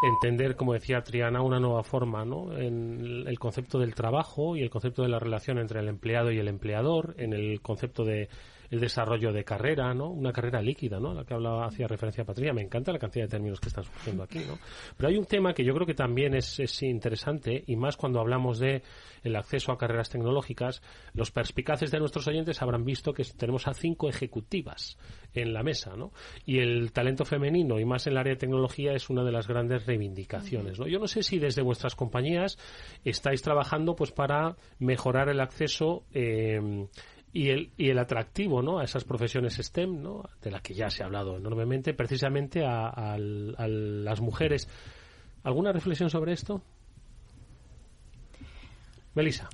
entender, 0.01 0.55
como 0.55 0.73
decía 0.73 1.03
Triana, 1.03 1.43
una 1.43 1.59
nueva 1.59 1.83
forma 1.83 2.25
¿no? 2.25 2.57
en 2.57 3.25
el 3.27 3.37
concepto 3.37 3.77
del 3.77 3.93
trabajo 3.93 4.55
y 4.55 4.63
el 4.63 4.71
concepto 4.71 5.03
de 5.03 5.09
la 5.09 5.19
relación 5.19 5.59
entre 5.59 5.81
el 5.81 5.87
empleado 5.87 6.31
y 6.31 6.39
el 6.39 6.47
empleador, 6.47 7.13
en 7.19 7.33
el 7.33 7.61
concepto 7.61 8.03
de 8.03 8.27
el 8.71 8.79
desarrollo 8.79 9.33
de 9.33 9.43
carrera, 9.43 9.93
¿no? 9.93 10.09
Una 10.09 10.31
carrera 10.31 10.61
líquida, 10.61 10.97
¿no? 10.97 11.13
La 11.13 11.25
que 11.25 11.33
hablaba, 11.33 11.65
hacía 11.65 11.87
referencia 11.87 12.23
Patricia. 12.23 12.53
Me 12.53 12.61
encanta 12.61 12.93
la 12.93 12.99
cantidad 12.99 13.25
de 13.25 13.29
términos 13.31 13.59
que 13.59 13.67
están 13.67 13.83
surgiendo 13.83 14.23
aquí, 14.23 14.39
¿no? 14.39 14.57
Pero 14.95 15.09
hay 15.09 15.17
un 15.17 15.25
tema 15.25 15.53
que 15.53 15.65
yo 15.65 15.73
creo 15.73 15.85
que 15.85 15.93
también 15.93 16.33
es, 16.33 16.57
es 16.59 16.81
interesante 16.81 17.65
y 17.67 17.75
más 17.75 17.97
cuando 17.97 18.21
hablamos 18.21 18.59
de 18.59 18.81
el 19.23 19.35
acceso 19.35 19.73
a 19.73 19.77
carreras 19.77 20.09
tecnológicas. 20.09 20.81
Los 21.13 21.31
perspicaces 21.31 21.91
de 21.91 21.99
nuestros 21.99 22.27
oyentes 22.27 22.61
habrán 22.61 22.85
visto 22.85 23.13
que 23.13 23.25
tenemos 23.37 23.67
a 23.67 23.73
cinco 23.73 24.07
ejecutivas 24.07 24.97
en 25.33 25.53
la 25.53 25.63
mesa, 25.63 25.97
¿no? 25.97 26.13
Y 26.45 26.59
el 26.59 26.93
talento 26.93 27.25
femenino 27.25 27.77
y 27.77 27.83
más 27.83 28.07
en 28.07 28.13
el 28.13 28.19
área 28.19 28.33
de 28.33 28.39
tecnología 28.39 28.93
es 28.93 29.09
una 29.09 29.25
de 29.25 29.33
las 29.33 29.49
grandes 29.49 29.85
reivindicaciones, 29.85 30.79
¿no? 30.79 30.87
Yo 30.87 30.97
no 30.97 31.07
sé 31.07 31.23
si 31.23 31.39
desde 31.39 31.61
vuestras 31.61 31.95
compañías 31.95 32.57
estáis 33.03 33.41
trabajando 33.41 33.97
pues 33.97 34.11
para 34.11 34.55
mejorar 34.79 35.27
el 35.27 35.41
acceso 35.41 36.05
eh, 36.13 36.87
y 37.33 37.49
el, 37.49 37.71
y 37.77 37.89
el 37.89 37.99
atractivo 37.99 38.61
¿no? 38.61 38.79
a 38.79 38.83
esas 38.83 39.03
profesiones 39.03 39.55
STEM, 39.55 40.01
¿no? 40.01 40.23
de 40.41 40.51
las 40.51 40.61
que 40.61 40.73
ya 40.73 40.89
se 40.89 41.03
ha 41.03 41.05
hablado 41.05 41.37
enormemente, 41.37 41.93
precisamente 41.93 42.65
a, 42.65 42.87
a, 42.89 43.17
las 43.17 44.21
mujeres. 44.21 44.67
¿Alguna 45.43 45.71
reflexión 45.71 46.09
sobre 46.09 46.33
esto? 46.33 46.61
Melissa. 49.15 49.49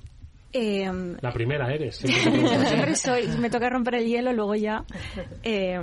Eh, 0.52 0.90
la 1.20 1.32
primera 1.32 1.72
eres. 1.72 1.96
Siempre 1.96 2.94
soy. 2.96 3.28
Me 3.38 3.50
toca 3.50 3.68
romper 3.68 3.96
el 3.96 4.06
hielo, 4.06 4.32
luego 4.32 4.54
ya. 4.54 4.84
Eh, 5.42 5.78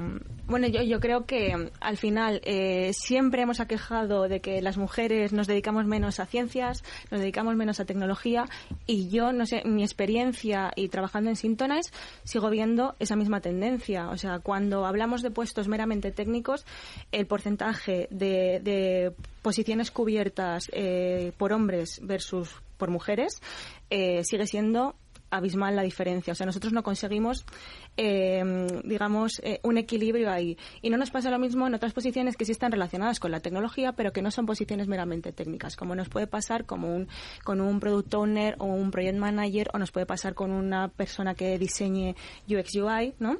bueno, 0.48 0.68
yo, 0.68 0.84
yo 0.84 1.00
creo 1.00 1.26
que 1.26 1.72
al 1.80 1.98
final 1.98 2.40
eh, 2.44 2.92
siempre 2.94 3.42
hemos 3.42 3.60
aquejado 3.60 4.28
de 4.28 4.42
que 4.42 4.62
las 4.62 4.78
mujeres 4.78 5.34
nos 5.34 5.48
dedicamos 5.48 5.86
menos 5.86 6.20
a 6.20 6.28
ciencias, 6.28 6.84
nos 7.10 7.20
dedicamos 7.20 7.56
menos 7.56 7.80
a 7.80 7.86
tecnología 7.86 8.46
y 8.86 9.10
yo, 9.10 9.32
no 9.32 9.48
sé, 9.48 9.64
mi 9.66 9.82
experiencia 9.82 10.72
y 10.76 10.90
trabajando 10.90 11.32
en 11.32 11.36
Sintonas 11.36 11.92
sigo 12.24 12.52
viendo 12.52 12.96
esa 13.00 13.16
misma 13.16 13.42
tendencia. 13.42 14.10
O 14.10 14.18
sea, 14.18 14.38
cuando 14.38 14.86
hablamos 14.86 15.24
de 15.24 15.32
puestos 15.32 15.68
meramente 15.68 16.12
técnicos, 16.12 16.66
el 17.12 17.26
porcentaje 17.26 18.08
de, 18.12 18.60
de 18.62 19.14
posiciones 19.42 19.90
cubiertas 19.90 20.70
eh, 20.74 21.32
por 21.38 21.54
hombres 21.54 22.00
versus 22.04 22.56
por 22.78 22.90
mujeres 22.90 23.42
eh, 23.90 24.24
sigue 24.24 24.48
siendo 24.48 24.96
abismal 25.30 25.76
la 25.76 25.82
diferencia. 25.82 26.34
O 26.34 26.36
sea, 26.36 26.46
nosotros 26.46 26.74
no 26.74 26.84
conseguimos, 26.84 27.46
eh, 27.98 28.44
digamos, 28.84 29.40
eh, 29.44 29.60
un 29.64 29.78
equilibrio 29.78 30.32
ahí. 30.32 30.58
Y 30.82 30.90
no 30.90 30.98
nos 30.98 31.12
pasa 31.12 31.30
lo 31.30 31.40
mismo 31.40 31.68
en 31.68 31.74
otras 31.74 31.94
posiciones 31.94 32.38
que 32.38 32.46
sí 32.46 32.52
están 32.52 32.72
relacionadas 32.72 33.20
con 33.20 33.32
la 33.32 33.40
tecnología, 33.40 33.94
pero 33.94 34.12
que 34.12 34.22
no 34.22 34.32
son 34.32 34.46
posiciones 34.46 34.88
meramente 34.88 35.32
técnicas, 35.32 35.76
como 35.76 35.96
nos 35.96 36.10
puede 36.10 36.28
pasar 36.28 36.66
como 36.66 36.96
un, 36.96 37.08
con 37.44 37.62
un 37.62 37.80
product 37.80 38.14
owner 38.14 38.56
o 38.60 38.66
un 38.66 38.92
project 38.92 39.18
manager, 39.18 39.70
o 39.74 39.78
nos 39.78 39.92
puede 39.92 40.06
pasar 40.06 40.34
con 40.34 40.52
una 40.52 40.90
persona 40.90 41.36
que 41.36 41.58
diseñe 41.58 42.16
UX 42.48 42.76
UI, 42.76 43.16
¿no? 43.20 43.38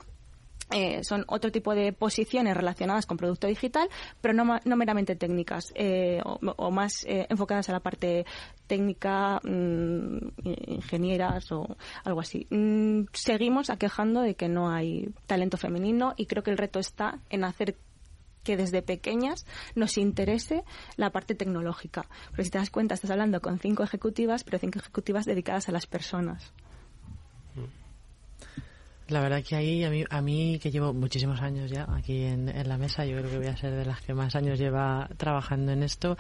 Eh, 0.72 1.04
son 1.04 1.26
otro 1.28 1.52
tipo 1.52 1.76
de 1.76 1.94
posiciones 1.94 2.58
relacionadas 2.58 3.06
con 3.06 3.18
producto 3.18 3.46
digital, 3.46 3.88
pero 4.20 4.34
no, 4.34 4.60
no 4.66 4.76
meramente 4.76 5.16
técnicas 5.16 5.72
eh, 5.76 6.22
o, 6.26 6.40
o, 6.58 6.72
más 6.72 7.06
eh, 7.06 7.28
enfocadas 7.30 7.70
a 7.70 7.72
la 7.72 7.82
parte 7.82 8.26
técnica, 8.66 9.40
mmm, 9.44 10.18
ingenieras 10.68 11.52
o 11.52 11.78
algo 12.04 12.20
así. 12.20 12.48
Mm, 12.50 13.04
seguimos 13.14 13.70
aquejando 13.70 14.22
de 14.22 14.36
que 14.36 14.50
no 14.50 14.72
hay 14.72 15.14
talento 15.28 15.58
femenino 15.58 16.14
y 16.18 16.26
creo 16.26 16.42
que 16.42 16.52
el 16.52 16.58
reto 16.58 16.80
está 16.80 17.20
en 17.30 17.44
hacer 17.44 17.76
que 18.44 18.58
desde 18.58 18.82
pequeñas 18.82 19.46
nos 19.76 19.98
interese 19.98 20.64
la 20.96 21.12
parte 21.12 21.36
tecnológica. 21.36 22.08
Pero 22.32 22.44
si 22.44 22.50
te 22.50 22.58
das 22.58 22.70
cuenta, 22.70 22.94
estás 22.94 23.12
hablando 23.12 23.42
con 23.42 23.60
cinco 23.60 23.84
ejecutivas, 23.84 24.44
pero 24.44 24.60
cinco 24.60 24.80
ejecutivas 24.80 25.26
dedicadas 25.26 25.68
a 25.70 25.72
las 25.72 25.86
personas. 25.86 26.54
La 29.08 29.22
verdad 29.22 29.44
que 29.44 29.56
ahí, 29.56 29.84
a 29.84 29.90
mí, 29.92 30.04
a 30.10 30.22
mí 30.22 30.60
que 30.60 30.72
llevo 30.72 30.92
muchísimos 30.92 31.40
años 31.42 31.70
ya 31.70 31.88
aquí 31.96 32.24
en, 32.24 32.50
en, 32.50 32.68
la 32.68 32.78
mesa, 32.78 33.06
yo 33.06 33.18
creo 33.18 33.30
que 33.30 33.38
voy 33.38 33.48
a 33.48 33.56
ser 33.56 33.74
de 33.76 33.86
las 33.86 34.02
que 34.02 34.16
más 34.16 34.36
años 34.36 34.58
lleva 34.58 35.08
trabajando 35.18 35.72
en 35.72 35.84
esto, 35.84 36.18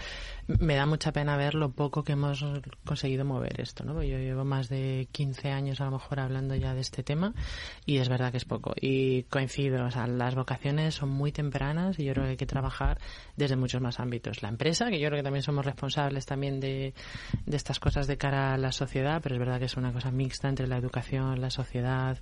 me 0.47 0.75
da 0.75 0.85
mucha 0.85 1.11
pena 1.11 1.35
ver 1.35 1.55
lo 1.55 1.71
poco 1.71 2.03
que 2.03 2.13
hemos 2.13 2.45
conseguido 2.85 3.25
mover 3.25 3.59
esto, 3.59 3.83
¿no? 3.83 4.03
Yo 4.03 4.19
llevo 4.19 4.45
más 4.45 4.69
de 4.69 5.07
15 5.11 5.49
años 5.49 5.81
a 5.81 5.85
lo 5.85 5.91
mejor 5.91 6.19
hablando 6.19 6.55
ya 6.55 6.75
de 6.75 6.81
este 6.81 7.01
tema 7.01 7.33
y 7.85 7.97
es 7.97 8.07
verdad 8.07 8.31
que 8.31 8.37
es 8.37 8.45
poco. 8.45 8.73
Y 8.79 9.23
coincido, 9.23 9.85
o 9.85 9.91
sea, 9.91 10.05
las 10.05 10.35
vocaciones 10.35 10.93
son 10.93 11.09
muy 11.09 11.31
tempranas 11.31 11.97
y 11.97 12.05
yo 12.05 12.13
creo 12.13 12.25
que 12.25 12.31
hay 12.31 12.37
que 12.37 12.45
trabajar 12.45 12.99
desde 13.35 13.55
muchos 13.55 13.81
más 13.81 13.99
ámbitos. 13.99 14.43
La 14.43 14.49
empresa, 14.49 14.89
que 14.89 14.99
yo 14.99 15.07
creo 15.07 15.19
que 15.19 15.23
también 15.23 15.43
somos 15.43 15.65
responsables 15.65 16.25
también 16.25 16.59
de, 16.59 16.93
de 17.45 17.57
estas 17.57 17.79
cosas 17.79 18.05
de 18.05 18.17
cara 18.17 18.53
a 18.53 18.57
la 18.57 18.71
sociedad, 18.71 19.21
pero 19.23 19.35
es 19.35 19.39
verdad 19.39 19.57
que 19.57 19.65
es 19.65 19.75
una 19.75 19.91
cosa 19.91 20.11
mixta 20.11 20.49
entre 20.49 20.67
la 20.67 20.77
educación, 20.77 21.41
la 21.41 21.49
sociedad, 21.49 22.17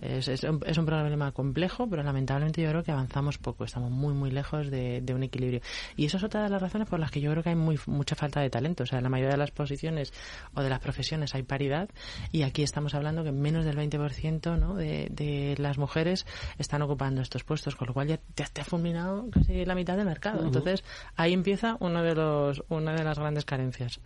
es, 0.00 0.28
es, 0.28 0.44
un, 0.44 0.60
es, 0.66 0.78
un, 0.78 0.86
problema 0.86 1.32
complejo, 1.32 1.88
pero 1.88 2.02
lamentablemente 2.02 2.62
yo 2.62 2.70
creo 2.70 2.82
que 2.82 2.92
avanzamos 2.92 3.38
poco. 3.38 3.64
Estamos 3.64 3.90
muy, 3.90 4.14
muy 4.14 4.30
lejos 4.30 4.70
de, 4.70 5.00
de, 5.00 5.14
un 5.14 5.22
equilibrio. 5.22 5.60
Y 5.96 6.06
eso 6.06 6.16
es 6.16 6.24
otra 6.24 6.42
de 6.42 6.48
las 6.48 6.60
razones 6.60 6.88
por 6.88 6.98
las 7.00 7.10
que 7.10 7.20
yo 7.20 7.30
creo 7.30 7.42
que 7.42 7.50
hay 7.50 7.56
muy, 7.56 7.78
mucha 7.86 8.14
falta 8.16 8.40
de 8.40 8.50
talento. 8.50 8.84
O 8.84 8.86
sea, 8.86 8.98
en 8.98 9.04
la 9.04 9.10
mayoría 9.10 9.32
de 9.32 9.38
las 9.38 9.50
posiciones 9.50 10.12
o 10.54 10.62
de 10.62 10.70
las 10.70 10.80
profesiones 10.80 11.34
hay 11.34 11.42
paridad 11.42 11.88
y 12.32 12.42
aquí 12.42 12.62
estamos 12.62 12.94
hablando 12.94 13.24
que 13.24 13.32
menos 13.32 13.64
del 13.64 13.76
20% 13.76 14.58
¿no? 14.58 14.74
de, 14.74 15.08
de 15.10 15.54
las 15.58 15.78
mujeres 15.78 16.26
están 16.58 16.82
ocupando 16.82 17.20
estos 17.20 17.44
puestos, 17.44 17.76
con 17.76 17.88
lo 17.88 17.94
cual 17.94 18.08
ya 18.08 18.18
te, 18.34 18.44
te 18.44 18.60
ha 18.60 18.64
fulminado 18.64 19.28
casi 19.30 19.64
la 19.64 19.74
mitad 19.74 19.96
del 19.96 20.06
mercado. 20.06 20.40
Uh 20.40 20.42
-huh. 20.42 20.46
Entonces, 20.46 20.84
ahí 21.16 21.32
empieza 21.32 21.76
uno 21.80 22.02
de 22.02 22.14
los, 22.14 22.62
una 22.68 22.94
de 22.94 23.04
las 23.04 23.18
grandes 23.18 23.44
carencias. 23.44 24.00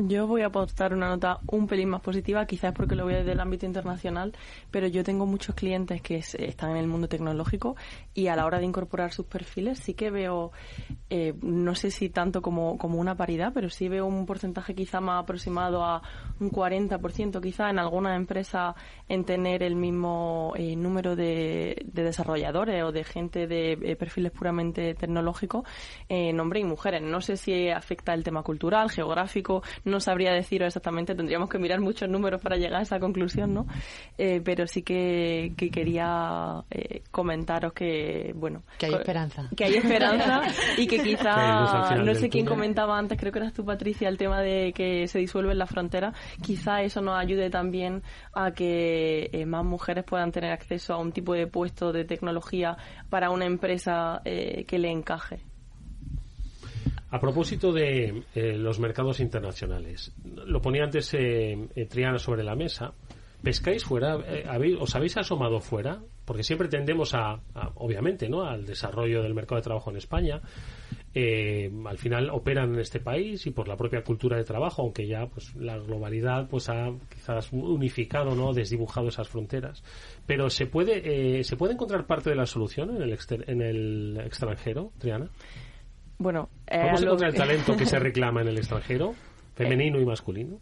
Yo 0.00 0.28
voy 0.28 0.42
a 0.42 0.46
aportar 0.46 0.94
una 0.94 1.08
nota 1.08 1.40
un 1.48 1.66
pelín 1.66 1.88
más 1.88 2.00
positiva, 2.00 2.46
quizás 2.46 2.72
porque 2.72 2.94
lo 2.94 3.02
voy 3.02 3.14
desde 3.14 3.32
el 3.32 3.40
ámbito 3.40 3.66
internacional, 3.66 4.32
pero 4.70 4.86
yo 4.86 5.02
tengo 5.02 5.26
muchos 5.26 5.56
clientes 5.56 6.00
que 6.02 6.18
están 6.18 6.70
en 6.70 6.76
el 6.76 6.86
mundo 6.86 7.08
tecnológico 7.08 7.74
y 8.14 8.28
a 8.28 8.36
la 8.36 8.46
hora 8.46 8.60
de 8.60 8.64
incorporar 8.64 9.12
sus 9.12 9.26
perfiles 9.26 9.80
sí 9.80 9.94
que 9.94 10.12
veo, 10.12 10.52
eh, 11.10 11.34
no 11.42 11.74
sé 11.74 11.90
si 11.90 12.10
tanto 12.10 12.42
como, 12.42 12.78
como 12.78 13.00
una 13.00 13.16
paridad, 13.16 13.50
pero 13.52 13.70
sí 13.70 13.88
veo 13.88 14.06
un 14.06 14.24
porcentaje 14.24 14.72
quizá 14.72 15.00
más 15.00 15.24
aproximado 15.24 15.82
a 15.82 16.00
un 16.38 16.52
40% 16.52 17.40
quizá 17.42 17.68
en 17.68 17.80
alguna 17.80 18.14
empresa 18.14 18.76
en 19.08 19.24
tener 19.24 19.64
el 19.64 19.74
mismo 19.74 20.52
eh, 20.54 20.76
número 20.76 21.16
de, 21.16 21.84
de, 21.86 22.02
desarrolladores 22.04 22.84
o 22.84 22.92
de 22.92 23.02
gente 23.02 23.48
de 23.48 23.72
eh, 23.72 23.96
perfiles 23.96 24.30
puramente 24.30 24.94
tecnológicos 24.94 25.66
en 26.08 26.38
hombres 26.38 26.62
y 26.62 26.66
mujeres. 26.66 27.02
No 27.02 27.20
sé 27.20 27.36
si 27.36 27.68
afecta 27.68 28.14
el 28.14 28.22
tema 28.22 28.44
cultural, 28.44 28.90
geográfico, 28.90 29.07
no 29.84 30.00
sabría 30.00 30.32
deciros 30.32 30.68
exactamente, 30.68 31.14
tendríamos 31.14 31.48
que 31.48 31.58
mirar 31.58 31.80
muchos 31.80 32.08
números 32.08 32.40
para 32.40 32.56
llegar 32.56 32.80
a 32.80 32.82
esa 32.82 33.00
conclusión, 33.00 33.54
¿no? 33.54 33.66
Eh, 34.16 34.40
pero 34.44 34.66
sí 34.66 34.82
que, 34.82 35.52
quería 35.72 36.62
eh, 36.70 37.02
comentaros 37.10 37.72
que, 37.72 38.32
bueno... 38.34 38.62
Que 38.78 38.86
hay 38.86 38.94
esperanza. 38.94 39.48
Que 39.56 39.64
hay 39.64 39.74
esperanza 39.74 40.42
y 40.76 40.86
que 40.86 40.98
quizá, 41.02 41.96
no 41.96 42.14
sé 42.14 42.28
quién 42.28 42.46
comentaba 42.46 42.98
antes, 42.98 43.18
creo 43.18 43.32
que 43.32 43.38
eras 43.38 43.52
tú, 43.52 43.64
Patricia, 43.64 44.08
el 44.08 44.16
tema 44.16 44.40
de 44.40 44.72
que 44.72 45.06
se 45.08 45.18
disuelven 45.18 45.58
las 45.58 45.70
fronteras, 45.70 46.16
quizá 46.42 46.82
eso 46.82 47.00
nos 47.00 47.18
ayude 47.18 47.50
también 47.50 48.02
a 48.32 48.52
que 48.52 49.30
eh, 49.32 49.46
más 49.46 49.64
mujeres 49.64 50.04
puedan 50.04 50.32
tener 50.32 50.52
acceso 50.52 50.94
a 50.94 50.98
un 50.98 51.12
tipo 51.12 51.34
de 51.34 51.46
puesto 51.46 51.92
de 51.92 52.04
tecnología 52.04 52.76
para 53.10 53.30
una 53.30 53.46
empresa 53.46 54.20
que 54.24 54.78
le 54.78 54.90
encaje. 54.90 55.47
A 57.10 57.20
propósito 57.20 57.72
de 57.72 58.22
eh, 58.34 58.58
los 58.58 58.78
mercados 58.78 59.20
internacionales, 59.20 60.12
lo 60.24 60.60
ponía 60.60 60.84
antes 60.84 61.14
eh, 61.14 61.56
eh, 61.74 61.86
Triana 61.86 62.18
sobre 62.18 62.44
la 62.44 62.54
mesa. 62.54 62.92
¿Pescáis 63.42 63.84
fuera? 63.84 64.18
¿Os 64.80 64.96
habéis 64.96 65.16
asomado 65.16 65.60
fuera? 65.60 66.02
Porque 66.24 66.42
siempre 66.42 66.66
tendemos 66.66 67.14
a, 67.14 67.40
obviamente, 67.76 68.28
¿no? 68.28 68.42
al 68.42 68.66
desarrollo 68.66 69.22
del 69.22 69.32
mercado 69.32 69.60
de 69.60 69.62
trabajo 69.62 69.90
en 69.90 69.96
España. 69.96 70.42
al 71.14 71.98
final 71.98 72.30
operan 72.30 72.74
en 72.74 72.80
este 72.80 72.98
país 72.98 73.46
y 73.46 73.52
por 73.52 73.68
la 73.68 73.76
propia 73.76 74.02
cultura 74.02 74.36
de 74.36 74.42
trabajo, 74.42 74.82
aunque 74.82 75.06
ya 75.06 75.26
pues 75.28 75.54
la 75.54 75.78
globalidad 75.78 76.48
pues 76.48 76.68
ha 76.68 76.90
quizás 77.08 77.52
unificado, 77.52 78.34
¿no? 78.34 78.52
desdibujado 78.52 79.06
esas 79.06 79.28
fronteras. 79.28 79.84
Pero 80.26 80.50
se 80.50 80.66
puede 80.66 81.44
se 81.44 81.56
puede 81.56 81.74
encontrar 81.74 82.06
parte 82.06 82.30
de 82.30 82.36
la 82.36 82.44
solución 82.44 82.96
en 82.96 83.02
el 83.02 83.16
en 83.46 83.62
el 83.62 84.20
extranjero, 84.26 84.90
Triana. 84.98 85.30
Bueno, 86.18 86.48
eh, 86.66 86.80
¿cómo 86.82 86.96
se 86.96 87.04
encuentra 87.04 87.28
el 87.28 87.34
talento 87.34 87.76
que 87.76 87.86
se 87.86 87.98
reclama 88.00 88.42
en 88.42 88.48
el 88.48 88.58
extranjero, 88.58 89.14
femenino 89.54 90.00
y 90.00 90.04
masculino? 90.04 90.58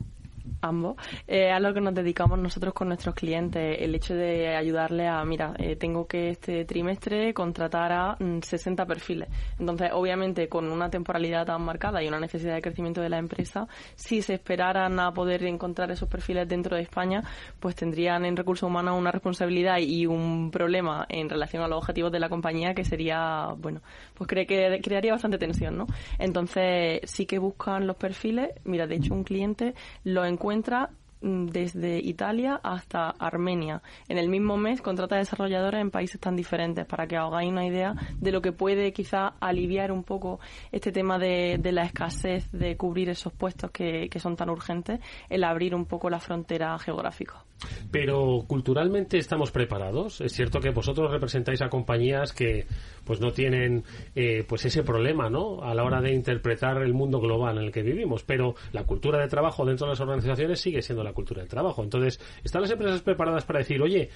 ambos, 0.61 0.97
eh, 1.27 1.51
a 1.51 1.61
lo 1.61 1.73
que 1.75 1.81
nos 1.81 1.95
dedicamos 1.95 2.39
nosotros 2.39 2.75
con 2.75 2.89
nuestros 2.89 3.15
clientes, 3.15 3.79
el 3.81 3.95
hecho 3.95 4.15
de 4.15 4.57
ayudarle 4.57 5.07
a, 5.07 5.25
mira, 5.25 5.55
eh, 5.59 5.77
tengo 5.77 6.07
que 6.07 6.31
este 6.31 6.65
trimestre 6.65 7.33
contratar 7.35 7.93
a 7.93 8.17
60 8.19 8.85
mm, 8.85 8.87
perfiles. 8.87 9.29
Entonces, 9.59 9.91
obviamente, 9.93 10.49
con 10.49 10.71
una 10.71 10.91
temporalidad 10.91 11.47
tan 11.47 11.63
marcada 11.63 12.03
y 12.03 12.09
una 12.09 12.21
necesidad 12.21 12.55
de 12.55 12.63
crecimiento 12.63 13.01
de 13.01 13.09
la 13.09 13.19
empresa, 13.19 13.69
si 13.95 14.23
se 14.23 14.35
esperaran 14.35 14.99
a 15.01 15.13
poder 15.13 15.45
encontrar 15.45 15.91
esos 15.91 16.09
perfiles 16.09 16.49
dentro 16.49 16.77
de 16.77 16.83
España, 16.83 17.23
pues 17.61 17.75
tendrían 17.75 18.25
en 18.25 18.37
recursos 18.37 18.69
humanos 18.69 18.99
una 18.99 19.11
responsabilidad 19.11 19.79
y 19.79 20.07
un 20.07 20.51
problema 20.51 21.07
en 21.09 21.29
relación 21.29 21.63
a 21.63 21.69
los 21.69 21.79
objetivos 21.79 22.13
de 22.13 22.21
la 22.21 22.29
compañía 22.29 22.75
que 22.75 22.85
sería, 22.85 23.49
bueno, 23.57 23.81
pues 24.17 24.29
cree 24.29 24.47
que 24.47 24.81
crearía 24.83 25.13
bastante 25.13 25.39
tensión, 25.39 25.77
¿no? 25.77 25.87
Entonces, 26.19 27.01
sí 27.05 27.27
que 27.27 27.39
buscan 27.39 27.87
los 27.87 27.97
perfiles. 27.97 28.51
Mira, 28.65 28.87
de 28.87 28.97
hecho, 28.97 29.15
un 29.15 29.25
cliente 29.25 29.75
lo 30.05 30.25
encuentra 30.25 30.91
desde 31.21 31.99
Italia 31.99 32.61
hasta 32.63 33.11
Armenia. 33.11 33.83
En 34.09 34.19
el 34.19 34.29
mismo 34.29 34.57
mes 34.57 34.81
contrata 34.83 35.17
desarrolladores 35.17 35.81
en 35.81 35.91
países 35.91 36.21
tan 36.21 36.37
diferentes 36.37 36.87
para 36.87 37.07
que 37.07 37.17
hagáis 37.17 37.51
una 37.51 37.67
idea 37.67 37.95
de 38.19 38.33
lo 38.33 38.41
que 38.41 38.53
puede 38.53 38.93
quizá 38.93 39.35
aliviar 39.41 39.93
un 39.93 40.05
poco 40.05 40.41
este 40.73 40.93
tema 40.93 41.19
de, 41.19 41.61
la 41.73 41.85
escasez 41.85 42.51
de 42.53 42.77
cubrir 42.77 43.09
esos 43.09 43.33
puestos 43.33 43.71
que, 43.71 44.09
que, 44.09 44.21
son 44.21 44.37
tan 44.37 44.51
urgentes, 44.51 45.01
el 45.29 45.45
abrir 45.45 45.75
un 45.75 45.87
poco 45.87 46.11
la 46.11 46.21
frontera 46.21 46.79
geográfica. 46.79 47.45
Pero 47.91 48.45
culturalmente 48.47 49.19
estamos 49.19 49.51
preparados. 49.51 50.21
Es 50.21 50.33
cierto 50.33 50.61
que 50.61 50.71
vosotros 50.71 51.11
representáis 51.11 51.63
a 51.63 51.69
compañías 51.69 52.33
que 52.33 52.67
pues 53.05 53.21
no 53.21 53.33
tienen 53.33 53.85
eh, 54.15 54.45
pues 54.47 54.65
ese 54.65 54.83
problema, 54.83 55.31
¿no? 55.31 55.63
A 55.63 55.75
la 55.75 55.85
hora 55.85 56.01
de 56.01 56.13
interpretar 56.13 56.83
el 56.83 56.93
mundo 56.93 57.21
global 57.21 57.59
en 57.59 57.65
el 57.65 57.73
que 57.73 57.83
vivimos. 57.83 58.25
Pero 58.25 58.55
la 58.73 58.85
cultura 58.85 59.21
de 59.21 59.29
trabajo 59.29 59.65
dentro 59.65 59.87
de 59.87 59.93
las 59.93 60.01
organizaciones 60.01 60.61
sigue 60.61 60.83
siendo 60.83 61.05
la 61.07 61.15
cultura 61.15 61.43
de 61.43 61.49
trabajo. 61.49 61.83
Entonces, 61.83 62.21
¿están 62.45 62.63
las 62.63 62.71
empresas 62.71 63.03
preparadas 63.03 63.45
para 63.45 63.61
decir, 63.61 63.81
oye, 63.81 64.11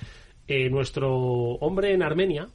eh, 0.46 0.68
nuestro 0.68 1.10
hombre 1.56 1.92
en 1.92 2.02
Armenia, 2.02 2.48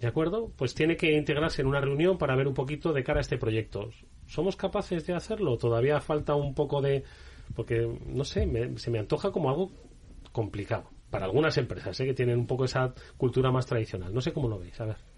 ¿de 0.00 0.06
acuerdo? 0.06 0.52
Pues 0.56 0.74
tiene 0.74 0.96
que 0.96 1.12
integrarse 1.12 1.62
en 1.62 1.68
una 1.68 1.80
reunión 1.80 2.18
para 2.18 2.34
ver 2.34 2.48
un 2.48 2.54
poquito 2.54 2.92
de 2.92 3.04
cara 3.04 3.20
a 3.20 3.22
este 3.22 3.38
proyecto. 3.38 3.90
¿Somos 4.26 4.56
capaces 4.56 5.06
de 5.06 5.14
hacerlo? 5.14 5.58
Todavía 5.58 6.00
falta 6.00 6.34
un 6.34 6.54
poco 6.54 6.80
de... 6.80 7.04
Porque, 7.54 7.86
no 8.06 8.24
sé, 8.24 8.48
se 8.76 8.90
me 8.90 8.98
antoja 8.98 9.30
como 9.30 9.50
algo 9.50 9.70
complicado. 10.32 10.90
Para 11.10 11.26
algunas 11.26 11.58
empresas 11.58 12.00
¿eh? 12.00 12.06
que 12.06 12.14
tienen 12.14 12.38
un 12.38 12.46
poco 12.46 12.64
esa 12.64 12.94
cultura 13.18 13.50
más 13.50 13.66
tradicional. 13.66 14.14
No 14.14 14.22
sé 14.22 14.32
cómo 14.32 14.48
lo 14.48 14.58
veis. 14.58 14.80
A 14.80 14.86
ver. 14.86 15.11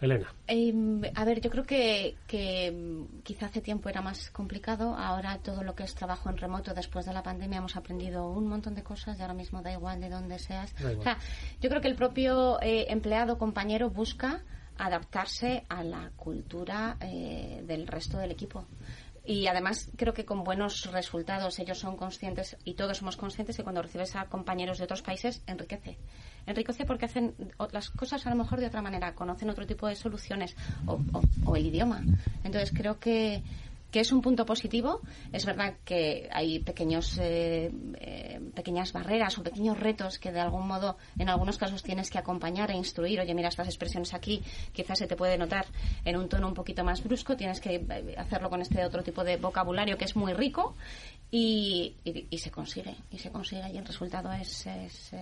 Elena. 0.00 0.32
Em, 0.46 1.02
a 1.14 1.24
ver, 1.24 1.40
yo 1.40 1.50
creo 1.50 1.64
que, 1.64 2.16
que 2.26 3.06
quizá 3.22 3.46
hace 3.46 3.60
tiempo 3.60 3.88
era 3.88 4.02
más 4.02 4.30
complicado. 4.30 4.94
Ahora 4.94 5.38
todo 5.38 5.62
lo 5.62 5.74
que 5.74 5.84
es 5.84 5.94
trabajo 5.94 6.30
en 6.30 6.36
remoto 6.36 6.74
después 6.74 7.06
de 7.06 7.12
la 7.12 7.22
pandemia 7.22 7.58
hemos 7.58 7.76
aprendido 7.76 8.28
un 8.28 8.46
montón 8.48 8.74
de 8.74 8.82
cosas 8.82 9.18
y 9.18 9.22
ahora 9.22 9.34
mismo 9.34 9.62
da 9.62 9.72
igual 9.72 10.00
de 10.00 10.10
dónde 10.10 10.38
seas. 10.38 10.74
O 10.98 11.02
sea, 11.02 11.18
yo 11.60 11.68
creo 11.68 11.80
que 11.80 11.88
el 11.88 11.96
propio 11.96 12.60
eh, 12.60 12.86
empleado 12.88 13.38
compañero 13.38 13.90
busca 13.90 14.42
adaptarse 14.78 15.64
a 15.68 15.84
la 15.84 16.10
cultura 16.16 16.96
eh, 17.00 17.62
del 17.66 17.86
resto 17.86 18.18
del 18.18 18.32
equipo. 18.32 18.66
Y 19.26 19.46
además 19.46 19.90
creo 19.96 20.12
que 20.12 20.26
con 20.26 20.44
buenos 20.44 20.90
resultados 20.92 21.58
ellos 21.58 21.78
son 21.78 21.96
conscientes 21.96 22.58
y 22.64 22.74
todos 22.74 22.98
somos 22.98 23.16
conscientes 23.16 23.56
que 23.56 23.62
cuando 23.62 23.80
recibes 23.80 24.14
a 24.16 24.26
compañeros 24.26 24.78
de 24.78 24.84
otros 24.84 25.00
países 25.00 25.42
enriquece. 25.46 25.96
Enriquece 26.46 26.84
porque 26.84 27.06
hacen 27.06 27.34
las 27.72 27.88
cosas 27.88 28.26
a 28.26 28.30
lo 28.30 28.36
mejor 28.36 28.60
de 28.60 28.66
otra 28.66 28.82
manera, 28.82 29.14
conocen 29.14 29.48
otro 29.48 29.66
tipo 29.66 29.88
de 29.88 29.94
soluciones 29.94 30.54
o, 30.86 31.00
o 31.46 31.56
el 31.56 31.66
idioma. 31.66 32.02
Entonces 32.44 32.70
creo 32.76 32.98
que 32.98 33.42
que 33.94 34.00
es 34.00 34.10
un 34.10 34.22
punto 34.22 34.44
positivo. 34.44 35.02
Es 35.32 35.46
verdad 35.46 35.74
que 35.84 36.28
hay 36.32 36.58
pequeños, 36.58 37.16
eh, 37.22 37.70
eh, 38.00 38.40
pequeñas 38.52 38.92
barreras 38.92 39.38
o 39.38 39.44
pequeños 39.44 39.78
retos 39.78 40.18
que 40.18 40.32
de 40.32 40.40
algún 40.40 40.66
modo, 40.66 40.96
en 41.16 41.28
algunos 41.28 41.58
casos, 41.58 41.84
tienes 41.84 42.10
que 42.10 42.18
acompañar 42.18 42.72
e 42.72 42.74
instruir. 42.74 43.20
Oye, 43.20 43.32
mira, 43.34 43.50
estas 43.50 43.68
expresiones 43.68 44.12
aquí 44.12 44.42
quizás 44.72 44.98
se 44.98 45.06
te 45.06 45.14
puede 45.14 45.38
notar 45.38 45.66
en 46.04 46.16
un 46.16 46.28
tono 46.28 46.48
un 46.48 46.54
poquito 46.54 46.82
más 46.82 47.04
brusco. 47.04 47.36
Tienes 47.36 47.60
que 47.60 47.76
eh, 47.76 48.14
hacerlo 48.18 48.50
con 48.50 48.62
este 48.62 48.84
otro 48.84 49.04
tipo 49.04 49.22
de 49.22 49.36
vocabulario 49.36 49.96
que 49.96 50.06
es 50.06 50.16
muy 50.16 50.32
rico 50.32 50.74
y, 51.30 51.94
y, 52.04 52.38
se 52.38 52.50
consigue. 52.50 52.96
Y 53.12 53.18
se 53.18 53.30
consigue 53.30 53.70
y 53.72 53.78
el 53.78 53.86
resultado 53.86 54.32
es, 54.32 54.66
es, 54.66 55.12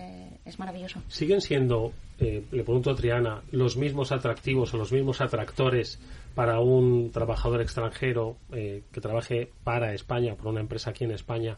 es 0.45 0.57
maravilloso. 0.57 0.99
¿Siguen 1.09 1.41
siendo, 1.41 1.93
le 2.17 2.63
pregunto 2.63 2.89
a 2.89 2.95
Triana, 2.95 3.43
los 3.51 3.77
mismos 3.77 4.11
atractivos 4.11 4.73
o 4.73 4.77
los 4.77 4.91
mismos 4.91 5.21
atractores 5.21 5.99
para 6.35 6.59
un 6.59 7.11
trabajador 7.11 7.61
extranjero 7.61 8.37
eh, 8.51 8.83
que 8.91 9.01
trabaje 9.01 9.51
para 9.63 9.93
España, 9.93 10.35
por 10.35 10.47
una 10.47 10.61
empresa 10.61 10.91
aquí 10.91 11.03
en 11.03 11.11
España, 11.11 11.57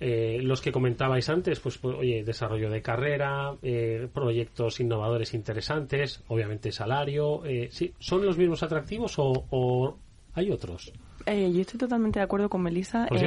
eh, 0.00 0.40
los 0.42 0.60
que 0.60 0.72
comentabais 0.72 1.28
antes, 1.28 1.60
pues, 1.60 1.78
pues 1.78 1.96
oye, 1.96 2.24
desarrollo 2.24 2.70
de 2.70 2.82
carrera, 2.82 3.56
eh, 3.62 4.08
proyectos 4.12 4.80
innovadores 4.80 5.32
interesantes, 5.34 6.22
obviamente 6.28 6.72
salario, 6.72 7.42
¿sí? 7.70 7.94
¿son 7.98 8.24
los 8.24 8.36
mismos 8.36 8.62
atractivos 8.62 9.14
o 9.18 9.98
hay 10.34 10.50
otros? 10.50 10.92
Eh, 11.26 11.52
yo 11.52 11.60
estoy 11.60 11.78
totalmente 11.78 12.18
de 12.18 12.24
acuerdo 12.24 12.48
con 12.48 12.62
Melissa. 12.62 13.06
Pues 13.08 13.22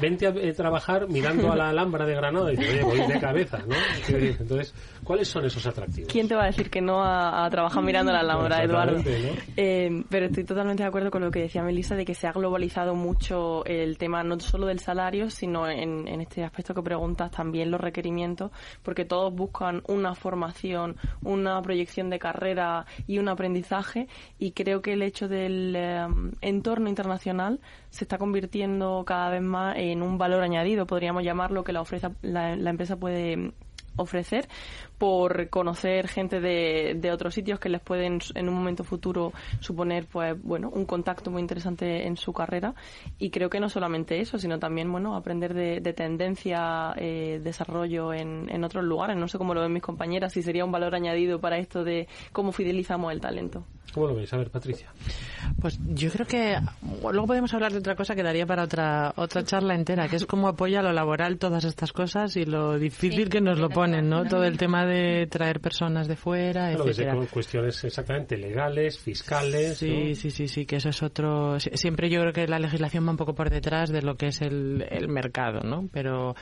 vente, 0.00 0.26
a, 0.26 0.30
eh, 0.30 0.52
trabajar 0.52 1.08
mirando 1.08 1.52
a 1.52 1.56
la 1.56 1.70
Alhambra 1.70 2.06
de 2.06 2.14
Granada 2.14 2.52
y 2.52 2.56
dice, 2.56 2.82
oye, 2.84 3.00
voy 3.00 3.12
de 3.12 3.20
cabeza, 3.20 3.58
¿no? 3.66 3.74
Entonces, 4.08 4.74
¿cuáles 5.02 5.28
son 5.28 5.44
esos 5.44 5.66
atractivos? 5.66 6.10
¿Quién 6.12 6.28
te 6.28 6.34
va 6.34 6.44
a 6.44 6.46
decir 6.46 6.70
que 6.70 6.80
no 6.80 7.02
a, 7.02 7.48
trabajar 7.50 7.82
mirando 7.82 8.12
a 8.12 8.14
la 8.14 8.20
Alhambra, 8.20 8.62
Eduardo? 8.62 9.02
Eh, 9.56 10.04
pero 10.08 10.26
estoy 10.26 10.44
totalmente 10.44 10.82
de 10.82 10.88
acuerdo 10.88 11.10
con 11.10 11.22
lo 11.22 11.30
que 11.30 11.40
decía 11.40 11.62
Melissa 11.62 11.96
de 11.96 12.04
que 12.04 12.14
se 12.14 12.26
ha 12.26 12.32
globalizado 12.32 12.94
mucho 12.94 13.64
el 13.64 13.98
tema 13.98 14.22
no 14.22 14.38
solo 14.40 14.66
del 14.66 14.80
salario, 14.80 15.30
sino 15.30 15.68
en, 15.68 16.06
en 16.06 16.20
este 16.20 16.44
aspecto 16.44 16.74
que 16.74 16.82
preguntas 16.82 17.30
también 17.30 17.70
los 17.70 17.80
requerimientos, 17.80 18.52
porque 18.82 19.04
todos 19.04 19.34
buscan 19.34 19.82
una 19.88 20.14
formación, 20.14 20.96
una 21.22 21.60
proyección 21.62 22.10
de 22.10 22.18
carrera 22.18 22.86
y 23.06 23.18
un 23.18 23.28
aprendizaje 23.28 24.08
y 24.38 24.52
creo 24.52 24.82
que 24.82 24.92
el 24.92 25.02
hecho 25.02 25.28
del 25.28 25.76
entorno 26.40 26.88
internacional 26.88 27.07
nacional 27.08 27.60
se 27.90 28.04
está 28.04 28.18
convirtiendo 28.18 29.04
cada 29.06 29.30
vez 29.30 29.42
más 29.42 29.76
en 29.76 30.02
un 30.02 30.18
valor 30.18 30.42
añadido, 30.42 30.86
podríamos 30.86 31.24
llamarlo, 31.24 31.64
que 31.64 31.72
la, 31.72 31.80
ofrece, 31.80 32.08
la, 32.22 32.52
empresa 32.52 32.96
puede 32.96 33.52
ofrecer 33.96 34.48
por 34.96 35.48
conocer 35.50 36.06
gente 36.06 36.40
de, 36.40 36.96
de, 36.96 37.10
otros 37.10 37.34
sitios 37.34 37.58
que 37.58 37.68
les 37.68 37.80
pueden 37.80 38.20
en 38.34 38.48
un 38.48 38.54
momento 38.54 38.84
futuro 38.84 39.32
suponer 39.60 40.06
pues 40.06 40.40
bueno 40.40 40.70
un 40.70 40.84
contacto 40.84 41.30
muy 41.30 41.40
interesante 41.40 42.06
en 42.06 42.16
su 42.16 42.32
carrera. 42.32 42.74
Y 43.18 43.30
creo 43.30 43.50
que 43.50 43.58
no 43.58 43.68
solamente 43.68 44.20
eso 44.20 44.38
sino 44.38 44.58
también 44.58 44.90
bueno 44.90 45.16
aprender 45.16 45.52
de, 45.54 45.80
tendencia 45.92 46.94
eh, 46.96 47.40
desarrollo 47.42 48.12
en, 48.12 48.48
en 48.50 48.62
otros 48.62 48.84
lugares. 48.84 49.16
No 49.16 49.26
sé 49.26 49.38
cómo 49.38 49.54
lo 49.54 49.62
ven 49.62 49.72
mis 49.72 49.82
compañeras 49.82 50.32
si 50.32 50.42
sería 50.42 50.64
un 50.64 50.72
valor 50.72 50.94
añadido 50.94 51.40
para 51.40 51.58
esto 51.58 51.82
de 51.82 52.06
cómo 52.32 52.52
fidelizamos 52.52 53.12
el 53.12 53.20
talento 53.20 53.64
¿Cómo 53.92 54.06
lo 54.06 54.14
veis? 54.14 54.32
A 54.32 54.36
ver, 54.36 54.50
Patricia. 54.50 54.88
Pues 55.60 55.78
yo 55.86 56.10
creo 56.10 56.26
que 56.26 56.56
luego 57.02 57.26
podemos 57.26 57.52
hablar 57.54 57.72
de 57.72 57.78
otra 57.78 57.96
cosa 57.96 58.14
que 58.14 58.22
daría 58.22 58.46
para 58.46 58.62
otra 58.64 59.12
otra 59.16 59.42
charla 59.44 59.74
entera, 59.74 60.08
que 60.08 60.16
es 60.16 60.26
cómo 60.26 60.48
apoya 60.48 60.82
lo 60.82 60.92
laboral 60.92 61.38
todas 61.38 61.64
estas 61.64 61.92
cosas 61.92 62.36
y 62.36 62.44
lo 62.44 62.78
difícil 62.78 63.28
que 63.28 63.40
nos 63.40 63.58
lo 63.58 63.68
pone 63.70 63.78
ponen, 63.98 64.08
¿no? 64.10 64.24
Todo 64.26 64.44
el 64.44 64.58
tema 64.58 64.84
de 64.84 65.26
traer 65.28 65.60
personas 65.60 66.06
de 66.08 66.16
fuera, 66.16 66.68
Claro, 66.70 66.88
etcétera. 66.90 67.14
desde 67.14 67.28
cuestiones 67.32 67.84
exactamente 67.84 68.36
legales, 68.36 68.98
fiscales. 68.98 69.78
Sí, 69.78 70.08
¿no? 70.10 70.14
sí, 70.14 70.30
sí, 70.30 70.48
sí, 70.48 70.66
que 70.66 70.76
eso 70.76 70.88
es 70.90 71.02
otro. 71.02 71.58
si- 71.60 71.70
Siempre 71.74 72.10
yo 72.10 72.20
creo 72.20 72.32
que 72.32 72.46
la 72.46 72.58
legislación 72.58 73.06
va 73.06 73.10
un 73.12 73.16
poco 73.16 73.34
por 73.34 73.50
detrás 73.50 73.90
de 73.90 74.02
lo 74.02 74.16
que 74.16 74.26
es 74.26 74.42
el, 74.42 74.84
el 74.90 75.08
mercado, 75.08 75.60
¿no? 75.60 75.88
Pero, 75.92 76.34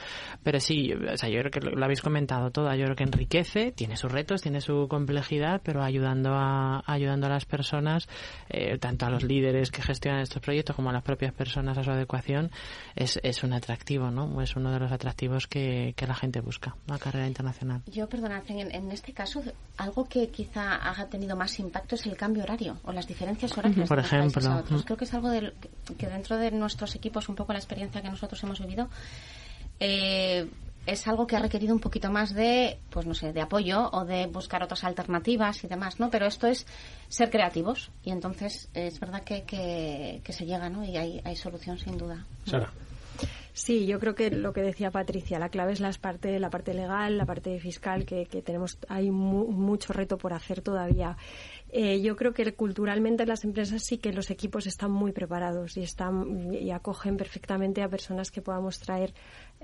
pero 0.42 0.58
sí, 0.60 0.92
o 0.92 1.16
sea, 1.16 1.28
yo 1.28 1.38
creo 1.40 1.50
que 1.50 1.60
lo, 1.60 1.70
lo 1.72 1.84
habéis 1.84 2.00
comentado 2.02 2.50
todo. 2.50 2.74
Yo 2.74 2.84
creo 2.84 2.96
que 2.96 3.04
enriquece, 3.04 3.72
tiene 3.72 3.96
sus 3.96 4.10
retos, 4.10 4.42
tiene 4.42 4.60
su 4.60 4.86
complejidad, 4.88 5.60
pero 5.64 5.82
ayudando 5.82 6.30
a, 6.34 6.82
ayudando 6.86 7.26
a 7.26 7.30
las 7.36 7.44
personas, 7.44 8.08
eh, 8.48 8.78
tanto 8.78 9.06
a 9.06 9.10
los 9.10 9.22
líderes 9.22 9.70
que 9.70 9.82
gestionan 9.82 10.20
estos 10.22 10.42
proyectos 10.42 10.74
como 10.74 10.90
a 10.90 10.92
las 10.92 11.02
propias 11.02 11.32
personas 11.32 11.78
a 11.78 11.84
su 11.84 11.90
adecuación, 11.90 12.50
es, 12.94 13.20
es 13.22 13.42
un 13.44 13.52
atractivo, 13.52 14.10
¿no? 14.10 14.42
Es 14.42 14.56
uno 14.56 14.72
de 14.72 14.80
los 14.80 14.90
atractivos 14.90 15.46
que, 15.46 15.94
que 15.96 16.06
la 16.06 16.14
gente 16.14 16.40
busca, 16.40 16.74
la 16.86 16.98
carrera 16.98 17.26
internacional. 17.26 17.82
Yo, 17.86 18.08
perdonad, 18.08 18.42
en, 18.48 18.74
en 18.74 18.90
este 18.90 19.12
caso, 19.12 19.42
algo 19.76 20.08
que 20.08 20.28
quizá 20.28 20.90
haya 20.90 21.06
tenido 21.06 21.36
más 21.36 21.58
impacto 21.60 21.94
es 21.94 22.06
el 22.06 22.16
cambio 22.16 22.42
horario 22.42 22.78
o 22.84 22.92
las 22.92 23.06
diferencias 23.06 23.56
horarias. 23.56 23.88
Por 23.88 24.00
de 24.00 24.06
ejemplo. 24.06 24.50
a 24.50 24.56
otros. 24.58 24.84
Creo 24.84 24.96
que 24.96 25.04
es 25.04 25.14
algo 25.14 25.30
del- 25.30 25.52
que 25.98 26.06
dentro 26.08 26.36
de 26.36 26.50
nuestros 26.50 26.94
equipos, 26.96 27.28
un 27.28 27.34
poco 27.36 27.52
la 27.52 27.58
experiencia 27.58 28.00
que 28.02 28.08
nosotros 28.10 28.42
hemos 28.42 28.58
vivido, 28.60 28.88
eh, 29.80 30.48
es 30.86 31.06
algo 31.06 31.26
que 31.26 31.36
ha 31.36 31.40
requerido 31.40 31.74
un 31.74 31.80
poquito 31.80 32.10
más 32.10 32.32
de, 32.34 32.78
pues 32.90 33.06
no 33.06 33.14
sé, 33.14 33.32
de 33.32 33.40
apoyo 33.40 33.90
o 33.92 34.04
de 34.04 34.26
buscar 34.26 34.62
otras 34.62 34.84
alternativas 34.84 35.62
y 35.64 35.68
demás, 35.68 36.00
¿no? 36.00 36.10
Pero 36.10 36.26
esto 36.26 36.46
es 36.46 36.66
ser 37.08 37.30
creativos 37.30 37.90
y 38.02 38.10
entonces 38.10 38.68
es 38.72 38.98
verdad 39.00 39.22
que, 39.22 39.42
que, 39.42 40.32
se 40.32 40.46
llega, 40.46 40.68
¿no? 40.68 40.84
Y 40.84 40.96
hay, 40.96 41.20
hay 41.24 41.36
solución 41.36 41.78
sin 41.78 41.98
duda. 41.98 42.24
Sí, 43.58 43.86
yo 43.86 43.98
creo 43.98 44.14
que 44.14 44.30
lo 44.30 44.52
que 44.52 44.60
decía 44.60 44.90
Patricia, 44.90 45.38
la 45.38 45.48
clave 45.48 45.72
es 45.72 45.80
la 45.80 45.90
parte, 45.98 46.38
la 46.38 46.50
parte 46.50 46.74
legal, 46.74 47.16
la 47.16 47.24
parte 47.24 47.58
fiscal, 47.58 48.04
que, 48.04 48.26
que 48.26 48.42
tenemos, 48.42 48.76
hay 48.86 49.10
mu- 49.10 49.50
mucho 49.50 49.94
reto 49.94 50.18
por 50.18 50.34
hacer 50.34 50.60
todavía. 50.60 51.16
Eh, 51.70 52.02
yo 52.02 52.16
creo 52.16 52.34
que 52.34 52.52
culturalmente 52.52 53.22
en 53.22 53.30
las 53.30 53.44
empresas 53.44 53.82
sí 53.82 53.96
que 53.96 54.12
los 54.12 54.30
equipos 54.30 54.66
están 54.66 54.90
muy 54.90 55.12
preparados 55.12 55.74
y 55.78 55.82
están 55.82 56.52
y 56.52 56.70
acogen 56.70 57.16
perfectamente 57.16 57.82
a 57.82 57.88
personas 57.88 58.30
que 58.30 58.42
podamos 58.42 58.78
traer 58.78 59.14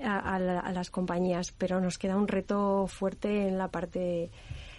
a, 0.03 0.39
la- 0.39 0.71
las 0.71 0.89
compañías, 0.89 1.51
pero 1.51 1.79
nos 1.79 1.99
queda 1.99 2.17
un 2.17 2.27
reto 2.27 2.87
fuerte 2.87 3.47
en 3.47 3.59
la 3.59 3.67
parte 3.67 4.31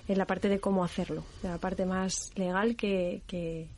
en 0.08 0.18
la 0.18 0.26
parte 0.26 0.48
de 0.48 0.58
cómo 0.58 0.82
hacerlo, 0.84 1.22
de 1.40 1.50
la 1.50 1.58
parte 1.58 1.86
más 1.86 2.32
legal 2.34 2.74
que, 2.74 3.22
que, 3.28 3.68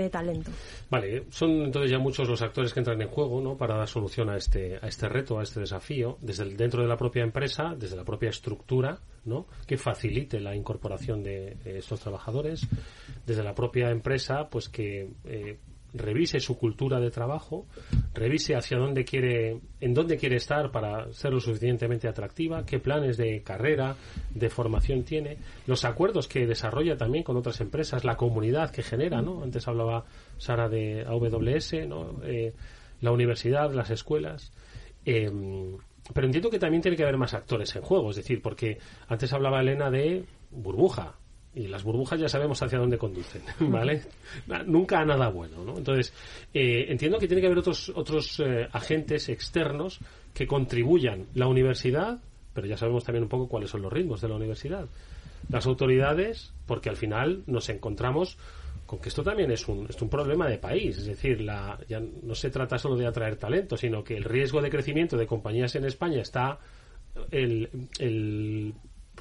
de 0.00 0.10
talento. 0.10 0.50
Vale, 0.90 1.24
son 1.30 1.50
entonces 1.62 1.90
ya 1.90 1.98
muchos 1.98 2.28
los 2.28 2.42
actores 2.42 2.72
que 2.72 2.80
entran 2.80 3.00
en 3.00 3.08
juego, 3.08 3.40
¿no? 3.40 3.56
Para 3.56 3.76
dar 3.76 3.88
solución 3.88 4.28
a 4.30 4.36
este, 4.36 4.76
a 4.80 4.88
este 4.88 5.08
reto, 5.08 5.38
a 5.38 5.42
este 5.42 5.60
desafío, 5.60 6.18
desde 6.20 6.44
dentro 6.54 6.82
de 6.82 6.88
la 6.88 6.96
propia 6.96 7.22
empresa, 7.22 7.74
desde 7.76 7.96
la 7.96 8.04
propia 8.04 8.30
estructura, 8.30 8.98
¿no? 9.24 9.46
Que 9.66 9.76
facilite 9.76 10.40
la 10.40 10.54
incorporación 10.54 11.22
de, 11.22 11.48
eh, 11.48 11.78
estos 11.78 12.00
trabajadores, 12.00 12.66
desde 13.26 13.42
la 13.42 13.54
propia 13.54 13.90
empresa, 13.90 14.48
pues 14.48 14.68
que 14.68 15.10
eh, 15.24 15.58
revise 15.96 16.40
su 16.40 16.58
cultura 16.58 17.00
de 17.00 17.10
trabajo, 17.10 17.66
revise 18.14 18.54
hacia 18.54 18.78
dónde 18.78 19.04
quiere, 19.04 19.60
en 19.80 19.94
dónde 19.94 20.16
quiere 20.16 20.36
estar 20.36 20.70
para 20.70 21.12
ser 21.12 21.32
lo 21.32 21.40
suficientemente 21.40 22.08
atractiva, 22.08 22.64
qué 22.64 22.78
planes 22.78 23.16
de 23.16 23.42
carrera, 23.42 23.96
de 24.30 24.48
formación 24.48 25.04
tiene, 25.04 25.38
los 25.66 25.84
acuerdos 25.84 26.28
que 26.28 26.46
desarrolla 26.46 26.96
también 26.96 27.24
con 27.24 27.36
otras 27.36 27.60
empresas, 27.60 28.04
la 28.04 28.16
comunidad 28.16 28.70
que 28.70 28.82
genera, 28.82 29.22
¿no? 29.22 29.42
Antes 29.42 29.66
hablaba 29.68 30.04
Sara 30.38 30.68
de 30.68 31.04
AWS, 31.06 31.86
¿no? 31.88 32.20
Eh, 32.24 32.52
la 33.00 33.12
universidad, 33.12 33.72
las 33.72 33.90
escuelas. 33.90 34.52
Eh, 35.04 35.30
pero 36.12 36.26
entiendo 36.26 36.50
que 36.50 36.58
también 36.58 36.82
tiene 36.82 36.96
que 36.96 37.02
haber 37.02 37.16
más 37.16 37.34
actores 37.34 37.74
en 37.76 37.82
juego, 37.82 38.10
es 38.10 38.16
decir, 38.16 38.40
porque 38.40 38.78
antes 39.08 39.32
hablaba 39.32 39.60
Elena 39.60 39.90
de 39.90 40.24
burbuja, 40.50 41.16
y 41.56 41.68
las 41.68 41.82
burbujas 41.82 42.20
ya 42.20 42.28
sabemos 42.28 42.62
hacia 42.62 42.78
dónde 42.78 42.98
conducen, 42.98 43.42
¿vale? 43.60 44.02
Nunca 44.66 45.00
a 45.00 45.04
nada 45.06 45.28
bueno, 45.28 45.64
¿no? 45.64 45.78
Entonces, 45.78 46.12
eh, 46.52 46.84
entiendo 46.88 47.18
que 47.18 47.26
tiene 47.26 47.40
que 47.40 47.46
haber 47.46 47.58
otros, 47.58 47.90
otros 47.94 48.40
eh, 48.40 48.68
agentes 48.70 49.30
externos 49.30 49.98
que 50.34 50.46
contribuyan. 50.46 51.26
La 51.34 51.48
universidad, 51.48 52.20
pero 52.52 52.66
ya 52.66 52.76
sabemos 52.76 53.04
también 53.04 53.22
un 53.22 53.30
poco 53.30 53.48
cuáles 53.48 53.70
son 53.70 53.80
los 53.80 53.92
ritmos 53.92 54.20
de 54.20 54.28
la 54.28 54.36
universidad. 54.36 54.86
Las 55.48 55.66
autoridades, 55.66 56.52
porque 56.66 56.90
al 56.90 56.96
final 56.96 57.42
nos 57.46 57.70
encontramos 57.70 58.36
con 58.84 58.98
que 58.98 59.08
esto 59.08 59.22
también 59.22 59.50
es 59.50 59.66
un, 59.66 59.86
es 59.88 60.00
un 60.02 60.10
problema 60.10 60.46
de 60.46 60.58
país. 60.58 60.98
Es 60.98 61.06
decir, 61.06 61.40
la, 61.40 61.78
ya 61.88 62.00
no 62.00 62.34
se 62.34 62.50
trata 62.50 62.76
solo 62.76 62.96
de 62.96 63.06
atraer 63.06 63.36
talento, 63.36 63.78
sino 63.78 64.04
que 64.04 64.14
el 64.14 64.24
riesgo 64.24 64.60
de 64.60 64.68
crecimiento 64.68 65.16
de 65.16 65.26
compañías 65.26 65.74
en 65.74 65.86
España 65.86 66.20
está 66.20 66.58
el 67.30 68.74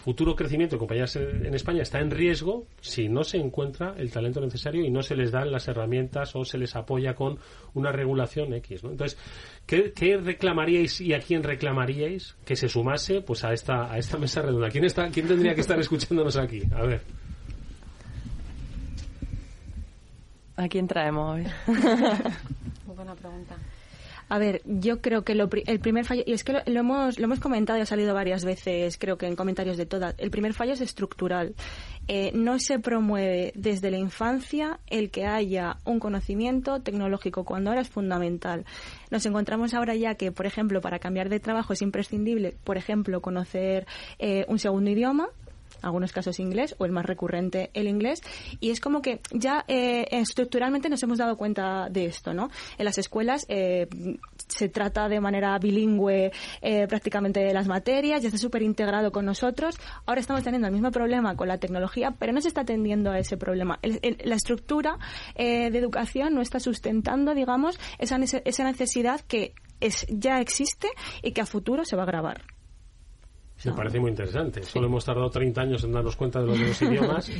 futuro 0.06 0.36
crecimiento 0.36 0.76
de 0.76 0.80
compañías 0.80 1.16
en, 1.16 1.51
España 1.56 1.82
está 1.82 1.99
en 1.99 2.12
riesgo 2.12 2.68
si 2.80 3.10
no 3.10 3.24
se 3.24 3.38
encuentra 3.38 3.95
el 3.97 4.12
talento 4.12 4.39
necesario 4.39 4.86
y 4.86 4.91
no 4.91 5.01
se 5.01 5.16
les 5.16 5.32
dan 5.32 5.51
las 5.51 5.68
herramientas 5.68 6.36
o 6.36 6.45
se 6.45 6.60
les 6.60 6.76
apoya 6.76 7.16
con 7.16 7.39
una 7.74 7.91
regulación 7.91 8.53
X. 8.53 8.84
¿no? 8.84 8.91
Entonces, 8.91 9.18
¿qué, 9.66 9.93
qué 9.93 10.18
reclamaríais 10.18 11.01
y 11.01 11.16
a 11.16 11.20
quién 11.20 11.41
reclamaríais 11.41 12.36
que 12.45 12.56
se 12.56 12.70
sumase 12.70 13.22
pues 13.22 13.43
a 13.43 13.51
esta 13.51 13.91
a 13.91 13.97
esta 13.97 14.20
mesa 14.20 14.43
redonda? 14.43 14.70
¿Quién, 14.70 14.86
está, 14.86 15.10
quién 15.10 15.28
tendría 15.28 15.56
que 15.56 15.62
estar 15.62 15.80
escuchándonos 15.80 16.38
aquí? 16.38 16.62
A 16.76 16.84
ver. 16.84 17.01
¿A 20.56 20.68
quién 20.68 20.86
traemos 20.86 21.34
hoy? 21.36 21.47
Muy 22.86 22.95
buena 22.95 23.16
pregunta. 23.16 23.56
A 24.36 24.38
ver, 24.38 24.62
yo 24.66 25.00
creo 25.00 25.24
que 25.24 25.34
lo 25.34 25.48
el 25.66 25.80
primer 25.80 26.04
fallo, 26.04 26.22
y 26.26 26.34
es 26.34 26.44
que 26.44 26.52
lo, 26.52 26.60
lo 26.66 26.82
hemos, 26.82 27.20
lo 27.20 27.24
hemos 27.24 27.40
comentado 27.40 27.80
y 27.80 27.84
ha 27.84 27.86
salido 27.86 28.14
varias 28.14 28.44
veces, 28.44 28.98
creo 28.98 29.18
que 29.18 29.28
en 29.28 29.38
comentarios 29.38 29.78
de 29.78 29.86
todas, 29.86 30.14
el 30.18 30.30
primer 30.30 30.54
fallo 30.54 30.74
es 30.74 30.82
estructural. 30.82 31.56
Eh, 32.10 32.32
no 32.34 32.60
se 32.60 32.78
promueve 32.80 33.54
desde 33.56 33.92
la 33.92 33.98
infancia 33.98 34.82
el 34.88 35.10
que 35.10 35.26
haya 35.26 35.78
un 35.86 36.02
conocimiento 36.02 36.82
tecnológico, 36.82 37.46
cuando 37.46 37.70
ahora 37.70 37.82
es 37.82 37.88
fundamental. 37.88 38.66
Nos 39.10 39.26
encontramos 39.26 39.74
ahora 39.74 39.96
ya 39.96 40.16
que, 40.16 40.34
por 40.34 40.46
ejemplo, 40.46 40.82
para 40.82 41.00
cambiar 41.00 41.30
de 41.30 41.40
trabajo 41.40 41.72
es 41.72 41.82
imprescindible, 41.82 42.58
por 42.66 42.76
ejemplo, 42.76 43.22
conocer 43.22 43.88
eh, 44.20 44.44
un 44.50 44.60
segundo 44.60 44.92
idioma, 44.92 45.30
algunos 45.82 46.12
casos 46.12 46.40
inglés 46.40 46.76
o 46.78 46.86
el 46.86 46.92
más 46.92 47.06
recurrente 47.06 47.70
el 47.74 47.88
inglés. 47.88 48.22
Y 48.60 48.72
es 48.72 48.80
como 48.80 49.02
que 49.02 49.20
ya 49.32 49.64
eh, 49.68 50.06
estructuralmente 50.12 50.90
nos 50.90 51.02
hemos 51.04 51.18
dado 51.18 51.38
cuenta 51.38 51.88
de 51.90 52.06
esto 52.06 52.34
no 52.34 52.50
en 52.78 52.86
las 52.86 52.98
escuelas 52.98 53.46
eh, 53.50 53.88
se 54.48 54.70
trata 54.70 55.08
de 55.10 55.20
manera 55.20 55.58
bilingüe 55.60 56.32
eh, 56.62 56.88
prácticamente 56.88 57.52
las 57.54 57.68
materias 57.68 58.22
ya 58.22 58.28
está 58.28 58.38
súper 58.38 58.62
integrado 58.62 59.12
con 59.12 59.26
nosotros. 59.26 59.78
Ahora 60.06 60.22
estamos 60.22 60.44
teniendo 60.44 60.68
el 60.68 60.74
mismo 60.74 60.92
problema 60.92 61.36
con 61.36 61.48
la 61.48 61.58
tecnología 61.58 62.12
pero 62.18 62.34
no 62.34 62.42
se 62.42 62.48
está 62.50 62.62
atendiendo 62.62 63.12
a 63.12 63.20
ese 63.20 63.38
problema. 63.38 63.80
El- 63.82 64.00
el- 64.02 64.18
la 64.24 64.36
estructura 64.36 64.98
eh, 65.36 65.70
de 65.72 65.78
educación 65.80 66.34
no 66.36 66.42
está 66.42 66.60
sustentando 66.60 67.34
digamos 67.34 67.80
esa, 68.00 68.18
esa 68.46 68.64
necesidad 68.64 69.22
que 69.22 69.54
es, 69.80 70.06
ya 70.10 70.40
existe 70.40 70.88
y 71.22 71.32
que 71.32 71.42
a 71.42 71.46
futuro 71.46 71.84
se 71.86 71.96
va 71.96 72.04
a 72.04 72.06
agravar 72.06 72.42
Me 73.66 73.74
parece 73.74 73.99
muy 73.99 74.11
interesante. 74.11 74.63
Solo 74.63 74.88
hemos 74.88 75.03
tardado 75.05 75.30
30 75.30 75.61
años 75.61 75.84
en 75.84 75.91
darnos 75.91 76.16
cuenta 76.16 76.39
de 76.39 76.47
los 76.47 76.57
nuevos 76.57 76.82
idiomas. 76.82 77.32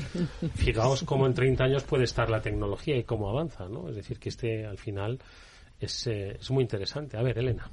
Fijaos 0.56 1.04
cómo 1.04 1.26
en 1.28 1.34
30 1.34 1.64
años 1.64 1.84
puede 1.84 2.04
estar 2.06 2.30
la 2.30 2.42
tecnología 2.42 2.98
y 2.98 3.04
cómo 3.04 3.30
avanza, 3.30 3.68
¿no? 3.68 3.90
Es 3.90 3.96
decir, 3.96 4.20
que 4.20 4.30
este 4.30 4.66
al 4.66 4.78
final 4.78 5.20
es, 5.80 6.08
eh, 6.08 6.38
es 6.40 6.52
muy 6.52 6.64
interesante. 6.64 7.18
A 7.18 7.22
ver, 7.22 7.38
Elena. 7.38 7.70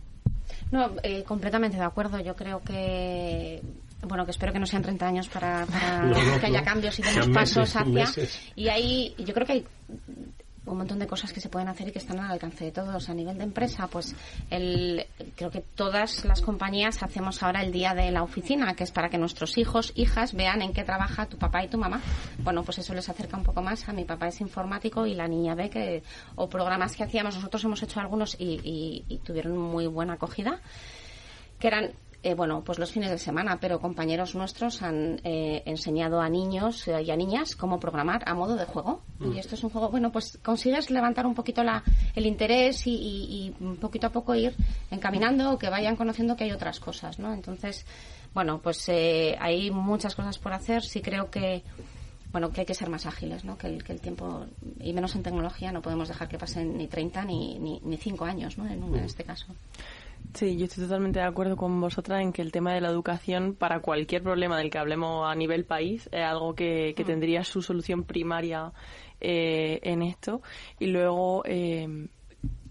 No, 0.71 0.91
eh, 1.03 1.25
completamente 1.25 1.77
de 1.77 1.85
acuerdo. 1.85 2.21
Yo 2.21 2.35
creo 2.37 2.61
que 2.61 3.63
bueno, 4.07 4.25
que 4.25 4.33
espero 4.33 4.53
que 4.53 4.59
no 4.59 4.67
sean 4.67 4.83
30 4.83 5.07
años 5.07 5.29
para, 5.29 5.65
para 5.67 6.03
No, 6.03 6.23
no, 6.23 6.41
que 6.41 6.47
haya 6.47 6.65
cambios 6.65 6.99
y 6.99 7.03
demos 7.03 7.29
pasos 7.29 7.59
meses, 7.59 7.77
hacia. 7.77 7.93
meses. 7.93 8.53
Y 8.57 8.69
ahí, 8.69 9.15
yo 9.19 9.33
creo 9.33 9.47
que 9.47 9.53
hay 9.53 9.67
un 10.65 10.79
montón 10.79 10.99
de 11.01 11.07
cosas 11.09 11.33
que 11.33 11.41
se 11.41 11.49
pueden 11.49 11.69
hacer 11.69 11.89
y 11.89 11.93
que 11.93 11.99
están 11.99 12.21
al 12.21 12.31
alcance 12.31 12.65
de 12.65 12.71
todos. 12.73 13.09
A 13.09 13.15
nivel 13.15 13.37
de 13.37 13.45
empresa, 13.45 13.89
pues 13.89 14.15
el, 14.51 15.07
creo 15.37 15.51
que 15.51 15.61
todas 15.61 16.25
las 16.25 16.41
compañías 16.41 17.03
hacemos 17.03 17.43
ahora 17.43 17.63
el 17.63 17.73
día 17.73 17.95
de 17.95 18.11
la 18.13 18.23
oficina, 18.23 18.75
que 18.75 18.85
es 18.85 18.93
para 18.93 19.09
que 19.11 19.19
nuestros 19.19 19.59
hijos, 19.59 19.93
hijas, 19.97 20.35
vean 20.35 20.63
en 20.63 20.73
qué 20.73 20.85
trabaja 20.85 21.27
tu 21.27 21.37
papá 21.37 21.65
y 21.65 21.69
tu 21.69 21.79
mamá. 21.79 22.01
Bueno, 22.39 22.63
pues 22.63 22.79
eso 22.79 22.95
les 22.95 23.09
acerca 23.09 23.37
un 23.37 23.43
poco 23.43 23.61
más. 23.61 23.89
A 23.89 23.93
mi 23.93 24.05
papá 24.05 24.29
es 24.29 24.41
informático 24.41 25.05
y 25.07 25.15
la 25.15 25.27
niña 25.27 25.55
ve 25.57 25.69
que, 25.69 26.03
o 26.37 26.49
programas 26.49 26.95
que 26.97 27.03
hacíamos, 27.03 27.35
nosotros 27.35 27.65
hemos 27.65 27.83
hecho 27.83 27.99
algunos 28.01 28.37
y, 28.39 28.61
y- 28.63 29.05
y 29.09 29.19
tuvieron 29.19 29.57
muy 29.59 29.87
buena 29.89 30.13
acogida 30.15 30.61
que 31.59 31.69
eran 31.69 31.93
eh, 32.25 32.35
bueno, 32.35 32.63
pues 32.65 32.79
los 32.79 32.93
fines 32.93 33.11
de 33.11 33.19
semana, 33.19 33.59
pero 33.61 33.81
compañeros 33.81 34.35
nuestros 34.35 34.83
han 34.83 35.21
eh, 35.25 35.63
enseñado 35.67 36.21
a 36.21 36.29
niños 36.29 36.87
eh, 36.89 37.03
y 37.03 37.11
a 37.11 37.17
niñas 37.17 37.57
cómo 37.57 37.81
programar 37.81 38.23
a 38.27 38.35
modo 38.35 38.55
de 38.57 38.65
juego. 38.65 39.03
Mm. 39.19 39.33
Y 39.33 39.39
esto 39.41 39.55
es 39.57 39.65
un 39.65 39.71
juego, 39.71 39.91
bueno, 39.91 40.13
pues 40.13 40.39
consigues 40.43 40.91
levantar 40.91 41.27
un 41.27 41.35
poquito 41.35 41.63
la, 41.65 41.83
el 42.15 42.27
interés 42.27 42.87
y, 42.87 42.95
y- 42.95 43.55
y 43.61 43.75
poquito 43.77 44.07
a 44.07 44.11
poco 44.11 44.35
ir 44.35 44.55
encaminando, 44.91 45.59
que 45.59 45.69
vayan 45.69 45.97
conociendo 45.97 46.37
que 46.37 46.45
hay 46.45 46.53
otras 46.53 46.79
cosas, 46.81 47.19
¿no? 47.19 47.33
Entonces, 47.35 47.85
bueno, 48.35 48.61
pues 48.63 48.89
eh, 48.89 49.37
hay 49.41 49.71
muchas 49.71 50.15
cosas 50.15 50.39
por 50.39 50.53
hacer. 50.53 50.83
Sí 50.83 51.01
creo 51.03 51.31
que, 51.31 51.63
bueno, 52.31 52.51
que 52.51 52.61
hay 52.61 52.67
que 52.67 52.75
ser 52.75 52.89
más 52.89 53.05
ágiles, 53.05 53.45
¿no? 53.45 53.59
Que 53.59 53.67
el, 53.67 53.83
que 53.85 53.93
el 53.93 54.01
tiempo, 54.01 54.47
y 54.81 54.93
menos 54.93 55.15
en 55.17 55.23
tecnología, 55.23 55.73
no 55.73 55.83
podemos 55.83 56.09
dejar 56.09 56.29
que 56.29 56.39
pasen 56.39 56.77
ni 56.79 56.87
30 56.87 57.25
ni, 57.25 57.59
ni, 57.59 57.81
ni 57.83 57.97
5 57.97 58.25
años, 58.25 58.57
¿no? 58.59 58.67
En, 58.67 58.83
un- 58.83 58.95
en 58.95 59.03
Mm. 59.03 59.07
este 59.07 59.25
caso. 59.25 59.47
Sí, 60.35 60.57
yo 60.57 60.65
estoy 60.65 60.85
totalmente 60.85 61.19
de 61.19 61.27
acuerdo 61.27 61.57
con 61.57 61.79
vosotras 61.79 62.23
en 62.23 62.33
que 62.33 62.41
el 62.41 62.53
tema 62.53 62.73
de 62.73 62.81
la 62.81 62.89
educación 62.89 63.55
para 63.55 63.81
cualquier 63.81 64.23
problema 64.23 64.57
del 64.57 64.71
que 64.71 64.79
hablemos 64.79 65.31
a 65.31 65.35
nivel 65.35 65.67
país 65.67 66.09
es 66.11 66.25
algo 66.25 66.55
que, 66.55 66.95
que 66.97 67.05
mm. 67.05 67.07
tendría 67.07 67.45
su 67.45 67.61
solución 67.61 68.05
primaria 68.05 68.73
eh, 69.21 69.79
en 69.83 70.01
esto. 70.01 70.41
Y 70.79 70.87
luego, 70.87 71.43
eh, 71.45 72.09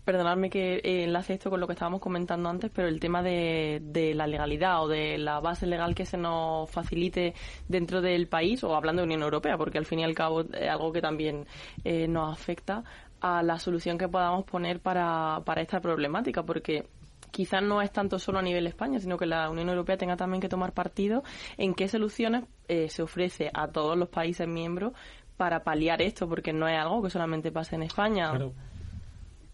perdonadme 0.03 0.49
que 0.49 0.81
enlace 0.83 1.33
esto 1.33 1.51
con 1.51 1.59
lo 1.59 1.67
que 1.67 1.73
estábamos 1.73 2.01
comentando 2.01 2.49
antes, 2.49 2.71
pero 2.73 2.87
el 2.87 2.99
tema 2.99 3.21
de, 3.21 3.79
de, 3.83 4.15
la 4.15 4.25
legalidad 4.25 4.83
o 4.83 4.87
de 4.87 5.19
la 5.19 5.39
base 5.39 5.67
legal 5.67 5.93
que 5.93 6.07
se 6.07 6.17
nos 6.17 6.69
facilite 6.69 7.35
dentro 7.67 8.01
del 8.01 8.27
país, 8.27 8.63
o 8.63 8.75
hablando 8.75 9.01
de 9.01 9.05
Unión 9.05 9.21
Europea, 9.21 9.57
porque 9.57 9.77
al 9.77 9.85
fin 9.85 9.99
y 9.99 10.03
al 10.03 10.15
cabo 10.15 10.41
es 10.41 10.67
algo 10.67 10.91
que 10.91 11.01
también 11.01 11.45
eh, 11.83 12.07
nos 12.07 12.33
afecta 12.33 12.83
a 13.19 13.43
la 13.43 13.59
solución 13.59 13.99
que 13.99 14.07
podamos 14.07 14.45
poner 14.45 14.79
para, 14.79 15.43
para 15.45 15.61
esta 15.61 15.79
problemática, 15.79 16.43
porque 16.43 16.87
quizás 17.31 17.63
no 17.63 17.81
es 17.81 17.91
tanto 17.91 18.19
solo 18.19 18.39
a 18.39 18.41
nivel 18.41 18.67
España, 18.67 18.99
sino 18.99 19.17
que 19.17 19.25
la 19.25 19.49
Unión 19.49 19.69
Europea 19.69 19.97
tenga 19.97 20.15
también 20.15 20.41
que 20.41 20.49
tomar 20.49 20.73
partido 20.73 21.23
en 21.57 21.73
qué 21.73 21.87
soluciones 21.87 22.43
eh, 22.67 22.89
se 22.89 23.01
ofrece 23.01 23.49
a 23.53 23.67
todos 23.67 23.97
los 23.97 24.09
países 24.09 24.47
miembros 24.47 24.93
para 25.37 25.63
paliar 25.63 26.01
esto, 26.01 26.27
porque 26.27 26.53
no 26.53 26.67
es 26.67 26.77
algo 26.77 27.01
que 27.01 27.09
solamente 27.09 27.51
pase 27.51 27.75
en 27.75 27.83
España. 27.83 28.29
Claro, 28.29 28.53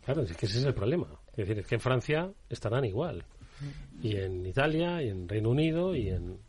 claro 0.03 0.21
es 0.23 0.36
que 0.36 0.45
ese 0.45 0.59
es 0.59 0.65
el 0.65 0.73
problema. 0.73 1.07
Es 1.32 1.38
decir, 1.47 1.59
es 1.59 1.67
que 1.67 1.75
en 1.75 1.82
Francia 1.82 2.32
estarán 2.49 2.84
igual. 2.84 3.23
Y 4.01 4.17
en 4.17 4.45
Italia, 4.45 5.01
y 5.01 5.09
en 5.09 5.28
Reino 5.28 5.49
Unido, 5.49 5.95
y 5.95 6.09
en 6.09 6.39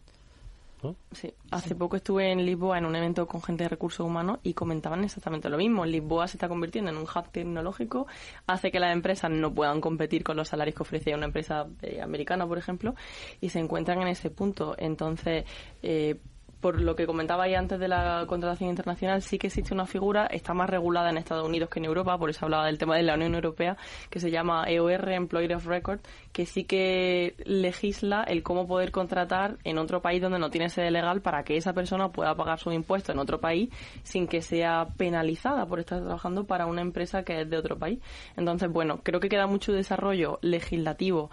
Sí, 1.13 1.35
hace 1.51 1.75
poco 1.75 1.97
estuve 1.97 2.31
en 2.31 2.45
Lisboa 2.45 2.79
en 2.79 2.85
un 2.85 2.95
evento 2.95 3.27
con 3.27 3.43
gente 3.43 3.65
de 3.65 3.69
recursos 3.69 4.07
humanos 4.07 4.39
y 4.43 4.55
comentaban 4.55 5.03
exactamente 5.05 5.49
lo 5.49 5.57
mismo. 5.57 5.85
Lisboa 5.85 6.29
se 6.29 6.37
está 6.37 6.49
convirtiendo 6.49 6.91
en 6.91 6.97
un 6.97 7.03
hub 7.03 7.31
tecnológico, 7.31 8.07
hace 8.47 8.71
que 8.71 8.79
las 8.79 8.93
empresas 8.93 9.31
no 9.31 9.53
puedan 9.53 9.81
competir 9.81 10.23
con 10.23 10.37
los 10.37 10.49
salarios 10.49 10.77
que 10.77 10.83
ofrece 10.83 11.15
una 11.15 11.27
empresa 11.27 11.67
eh, 11.83 12.01
americana, 12.01 12.47
por 12.47 12.59
ejemplo, 12.59 12.95
y 13.41 13.49
se 13.49 13.59
encuentran 13.59 14.01
en 14.03 14.09
ese 14.09 14.31
punto. 14.31 14.75
Entonces, 14.79 15.45
eh, 15.83 16.21
por 16.61 16.81
lo 16.81 16.97
que 16.97 17.07
comentaba 17.07 17.45
ahí 17.45 17.55
antes 17.55 17.79
de 17.79 17.89
la 17.89 18.25
contratación 18.27 18.71
internacional, 18.71 19.23
sí 19.23 19.39
que 19.39 19.47
existe 19.47 19.73
una 19.73 19.87
figura, 19.87 20.27
está 20.27 20.55
más 20.55 20.69
regulada 20.69 21.11
en 21.11 21.19
Estados 21.19 21.47
Unidos 21.47 21.71
que 21.71 21.79
en 21.79 21.85
Europa, 21.85 22.19
por 22.19 22.31
eso 22.31 22.45
hablaba 22.45 22.67
del 22.67 22.79
tema 22.79 22.97
de 22.97 23.03
la 23.03 23.15
Unión 23.15 23.35
Europea, 23.35 23.77
que 24.11 24.21
se 24.21 24.31
llama 24.31 24.65
EOR, 24.69 25.09
Employer 25.11 25.55
of 25.55 25.67
Record, 25.67 26.01
que 26.33 26.47
sí 26.47 26.65
que 26.65 27.35
legisla 27.45 28.25
el 28.25 28.43
cómo 28.43 28.67
poder 28.67 28.91
contratar 28.91 29.59
en 29.65 29.79
otro 29.79 30.03
país 30.03 30.21
donde 30.21 30.39
no 30.39 30.51
tiene 30.51 30.69
sede 30.69 30.91
legal 30.91 31.21
para 31.21 31.45
que 31.45 31.57
esa 31.57 31.73
persona 31.73 32.11
pueda 32.11 32.35
pagar 32.35 32.59
sus 32.59 32.75
impuestos 32.75 33.15
en 33.15 33.21
otro 33.21 33.41
país 33.41 33.71
sin 34.03 34.27
que 34.27 34.43
sea 34.43 34.89
penalizada 34.97 35.67
por 35.67 35.81
estar 35.81 36.01
trabajando 36.01 36.45
para 36.45 36.67
una 36.67 36.81
empresa 36.81 37.23
que 37.23 37.43
es 37.43 37.51
de 37.51 37.57
otro 37.57 37.79
país. 37.79 38.01
Entonces, 38.37 38.71
bueno, 38.71 39.01
creo 39.03 39.21
que 39.21 39.29
queda 39.29 39.47
mucho 39.47 39.73
desarrollo 39.73 40.39
legislativo 40.43 41.31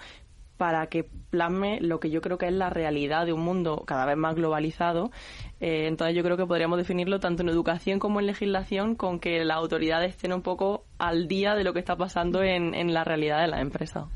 para 0.57 0.87
que 0.87 1.03
plasme 1.03 1.79
lo 1.81 1.99
que 1.99 2.09
yo 2.09 2.21
creo 2.21 2.37
que 2.37 2.47
es 2.47 2.53
la 2.53 2.69
realidad 2.69 3.25
de 3.25 3.33
un 3.33 3.41
mundo 3.41 3.83
cada 3.85 4.05
vez 4.05 4.17
más 4.17 4.35
globalizado. 4.35 5.11
Eh, 5.59 5.87
entonces 5.87 6.15
yo 6.15 6.23
creo 6.23 6.37
que 6.37 6.45
podríamos 6.45 6.77
definirlo 6.77 7.19
tanto 7.19 7.43
en 7.43 7.49
educación 7.49 7.99
como 7.99 8.19
en 8.19 8.27
legislación 8.27 8.95
con 8.95 9.19
que 9.19 9.43
las 9.43 9.57
autoridades 9.57 10.11
estén 10.11 10.33
un 10.33 10.41
poco 10.41 10.85
al 10.97 11.27
día 11.27 11.55
de 11.55 11.63
lo 11.63 11.73
que 11.73 11.79
está 11.79 11.95
pasando 11.95 12.41
en, 12.43 12.73
en 12.73 12.93
la 12.93 13.03
realidad 13.03 13.41
de 13.41 13.47
la 13.47 13.61
empresa. 13.61 14.07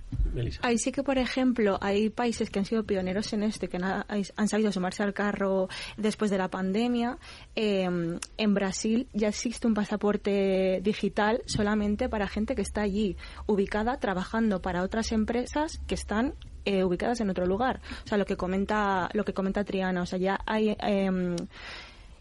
Ahí 0.62 0.78
sí 0.78 0.92
que, 0.92 1.04
por 1.04 1.18
ejemplo, 1.18 1.78
hay 1.82 2.10
países 2.10 2.50
que 2.50 2.60
han 2.60 2.66
sido 2.66 2.84
pioneros 2.84 3.34
en 3.34 3.44
esto 3.44 3.66
y 3.66 3.70
que 3.70 3.78
han, 3.78 4.48
sabido 4.48 4.72
sumarse 4.72 5.04
al 5.04 5.14
carro 5.14 5.70
después 5.98 6.32
de 6.32 6.38
la 6.38 6.50
pandemia. 6.50 7.18
Em, 7.56 8.20
en 8.38 8.54
Brasil 8.54 9.08
ya 9.14 9.30
existe 9.30 9.68
un 9.68 9.74
pasaporte 9.74 10.80
digital 10.84 11.42
solamente 11.46 12.10
para 12.10 12.28
gente 12.28 12.56
que 12.56 12.62
está 12.62 12.82
allí, 12.82 13.18
ubicada, 13.48 14.00
trabajando 14.00 14.62
para 14.62 14.84
otras 14.84 15.12
empresas 15.12 15.80
que 15.88 15.96
están 15.96 16.34
eh, 16.66 16.84
ubicadas 16.84 17.22
en 17.22 17.30
otro 17.30 17.46
lugar. 17.46 17.82
O 18.06 18.08
sea, 18.08 18.18
lo 18.18 18.26
que 18.26 18.36
comenta, 18.36 19.10
lo 19.14 19.24
que 19.26 19.34
comenta 19.34 19.64
Triana, 19.64 20.02
o 20.02 20.06
sea, 20.06 20.20
ya 20.20 20.40
hay... 20.46 20.76
Eh, 20.80 21.36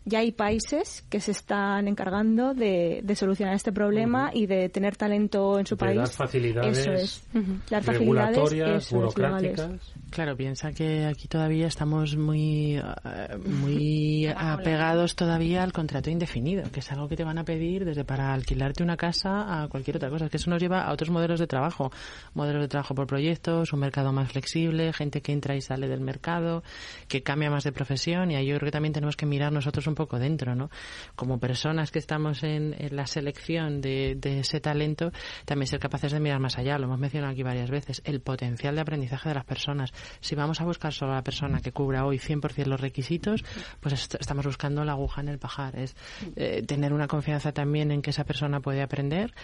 ya 0.09 0.20
hay 0.20 0.32
países 0.32 1.04
que 1.09 1.20
se 1.20 1.32
están 1.32 1.88
encargando 1.88 2.54
de, 2.54 3.02
solucionar 3.14 3.54
este 3.54 3.72
problema 3.72 4.30
y 4.32 4.46
de 4.46 4.68
tener 4.68 4.96
talento 4.96 5.59
en 5.59 5.66
su 5.66 5.76
país. 5.76 5.96
Dar 5.96 6.09
facilidades, 6.09 6.78
eso 6.78 6.92
es. 6.92 7.22
Dar 7.70 7.82
facilidades 7.82 8.90
burocráticas. 8.90 9.70
Claro, 10.11 10.36
piensa 10.36 10.72
que 10.72 11.04
aquí 11.04 11.28
todavía 11.28 11.66
estamos 11.66 12.16
muy, 12.16 12.76
eh, 12.76 13.36
muy 13.44 14.26
apegados 14.26 15.14
todavía 15.14 15.62
al 15.62 15.72
contrato 15.72 16.11
indefinido, 16.11 16.70
que 16.72 16.80
es 16.80 16.90
algo 16.90 17.09
que 17.09 17.16
te 17.16 17.24
van 17.24 17.38
a 17.38 17.44
pedir 17.44 17.84
desde 17.84 18.04
para 18.04 18.32
alquilarte 18.32 18.82
una 18.82 18.96
casa 18.96 19.62
a 19.62 19.68
cualquier 19.68 19.96
otra 19.96 20.09
cosa. 20.09 20.28
que 20.28 20.38
eso 20.38 20.50
nos 20.50 20.61
lleva 20.61 20.82
a 20.82 20.92
otros 20.92 21.11
modelos 21.11 21.38
de 21.38 21.46
trabajo. 21.46 21.92
Modelos 22.34 22.62
de 22.62 22.68
trabajo 22.68 22.94
por 22.94 23.06
proyectos, 23.06 23.72
un 23.72 23.80
mercado 23.80 24.12
más 24.12 24.32
flexible, 24.32 24.92
gente 24.92 25.20
que 25.20 25.32
entra 25.32 25.54
y 25.56 25.61
sale 25.61 25.88
del 25.88 26.00
mercado, 26.00 26.62
que 27.06 27.22
cambia 27.22 27.50
más 27.50 27.64
de 27.64 27.72
profesión 27.72 28.30
y 28.30 28.36
ahí 28.36 28.46
yo 28.46 28.56
creo 28.56 28.68
que 28.68 28.72
también 28.72 28.92
tenemos 28.92 29.16
que 29.16 29.26
mirar 29.26 29.52
nosotros 29.52 29.86
un 29.86 29.94
poco 29.94 30.18
dentro, 30.18 30.54
¿no? 30.54 30.70
Como 31.16 31.38
personas 31.38 31.90
que 31.90 31.98
estamos 31.98 32.42
en, 32.42 32.74
la 32.90 33.06
selección 33.06 33.80
de, 33.80 34.18
ese 34.22 34.61
talento, 34.61 35.12
también 35.44 35.66
ser 35.66 35.80
capaces 35.80 36.12
de 36.12 36.20
mirar 36.20 36.40
más 36.40 36.59
allá. 36.59 36.78
Lo 36.78 36.84
hemos 36.84 36.98
mencionado 36.98 37.32
aquí 37.32 37.42
varias 37.42 37.70
veces. 37.70 38.00
El 38.04 38.20
potencial 38.20 38.74
de 38.74 38.80
aprendizaje 38.80 39.28
de 39.28 39.34
las 39.34 39.44
personas. 39.44 39.92
Si 40.20 40.34
vamos 40.34 40.61
a 40.61 40.64
buscar 40.64 40.92
solo 40.92 41.12
a 41.12 41.16
la 41.16 41.24
persona 41.24 41.61
que 41.61 41.72
cubra 41.72 42.05
hoy 42.05 42.18
100% 42.18 42.66
los 42.66 42.80
requisitos, 42.80 43.44
pues 43.80 44.09
estamos 44.18 44.46
buscando 44.46 44.84
la 44.84 44.92
aguja 44.92 45.20
en 45.20 45.28
el 45.28 45.38
pajar. 45.38 45.76
Es 45.76 45.96
eh, 46.36 46.62
tener 46.62 46.92
una 46.92 47.09
confianza 47.09 47.53
también 47.53 47.90
en 47.90 48.03
que 48.03 48.11
esa 48.11 48.24
persona 48.24 48.61
puede 48.61 48.82
aprender 48.82 49.34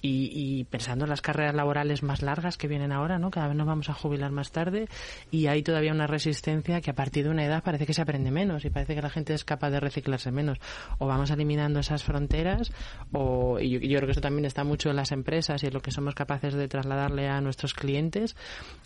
y, 0.00 0.64
pensando 0.64 1.04
en 1.04 1.10
las 1.10 1.22
carreras 1.22 1.54
laborales 1.54 2.02
más 2.02 2.22
largas 2.22 2.56
que 2.56 2.68
vienen 2.68 2.92
ahora, 2.92 3.18
¿no? 3.18 3.30
Cada 3.30 3.48
vez 3.48 3.56
nos 3.56 3.66
vamos 3.66 3.88
a 3.88 3.94
jubilar 3.94 4.30
más 4.30 4.52
tarde 4.52 4.88
y 5.30 5.46
hay 5.46 5.62
todavía 5.62 5.92
una 5.92 6.06
resistencia 6.06 6.80
que 6.80 6.90
a 6.90 6.94
partir 6.94 7.24
de 7.24 7.30
una 7.30 7.44
edad 7.44 7.62
parece 7.62 7.86
que 7.86 7.94
se 7.94 8.02
aprende 8.02 8.30
menos 8.30 8.64
y 8.64 8.70
parece 8.70 8.94
que 8.94 9.02
la 9.02 9.10
gente 9.10 9.34
es 9.34 9.44
capaz 9.44 9.70
de 9.70 9.80
reciclarse 9.80 10.30
menos. 10.30 10.58
O 10.98 11.06
vamos 11.06 11.30
eliminando 11.30 11.80
esas 11.80 12.02
fronteras, 12.02 12.72
o 13.12 13.58
y 13.60 13.70
yo, 13.70 13.98
creo 13.98 14.06
que 14.06 14.12
eso 14.12 14.20
también 14.20 14.44
está 14.44 14.64
mucho 14.64 14.90
en 14.90 14.96
las 14.96 15.12
empresas 15.12 15.62
y 15.62 15.66
en 15.66 15.74
lo 15.74 15.80
que 15.80 15.90
somos 15.90 16.14
capaces 16.14 16.54
de 16.54 16.68
trasladarle 16.68 17.28
a 17.28 17.40
nuestros 17.40 17.74
clientes, 17.74 18.36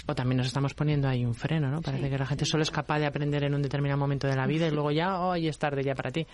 o 0.07 0.15
también 0.15 0.39
nos 0.39 0.47
estamos 0.47 0.75
poniendo 0.75 1.09
ahí 1.09 1.18
un 1.25 1.35
freno, 1.35 1.71
¿no? 1.71 1.81
Parece 1.83 2.11
que 2.11 2.19
la 2.19 2.27
gente 2.27 2.45
solo 2.45 2.63
es 2.63 2.71
capaz 2.71 2.99
de 2.99 3.07
aprender 3.07 3.45
en 3.45 3.55
un 3.55 3.63
determinado 3.63 3.99
momento 3.99 4.27
de 4.27 4.37
la 4.37 4.47
vida 4.47 4.67
y 4.67 4.71
luego 4.71 4.91
ya, 4.91 5.21
hoy 5.21 5.47
oh, 5.47 5.51
es 5.51 5.59
tarde 5.59 5.83
ya 5.83 5.95
para 5.95 6.11
ti. 6.11 6.27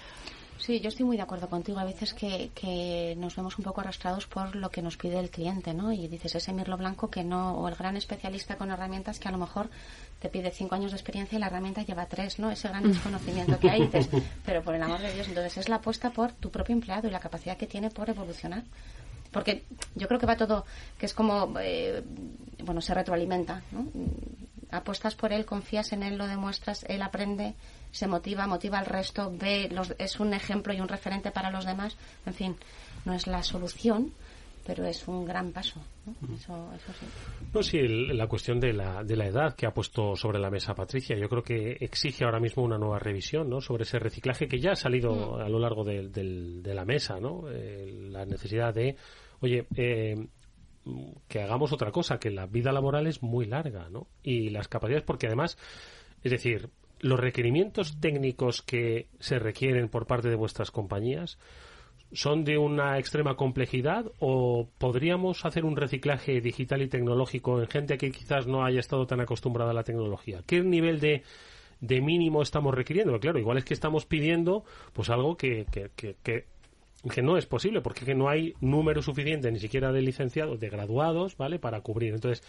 Sí, 0.58 0.80
yo 0.80 0.88
estoy 0.88 1.04
muy 1.04 1.16
de 1.16 1.22
acuerdo 1.22 1.48
contigo. 1.48 1.78
A 1.78 1.84
veces 1.84 2.14
que, 2.14 2.50
que, 2.54 3.14
nos 3.18 3.34
vemos 3.36 3.58
un 3.58 3.64
poco 3.64 3.80
arrastrados 3.80 4.26
por 4.26 4.54
lo 4.54 4.70
que 4.70 4.82
nos 4.82 4.96
pide 4.96 5.18
el 5.18 5.28
cliente, 5.28 5.74
¿no? 5.74 5.92
Y 5.92 6.08
dices, 6.08 6.34
ese 6.36 6.52
mirlo 6.52 6.76
blanco 6.76 7.10
que 7.10 7.24
no, 7.24 7.58
o 7.58 7.68
el 7.68 7.74
gran 7.74 7.96
especialista 7.96 8.56
con 8.56 8.70
herramientas 8.70 9.18
que 9.18 9.28
a 9.28 9.32
lo 9.32 9.38
mejor 9.38 9.68
te 10.20 10.28
pide 10.28 10.50
cinco 10.50 10.74
años 10.74 10.92
de 10.92 10.96
experiencia 10.96 11.36
y 11.36 11.40
la 11.40 11.48
herramienta 11.48 11.82
lleva 11.82 12.06
tres, 12.06 12.38
¿no? 12.38 12.50
Ese 12.50 12.68
gran 12.68 12.84
desconocimiento 12.84 13.58
que 13.58 13.68
hay, 13.68 13.82
dices, 13.82 14.08
pero 14.46 14.62
por 14.62 14.74
el 14.74 14.82
amor 14.82 15.00
de 15.00 15.12
Dios, 15.12 15.28
entonces 15.28 15.58
es 15.58 15.68
la 15.68 15.76
apuesta 15.76 16.10
por 16.10 16.32
tu 16.32 16.50
propio 16.50 16.74
empleado 16.74 17.08
y 17.08 17.10
la 17.10 17.20
capacidad 17.20 17.56
que 17.56 17.66
tiene 17.66 17.90
por 17.90 18.08
evolucionar. 18.08 18.62
Porque 19.32 19.64
yo 19.96 20.06
creo 20.06 20.20
que 20.20 20.26
va 20.26 20.36
todo, 20.36 20.64
que 20.96 21.06
es 21.06 21.12
como, 21.12 21.58
eh, 21.60 22.02
bueno, 22.62 22.80
se 22.80 22.94
retroalimenta, 22.94 23.62
¿no? 23.72 23.86
Apuestas 24.74 25.14
por 25.14 25.32
él, 25.32 25.44
confías 25.44 25.92
en 25.92 26.02
él, 26.02 26.18
lo 26.18 26.26
demuestras, 26.26 26.84
él 26.88 27.02
aprende, 27.02 27.54
se 27.92 28.06
motiva, 28.06 28.46
motiva 28.46 28.78
al 28.78 28.86
resto, 28.86 29.32
ve, 29.32 29.68
los, 29.70 29.94
es 29.98 30.20
un 30.20 30.34
ejemplo 30.34 30.72
y 30.74 30.80
un 30.80 30.88
referente 30.88 31.30
para 31.30 31.50
los 31.50 31.64
demás. 31.64 31.96
En 32.26 32.34
fin, 32.34 32.56
no 33.04 33.14
es 33.14 33.26
la 33.26 33.42
solución, 33.42 34.12
pero 34.66 34.84
es 34.84 35.06
un 35.06 35.24
gran 35.24 35.52
paso. 35.52 35.80
¿no? 36.06 36.14
Eso, 36.34 37.62
sí. 37.62 37.88
La 37.88 38.26
cuestión 38.26 38.58
de 38.60 38.72
la, 38.72 39.04
de 39.04 39.16
la 39.16 39.26
edad 39.26 39.54
que 39.54 39.66
ha 39.66 39.72
puesto 39.72 40.16
sobre 40.16 40.38
la 40.38 40.50
mesa 40.50 40.74
Patricia, 40.74 41.16
yo 41.16 41.28
creo 41.28 41.42
que 41.42 41.76
exige 41.80 42.24
ahora 42.24 42.40
mismo 42.40 42.62
una 42.62 42.78
nueva 42.78 42.98
revisión 42.98 43.48
¿no? 43.48 43.60
sobre 43.60 43.84
ese 43.84 43.98
reciclaje 43.98 44.48
que 44.48 44.58
ya 44.58 44.72
ha 44.72 44.76
salido 44.76 45.36
mm. 45.38 45.40
a 45.42 45.48
lo 45.48 45.58
largo 45.58 45.84
de, 45.84 46.08
de 46.08 46.74
la 46.74 46.84
mesa, 46.84 47.20
¿no? 47.20 47.44
Eh, 47.50 48.08
la 48.10 48.24
necesidad 48.24 48.74
de, 48.74 48.96
oye, 49.40 49.66
eh, 49.76 50.16
que 51.28 51.42
hagamos 51.42 51.72
otra 51.72 51.90
cosa, 51.90 52.18
que 52.18 52.30
la 52.30 52.46
vida 52.46 52.72
laboral 52.72 53.06
es 53.06 53.22
muy 53.22 53.46
larga, 53.46 53.88
¿no? 53.90 54.06
Y 54.22 54.50
las 54.50 54.68
capacidades, 54.68 55.04
porque 55.04 55.26
además, 55.26 55.58
es 56.22 56.30
decir, 56.30 56.70
los 57.00 57.20
requerimientos 57.20 58.00
técnicos 58.00 58.62
que 58.62 59.08
se 59.18 59.38
requieren 59.38 59.88
por 59.88 60.06
parte 60.06 60.28
de 60.28 60.36
vuestras 60.36 60.70
compañías 60.70 61.38
son 62.12 62.44
de 62.44 62.58
una 62.58 62.98
extrema 62.98 63.36
complejidad 63.36 64.06
o 64.20 64.68
podríamos 64.78 65.44
hacer 65.44 65.64
un 65.64 65.76
reciclaje 65.76 66.40
digital 66.40 66.82
y 66.82 66.88
tecnológico 66.88 67.60
en 67.60 67.68
gente 67.68 67.98
que 67.98 68.12
quizás 68.12 68.46
no 68.46 68.64
haya 68.64 68.80
estado 68.80 69.06
tan 69.06 69.20
acostumbrada 69.20 69.72
a 69.72 69.74
la 69.74 69.82
tecnología? 69.82 70.40
¿Qué 70.46 70.62
nivel 70.62 71.00
de, 71.00 71.22
de 71.80 72.00
mínimo 72.00 72.40
estamos 72.40 72.72
requiriendo? 72.72 73.18
Claro, 73.18 73.38
igual 73.38 73.58
es 73.58 73.64
que 73.64 73.74
estamos 73.74 74.06
pidiendo 74.06 74.64
pues 74.92 75.10
algo 75.10 75.36
que, 75.36 75.66
que, 75.72 75.90
que, 75.96 76.16
que 76.22 76.53
no 77.22 77.36
es 77.36 77.46
posible 77.46 77.80
porque 77.80 78.14
no 78.14 78.28
hay 78.28 78.54
número 78.60 79.02
suficiente 79.02 79.50
ni 79.52 79.58
siquiera 79.58 79.92
de 79.92 80.02
licenciados, 80.02 80.58
de 80.60 80.70
graduados, 80.70 81.36
¿vale? 81.36 81.58
Para 81.58 81.80
cubrir. 81.80 82.14
Entonces, 82.14 82.42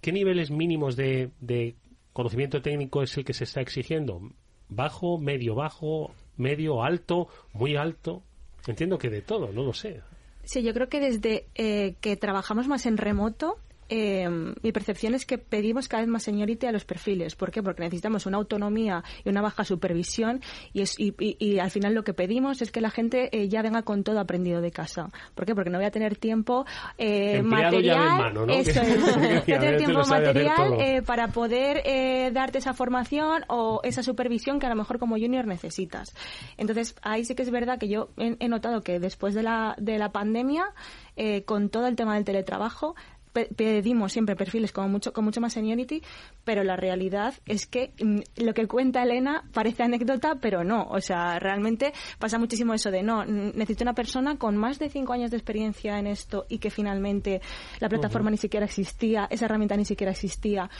¿qué 0.00 0.12
niveles 0.12 0.50
mínimos 0.50 0.96
de, 0.96 1.30
de 1.40 1.76
conocimiento 2.12 2.60
técnico 2.60 3.02
es 3.02 3.16
el 3.16 3.24
que 3.24 3.32
se 3.32 3.44
está 3.44 3.60
exigiendo? 3.60 4.20
¿Bajo, 4.68 5.18
medio 5.18 5.54
bajo, 5.54 6.14
medio, 6.36 6.82
alto, 6.82 7.28
muy 7.52 7.76
alto? 7.76 8.22
Entiendo 8.66 8.98
que 8.98 9.10
de 9.10 9.22
todo, 9.22 9.52
no 9.52 9.62
lo 9.64 9.72
sé. 9.72 10.00
Sí, 10.44 10.62
yo 10.62 10.72
creo 10.72 10.88
que 10.88 11.00
desde 11.00 11.46
eh, 11.54 11.94
que 12.00 12.16
trabajamos 12.16 12.68
más 12.68 12.86
en 12.86 12.96
remoto, 12.96 13.58
eh, 13.94 14.26
mi 14.62 14.72
percepción 14.72 15.14
es 15.14 15.26
que 15.26 15.36
pedimos 15.36 15.86
cada 15.86 16.02
vez 16.02 16.08
más 16.08 16.22
seniority 16.22 16.66
a 16.66 16.72
los 16.72 16.86
perfiles. 16.86 17.36
¿Por 17.36 17.50
qué? 17.50 17.62
Porque 17.62 17.82
necesitamos 17.82 18.24
una 18.24 18.38
autonomía 18.38 19.04
y 19.22 19.28
una 19.28 19.42
baja 19.42 19.64
supervisión 19.64 20.40
y, 20.72 20.80
es, 20.80 20.98
y, 20.98 21.14
y, 21.18 21.58
al 21.58 21.70
final 21.70 21.92
lo 21.92 22.02
que 22.02 22.14
pedimos 22.14 22.62
es 22.62 22.72
que 22.72 22.80
la 22.80 22.88
gente 22.88 23.28
eh, 23.32 23.50
ya 23.50 23.60
venga 23.60 23.82
con 23.82 24.02
todo 24.02 24.18
aprendido 24.18 24.62
de 24.62 24.70
casa. 24.70 25.10
¿Por 25.34 25.44
qué? 25.44 25.54
Porque 25.54 25.68
no 25.68 25.76
voy 25.76 25.86
a 25.86 25.90
tener 25.90 26.16
tiempo 26.16 26.64
eh, 26.96 27.42
material. 27.42 28.32
¿no? 28.32 28.44
Eso 28.46 28.80
es. 28.80 29.44
tener 29.44 29.76
tiempo 29.76 30.06
material 30.06 30.80
eh, 30.80 31.02
para 31.02 31.28
poder 31.28 31.82
eh, 31.84 32.30
darte 32.32 32.58
esa 32.58 32.72
formación 32.72 33.44
o 33.48 33.80
esa 33.84 34.02
supervisión 34.02 34.58
que 34.58 34.64
a 34.64 34.70
lo 34.70 34.76
mejor 34.76 34.98
como 34.98 35.18
junior 35.18 35.46
necesitas. 35.46 36.14
Entonces, 36.56 36.94
ahí 37.02 37.26
sí 37.26 37.34
que 37.34 37.42
es 37.42 37.50
verdad 37.50 37.78
que 37.78 37.88
yo 37.88 38.08
he, 38.16 38.36
he 38.40 38.48
notado 38.48 38.82
que 38.82 38.98
después 38.98 39.34
de 39.34 39.42
la, 39.42 39.74
de 39.78 39.98
la 39.98 40.12
pandemia, 40.12 40.72
eh, 41.14 41.44
con 41.44 41.68
todo 41.68 41.88
el 41.88 41.96
tema 41.96 42.14
del 42.14 42.24
teletrabajo, 42.24 42.94
pedimos 43.32 44.12
siempre 44.12 44.36
perfiles 44.36 44.72
con 44.72 44.90
mucho 44.90 45.12
con 45.12 45.24
mucho 45.24 45.40
más 45.40 45.52
seniority, 45.52 46.02
pero 46.44 46.64
la 46.64 46.76
realidad 46.76 47.34
es 47.46 47.66
que 47.66 47.92
mm, 48.02 48.42
lo 48.44 48.54
que 48.54 48.66
cuenta 48.66 49.02
Elena 49.02 49.44
parece 49.52 49.82
anécdota, 49.82 50.36
pero 50.40 50.64
no. 50.64 50.86
O 50.90 51.00
sea, 51.00 51.38
realmente 51.38 51.92
pasa 52.18 52.38
muchísimo 52.38 52.74
eso 52.74 52.90
de 52.90 53.02
no, 53.02 53.24
necesito 53.24 53.84
una 53.84 53.94
persona 53.94 54.36
con 54.36 54.56
más 54.56 54.78
de 54.78 54.88
cinco 54.88 55.12
años 55.12 55.30
de 55.30 55.36
experiencia 55.36 55.98
en 55.98 56.06
esto 56.06 56.46
y 56.48 56.58
que 56.58 56.70
finalmente 56.70 57.40
la 57.80 57.88
plataforma 57.88 58.30
ni 58.30 58.36
siquiera 58.36 58.66
existía, 58.66 59.26
esa 59.30 59.46
herramienta 59.46 59.76
ni 59.76 59.84
siquiera 59.84 60.12
existía. 60.12 60.70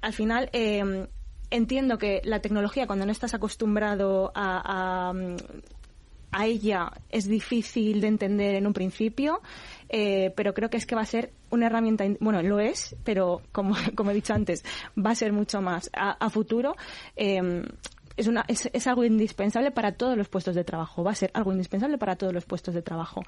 Al 0.00 0.12
final, 0.12 0.50
eh, 0.52 1.08
entiendo 1.50 1.98
que 1.98 2.20
la 2.24 2.40
tecnología, 2.40 2.86
cuando 2.86 3.06
no 3.06 3.12
estás 3.12 3.34
acostumbrado 3.34 4.32
a, 4.34 5.10
a 5.10 5.12
ella 6.42 6.92
es 7.10 7.28
difícil 7.28 8.00
de 8.00 8.08
entender 8.08 8.54
en 8.56 8.66
un 8.66 8.72
principio, 8.72 9.40
eh, 9.88 10.32
pero 10.36 10.54
creo 10.54 10.70
que 10.70 10.76
es 10.76 10.86
que 10.86 10.94
va 10.94 11.02
a 11.02 11.06
ser 11.06 11.32
una 11.50 11.66
herramienta, 11.66 12.04
bueno, 12.20 12.42
lo 12.42 12.58
es, 12.58 12.96
pero 13.04 13.42
como, 13.52 13.76
he 13.76 14.14
dicho 14.14 14.34
antes, 14.34 14.64
va 14.98 15.10
a 15.10 15.14
ser 15.14 15.32
mucho 15.32 15.60
más 15.60 15.90
a, 15.92 16.28
futuro. 16.30 16.74
Em, 17.14 17.64
es, 18.16 18.26
una, 18.26 18.44
es, 18.48 18.68
es, 18.72 18.86
algo 18.86 19.04
indispensable 19.04 19.70
para 19.70 19.92
todos 19.92 20.16
los 20.16 20.28
puestos 20.28 20.54
de 20.54 20.64
trabajo, 20.64 21.04
va 21.04 21.12
a 21.12 21.16
ser 21.16 21.30
algo 21.34 21.52
indispensable 21.52 21.98
para 21.98 22.16
todos 22.16 22.32
los 22.32 22.44
puestos 22.44 22.74
de 22.74 22.82
trabajo 22.82 23.22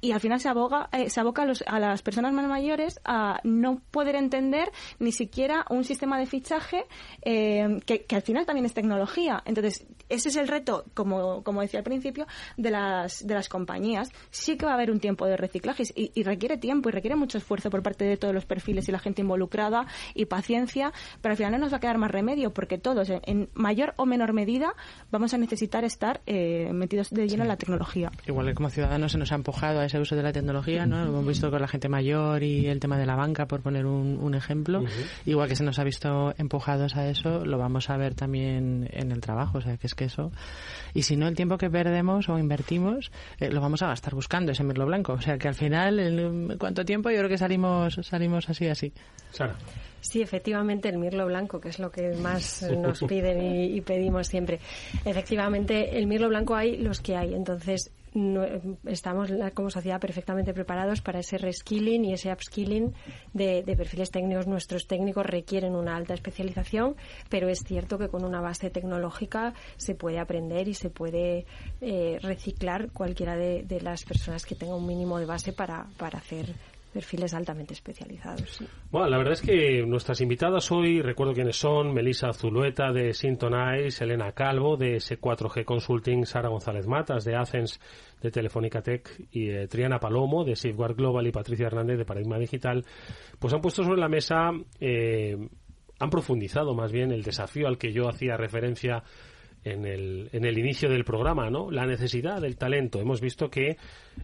y 0.00 0.12
al 0.12 0.20
final 0.20 0.40
se 0.40 0.48
aboga 0.48 0.88
eh, 0.92 1.10
se 1.10 1.20
aboca 1.20 1.42
a, 1.42 1.46
los, 1.46 1.64
a, 1.66 1.80
las 1.80 2.02
personas 2.02 2.32
más 2.32 2.46
mayores 2.46 3.00
a 3.04 3.40
no 3.44 3.80
poder 3.90 4.14
entender 4.14 4.70
ni 4.98 5.12
siquiera 5.12 5.64
un 5.70 5.84
sistema 5.84 6.18
de 6.18 6.26
fichaje 6.26 6.84
eh, 7.22 7.80
que, 7.84 8.04
al 8.14 8.22
final 8.22 8.46
también 8.46 8.66
es 8.66 8.74
tecnología 8.74 9.42
entonces 9.44 9.86
ese 10.08 10.28
es 10.28 10.36
el 10.36 10.48
reto 10.48 10.84
como, 10.94 11.42
como 11.42 11.60
decía 11.60 11.80
al 11.80 11.84
principio 11.84 12.26
de 12.56 12.70
las 12.70 13.26
de 13.26 13.34
las 13.34 13.48
compañías 13.48 14.10
sí 14.30 14.56
que 14.56 14.66
va 14.66 14.72
a 14.72 14.74
haber 14.74 14.90
un 14.90 15.00
tiempo 15.00 15.26
de 15.26 15.36
reciclaje 15.36 15.84
y, 15.94 16.10
y, 16.14 16.22
requiere 16.22 16.56
tiempo 16.58 16.88
y 16.88 16.92
requiere 16.92 17.16
mucho 17.16 17.38
esfuerzo 17.38 17.70
por 17.70 17.82
parte 17.82 18.04
de 18.04 18.16
todos 18.16 18.34
los 18.34 18.44
perfiles 18.44 18.88
y 18.88 18.92
la 18.92 18.98
gente 18.98 19.22
involucrada 19.22 19.86
y 20.14 20.26
paciencia 20.26 20.92
pero 21.20 21.32
al 21.32 21.36
final 21.36 21.52
no 21.52 21.58
nos 21.58 21.72
va 21.72 21.78
a 21.78 21.80
quedar 21.80 21.98
más 21.98 22.10
remedio 22.10 22.52
porque 22.52 22.78
todos 22.78 23.10
en, 23.10 23.48
mayor 23.54 23.94
o 23.96 24.06
menor 24.06 24.32
medida 24.32 24.74
vamos 25.10 25.34
a 25.34 25.38
necesitar 25.38 25.84
estar 25.84 26.20
eh, 26.26 26.70
metidos 26.72 27.10
de 27.10 27.28
lleno 27.28 27.42
en 27.42 27.48
la 27.48 27.56
tecnología 27.56 28.10
igual 28.26 28.46
que 28.46 28.54
como 28.54 28.70
ciudadanos 28.70 29.12
se 29.12 29.18
nos 29.18 29.32
ha 29.32 29.34
empujado 29.34 29.80
a 29.80 29.84
ese 29.84 29.98
uso 29.98 30.16
de 30.16 30.22
la 30.22 30.32
tecnología, 30.32 30.86
¿no? 30.86 31.04
Lo 31.04 31.10
hemos 31.10 31.26
visto 31.26 31.50
con 31.50 31.60
la 31.60 31.68
gente 31.68 31.88
mayor 31.88 32.42
y 32.42 32.66
el 32.66 32.80
tema 32.80 32.98
de 32.98 33.06
la 33.06 33.16
banca, 33.16 33.46
por 33.46 33.60
poner 33.60 33.86
un, 33.86 34.34
ejemplo. 34.34 34.84
Igual 35.24 35.48
que 35.48 35.56
se 35.56 35.64
nos 35.64 35.78
ha 35.78 35.84
visto 35.84 36.34
empujados 36.36 36.96
a 36.96 37.08
eso, 37.08 37.44
lo 37.44 37.58
vamos 37.58 37.88
a 37.90 37.96
ver 37.96 38.14
también 38.14 38.88
en 38.92 39.10
el 39.10 39.20
trabajo, 39.20 39.58
o 39.58 39.60
sea, 39.60 39.76
que 39.78 39.86
es 39.86 39.94
que 39.98 40.06
eso... 40.06 40.32
Y 40.94 41.02
si 41.02 41.16
no, 41.16 41.28
el 41.28 41.36
tiempo 41.36 41.58
que 41.58 41.68
perdemos 41.68 42.28
o 42.28 42.38
invertimos, 42.38 43.12
eh, 43.38 43.50
lo 43.50 43.60
vamos 43.60 43.82
a 43.82 43.88
gastar 43.88 44.14
buscando 44.14 44.52
ese 44.52 44.64
mirlo 44.64 44.86
blanco. 44.86 45.12
O 45.12 45.20
sea, 45.20 45.36
que 45.36 45.48
al 45.48 45.54
final, 45.54 45.98
¿en 45.98 46.56
cuánto 46.58 46.84
tiempo? 46.84 47.10
Yo 47.10 47.18
creo 47.18 47.28
que 47.28 47.38
salimos, 47.38 48.00
salimos 48.02 48.48
así, 48.48 48.66
así. 48.68 48.92
Sara. 49.30 49.54
Sí, 50.00 50.22
efectivamente, 50.22 50.88
el 50.88 50.98
mirlo 50.98 51.26
blanco, 51.26 51.60
que 51.60 51.68
es 51.68 51.78
lo 51.78 51.90
que 51.90 52.14
más 52.16 52.62
nos 52.78 53.00
piden 53.00 53.42
y, 53.42 53.76
y, 53.76 53.80
pedimos 53.80 54.28
siempre. 54.28 54.60
Efectivamente, 55.04 55.98
el 55.98 56.06
mirlo 56.06 56.28
blanco 56.28 56.54
hay 56.54 56.78
los 56.78 57.00
que 57.00 57.16
hay. 57.16 57.34
Entonces, 57.34 57.90
no, 58.18 58.44
estamos 58.86 59.30
como 59.54 59.70
sociedad 59.70 60.00
perfectamente 60.00 60.52
preparados 60.52 61.00
para 61.00 61.20
ese 61.20 61.38
reskilling 61.38 62.04
y 62.04 62.12
ese 62.14 62.32
upskilling 62.32 62.94
de, 63.32 63.62
perfiles 63.76 64.10
técnicos. 64.10 64.46
Nuestros 64.46 64.86
técnicos 64.86 65.24
requieren 65.24 65.74
una 65.74 65.96
alta 65.96 66.14
especialización, 66.14 66.96
pero 67.28 67.48
es 67.48 67.60
cierto 67.60 67.98
que 67.98 68.08
con 68.08 68.24
una 68.24 68.40
base 68.40 68.70
tecnológica 68.70 69.54
se 69.76 69.94
puede 69.94 70.18
aprender 70.18 70.68
y 70.68 70.74
se 70.74 70.90
puede 70.90 71.46
eh, 71.80 72.18
reciclar 72.20 72.90
cualquiera 72.92 73.36
de, 73.36 73.62
de, 73.62 73.80
las 73.80 74.04
personas 74.04 74.44
que 74.44 74.56
tenga 74.56 74.74
un 74.74 74.86
mínimo 74.86 75.18
de 75.18 75.26
base 75.26 75.52
para, 75.52 75.86
para 75.96 76.18
hacer 76.18 76.54
perfiles 76.92 77.34
altamente 77.34 77.74
especializados. 77.74 78.62
Bueno, 78.90 79.08
la 79.08 79.18
verdad 79.18 79.34
es 79.34 79.42
que 79.42 79.84
nuestras 79.86 80.20
invitadas 80.20 80.70
hoy, 80.72 81.02
recuerdo 81.02 81.34
quiénes 81.34 81.56
son, 81.56 81.92
Melissa 81.92 82.32
Zulueta 82.32 82.92
de 82.92 83.12
Sintonize, 83.12 84.04
Elena 84.04 84.32
Calvo 84.32 84.76
de 84.76 84.96
S4G 84.96 85.64
Consulting, 85.64 86.24
Sara 86.26 86.48
González 86.48 86.86
Matas 86.86 87.24
de 87.24 87.36
Athens 87.36 87.80
de 88.20 88.30
Telefónica 88.30 88.82
Tech 88.82 89.08
y 89.30 89.50
eh, 89.50 89.68
Triana 89.68 89.98
Palomo 89.98 90.44
de 90.44 90.56
Safeguard 90.56 90.96
Global 90.96 91.26
y 91.26 91.32
Patricia 91.32 91.66
Hernández 91.66 91.98
de 91.98 92.04
Paradigma 92.04 92.38
Digital, 92.38 92.84
pues 93.38 93.52
han 93.54 93.60
puesto 93.60 93.84
sobre 93.84 94.00
la 94.00 94.08
mesa, 94.08 94.50
eh, 94.80 95.36
han 95.98 96.10
profundizado 96.10 96.74
más 96.74 96.92
bien 96.92 97.12
el 97.12 97.22
desafío 97.22 97.68
al 97.68 97.78
que 97.78 97.92
yo 97.92 98.08
hacía 98.08 98.36
referencia 98.36 99.02
en 99.72 99.86
el, 99.86 100.28
en 100.32 100.44
el 100.44 100.58
inicio 100.58 100.88
del 100.88 101.04
programa, 101.04 101.50
¿no? 101.50 101.70
La 101.70 101.86
necesidad 101.86 102.40
del 102.40 102.56
talento. 102.56 103.00
Hemos 103.00 103.20
visto 103.20 103.50
que 103.50 103.76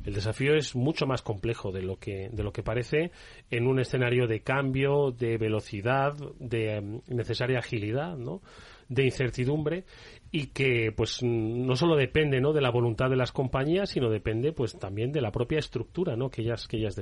el 0.05 0.15
desafío 0.15 0.55
es 0.55 0.75
mucho 0.75 1.07
más 1.07 1.23
complejo 1.23 1.73
de 1.73 1.83
lo 1.83 1.97
que, 1.97 2.29
de 2.33 2.43
lo 2.43 2.53
que 2.53 2.63
parece 2.63 3.11
en 3.51 3.67
un 3.67 3.81
escenario 3.81 4.27
de 4.27 4.41
cambio, 4.41 5.11
de 5.11 5.39
velocidad, 5.39 6.15
de 6.39 6.77
em, 6.77 7.01
necesaria 7.09 7.59
agilidad, 7.59 8.17
¿no? 8.17 8.41
de 8.89 9.05
incertidumbre 9.05 9.85
y 10.31 10.49
que 10.49 10.93
pues 10.95 11.23
no 11.23 11.75
solo 11.75 11.97
depende 11.97 12.41
¿no? 12.41 12.53
de 12.53 12.61
la 12.61 12.71
voluntad 12.71 13.09
de 13.09 13.17
las 13.17 13.33
compañías 13.33 13.91
sino 13.91 14.11
depende 14.11 14.53
pues 14.53 14.79
también 14.79 15.11
de 15.11 15.23
la 15.23 15.31
propia 15.31 15.59
estructura 15.59 16.17
¿no? 16.17 16.29
que 16.29 16.43
ellas 16.43 16.69
que 16.69 16.77
ellas 16.77 16.95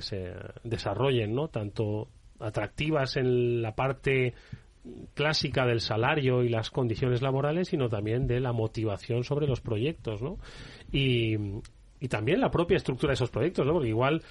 desarrollen 0.63 1.35
no 1.35 1.49
tanto 1.49 2.09
atractivas 2.39 3.17
en 3.17 3.63
la 3.63 3.75
parte 3.75 4.35
clásica 5.15 5.67
del 5.67 5.81
salario 5.81 6.43
y 6.43 6.49
las 6.49 6.71
condiciones 6.71 7.23
laborales, 7.23 7.69
sino 7.69 7.89
también 7.89 8.27
de 8.27 8.41
la 8.41 8.53
motivación 8.53 9.25
sobre 9.25 9.47
los 9.47 9.61
proyectos, 9.61 10.23
¿no? 10.23 10.39
Y, 10.91 11.37
y 12.01 12.09
también 12.09 12.41
la 12.41 12.51
propia 12.51 12.77
estructura 12.77 13.11
de 13.11 13.15
esos 13.15 13.31
proyectos, 13.31 13.67
¿no? 13.67 13.75
Porque 13.75 13.89
igual 13.89 14.23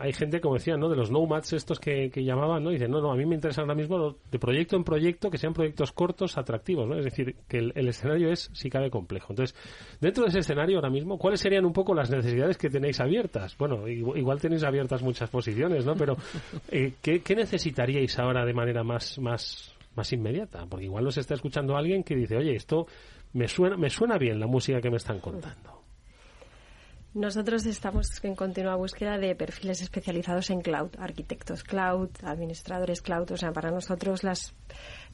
hay 0.00 0.12
gente, 0.12 0.40
como 0.40 0.54
decía, 0.54 0.76
¿no? 0.76 0.88
De 0.88 0.96
los 0.96 1.10
nomads 1.10 1.52
estos 1.52 1.78
que, 1.78 2.10
llamaban, 2.16 2.64
¿no? 2.64 2.70
Dicen, 2.70 2.90
no, 2.90 3.00
no, 3.00 3.12
a 3.12 3.16
mí 3.16 3.24
me 3.24 3.36
interesa 3.36 3.60
ahora 3.60 3.74
mismo 3.74 4.16
de 4.30 4.38
proyecto 4.38 4.76
en 4.76 4.82
proyecto 4.82 5.30
que 5.30 5.38
sean 5.38 5.52
proyectos 5.52 5.92
cortos, 5.92 6.36
atractivos, 6.36 6.88
¿no? 6.88 6.98
Es 6.98 7.04
decir, 7.04 7.36
que 7.46 7.58
el, 7.58 7.88
escenario 7.88 8.32
es, 8.32 8.50
si 8.52 8.68
cabe, 8.68 8.90
complejo. 8.90 9.32
Entonces, 9.32 9.56
dentro 10.00 10.24
de 10.24 10.30
ese 10.30 10.40
escenario 10.40 10.76
ahora 10.76 10.90
mismo, 10.90 11.18
¿cuáles 11.18 11.40
serían 11.40 11.64
un 11.64 11.72
poco 11.72 11.94
las 11.94 12.10
necesidades 12.10 12.58
que 12.58 12.68
tenéis 12.68 12.98
abiertas? 12.98 13.56
Bueno, 13.56 13.86
igual, 13.86 14.40
tenéis 14.40 14.64
abiertas 14.64 15.02
muchas 15.02 15.30
posiciones, 15.30 15.86
¿no? 15.86 15.94
Pero, 15.94 16.16
eh, 16.70 16.94
¿qué, 17.00 17.22
¿qué 17.22 17.36
necesitaríais 17.36 18.18
ahora 18.18 18.44
de 18.44 18.54
manera 18.54 18.82
más, 18.82 19.18
más, 19.20 19.72
más 19.94 20.12
inmediata? 20.12 20.66
Porque 20.68 20.86
igual 20.86 21.04
nos 21.04 21.16
está 21.16 21.34
escuchando 21.34 21.76
alguien 21.76 22.02
que 22.02 22.16
dice, 22.16 22.36
oye, 22.36 22.56
esto 22.56 22.88
me 23.34 23.46
suena, 23.46 23.76
me 23.76 23.88
suena 23.88 24.18
bien 24.18 24.40
la 24.40 24.48
música 24.48 24.80
que 24.80 24.90
me 24.90 24.96
están 24.96 25.20
contando. 25.20 25.79
Nosotros 27.12 27.66
estamos 27.66 28.22
en 28.22 28.36
continua 28.36 28.76
búsqueda 28.76 29.18
de 29.18 29.34
perfiles 29.34 29.82
especializados 29.82 30.48
en 30.50 30.60
cloud, 30.60 30.90
arquitectos 30.96 31.64
cloud, 31.64 32.08
administradores 32.22 33.02
cloud. 33.02 33.32
O 33.32 33.36
sea, 33.36 33.52
para 33.52 33.72
nosotros 33.72 34.22
las, 34.22 34.54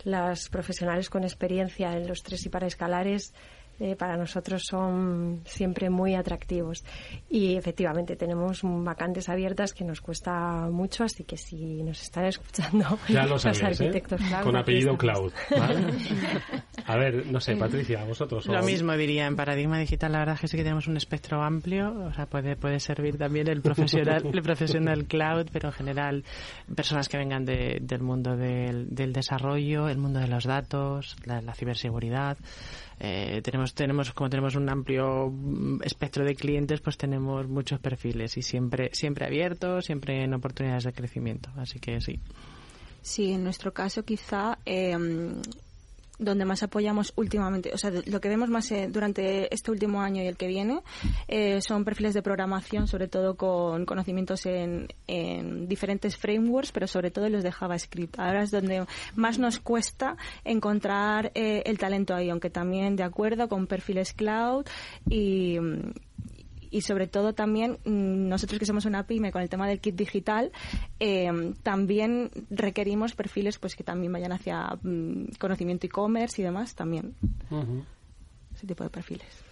las 0.04 0.50
profesionales 0.50 1.08
con 1.08 1.24
experiencia 1.24 1.96
en 1.96 2.06
los 2.06 2.22
tres 2.22 2.44
y 2.44 2.50
para 2.50 2.66
escalares 2.66 3.32
eh, 3.78 3.94
para 3.94 4.16
nosotros 4.16 4.64
son 4.64 5.42
siempre 5.44 5.90
muy 5.90 6.14
atractivos. 6.14 6.82
Y 7.28 7.56
efectivamente 7.56 8.16
tenemos 8.16 8.60
vacantes 8.62 9.28
abiertas 9.28 9.72
que 9.74 9.84
nos 9.84 10.00
cuesta 10.00 10.68
mucho, 10.70 11.04
así 11.04 11.24
que 11.24 11.36
si 11.36 11.82
nos 11.82 12.00
están 12.02 12.24
escuchando 12.24 12.98
los 13.08 13.44
¿eh? 13.44 13.50
arquitectos 13.62 14.20
con 14.42 14.56
apellido 14.56 14.96
Cloud. 14.96 15.32
A 16.86 16.96
ver, 16.96 17.26
no 17.26 17.40
sé, 17.40 17.56
Patricia, 17.56 18.04
vosotros. 18.04 18.46
Lo 18.46 18.62
mismo 18.62 18.92
diría, 18.96 19.26
en 19.26 19.36
Paradigma 19.36 19.78
Digital 19.78 20.12
la 20.12 20.20
verdad 20.20 20.34
es 20.36 20.40
que 20.40 20.48
sí 20.48 20.56
que 20.56 20.62
tenemos 20.62 20.86
un 20.86 20.96
espectro 20.96 21.42
amplio, 21.42 21.92
o 22.06 22.12
sea, 22.12 22.26
puede, 22.26 22.56
puede 22.56 22.80
servir 22.80 23.18
también 23.18 23.48
el 23.48 23.60
profesional, 23.60 24.22
el 24.32 24.42
profesional 24.42 25.04
cloud, 25.06 25.48
pero 25.52 25.68
en 25.68 25.74
general 25.74 26.24
personas 26.74 27.08
que 27.08 27.18
vengan 27.18 27.44
del 27.44 28.00
mundo 28.00 28.36
del, 28.36 28.94
del 28.94 29.12
desarrollo, 29.12 29.88
el 29.88 29.98
mundo 29.98 30.20
de 30.20 30.28
los 30.28 30.44
datos, 30.44 31.16
la 31.24 31.54
ciberseguridad. 31.54 32.38
Eh, 32.98 33.40
tenemos, 33.42 33.74
tenemos, 33.74 34.12
como 34.12 34.30
tenemos 34.30 34.54
un 34.54 34.68
amplio 34.68 35.30
mm, 35.30 35.82
espectro 35.82 36.24
de 36.24 36.34
clientes, 36.34 36.80
pues 36.80 36.96
tenemos 36.96 37.46
muchos 37.46 37.78
perfiles 37.78 38.36
y 38.36 38.42
siempre, 38.42 38.90
siempre 38.92 39.26
abiertos, 39.26 39.84
siempre 39.84 40.22
en 40.24 40.34
oportunidades 40.34 40.84
de 40.84 40.92
crecimiento. 40.92 41.50
Así 41.56 41.78
que 41.78 42.00
sí. 42.00 42.18
Sí, 43.02 43.32
en 43.32 43.44
nuestro 43.44 43.72
caso 43.72 44.04
quizá 44.04 44.58
eh, 44.64 44.96
donde 46.18 46.44
más 46.44 46.62
apoyamos 46.62 47.12
últimamente, 47.16 47.72
o 47.74 47.78
sea, 47.78 47.90
lo 47.90 48.20
que 48.20 48.28
vemos 48.28 48.48
más 48.48 48.70
eh, 48.72 48.88
durante 48.90 49.52
este 49.54 49.70
último 49.70 50.00
año 50.00 50.22
y 50.22 50.26
el 50.26 50.36
que 50.36 50.46
viene 50.46 50.80
eh, 51.28 51.60
son 51.60 51.84
perfiles 51.84 52.14
de 52.14 52.22
programación, 52.22 52.88
sobre 52.88 53.08
todo 53.08 53.36
con 53.36 53.84
conocimientos 53.84 54.46
en, 54.46 54.88
en, 55.06 55.68
diferentes 55.68 56.16
frameworks, 56.16 56.72
pero 56.72 56.86
sobre 56.86 57.10
todo 57.10 57.28
los 57.28 57.42
de 57.42 57.52
JavaScript. 57.52 58.18
Ahora 58.18 58.42
es 58.42 58.50
donde 58.50 58.86
más 59.14 59.38
nos 59.38 59.58
cuesta 59.58 60.16
encontrar 60.44 61.32
eh, 61.34 61.62
el 61.66 61.78
talento 61.78 62.14
ahí, 62.14 62.30
aunque 62.30 62.50
también 62.50 62.96
de 62.96 63.02
acuerdo 63.02 63.48
con 63.48 63.66
perfiles 63.66 64.12
cloud 64.12 64.66
y, 65.08 65.58
y 66.70 66.82
sobre 66.82 67.06
todo 67.06 67.34
también 67.34 67.78
mm, 67.84 68.28
nosotros 68.28 68.58
que 68.58 68.66
somos 68.66 68.84
una 68.84 69.06
pyme 69.06 69.32
con 69.32 69.42
el 69.42 69.48
tema 69.48 69.68
del 69.68 69.80
kit 69.80 69.96
digital 69.96 70.52
eh, 71.00 71.30
también 71.62 72.30
requerimos 72.50 73.14
perfiles 73.14 73.58
pues 73.58 73.76
que 73.76 73.84
también 73.84 74.12
vayan 74.12 74.32
hacia 74.32 74.78
mm, 74.82 75.36
conocimiento 75.38 75.86
e-commerce 75.86 76.40
y 76.40 76.44
demás 76.44 76.74
también 76.74 77.14
ese 78.54 78.66
tipo 78.66 78.84
de 78.84 78.90
perfiles 78.90 79.46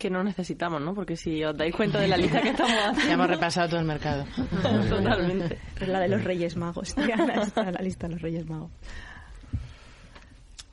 que 0.00 0.08
no 0.08 0.24
necesitamos, 0.24 0.80
¿no? 0.80 0.94
Porque 0.94 1.14
si 1.14 1.44
os 1.44 1.54
dais 1.54 1.76
cuenta 1.76 2.00
de 2.00 2.08
la 2.08 2.16
lista 2.16 2.40
que 2.40 2.48
estamos 2.48 2.72
haciendo... 2.74 3.06
Ya 3.06 3.12
hemos 3.12 3.28
repasado 3.28 3.68
todo 3.68 3.80
el 3.80 3.86
mercado. 3.86 4.24
Totalmente. 4.88 5.58
Es 5.78 5.88
la 5.88 6.00
de 6.00 6.08
los 6.08 6.24
Reyes 6.24 6.56
Magos. 6.56 6.88
Está 6.96 7.70
la 7.70 7.82
lista 7.82 8.08
de 8.08 8.14
los 8.14 8.22
Reyes 8.22 8.48
Magos. 8.48 8.70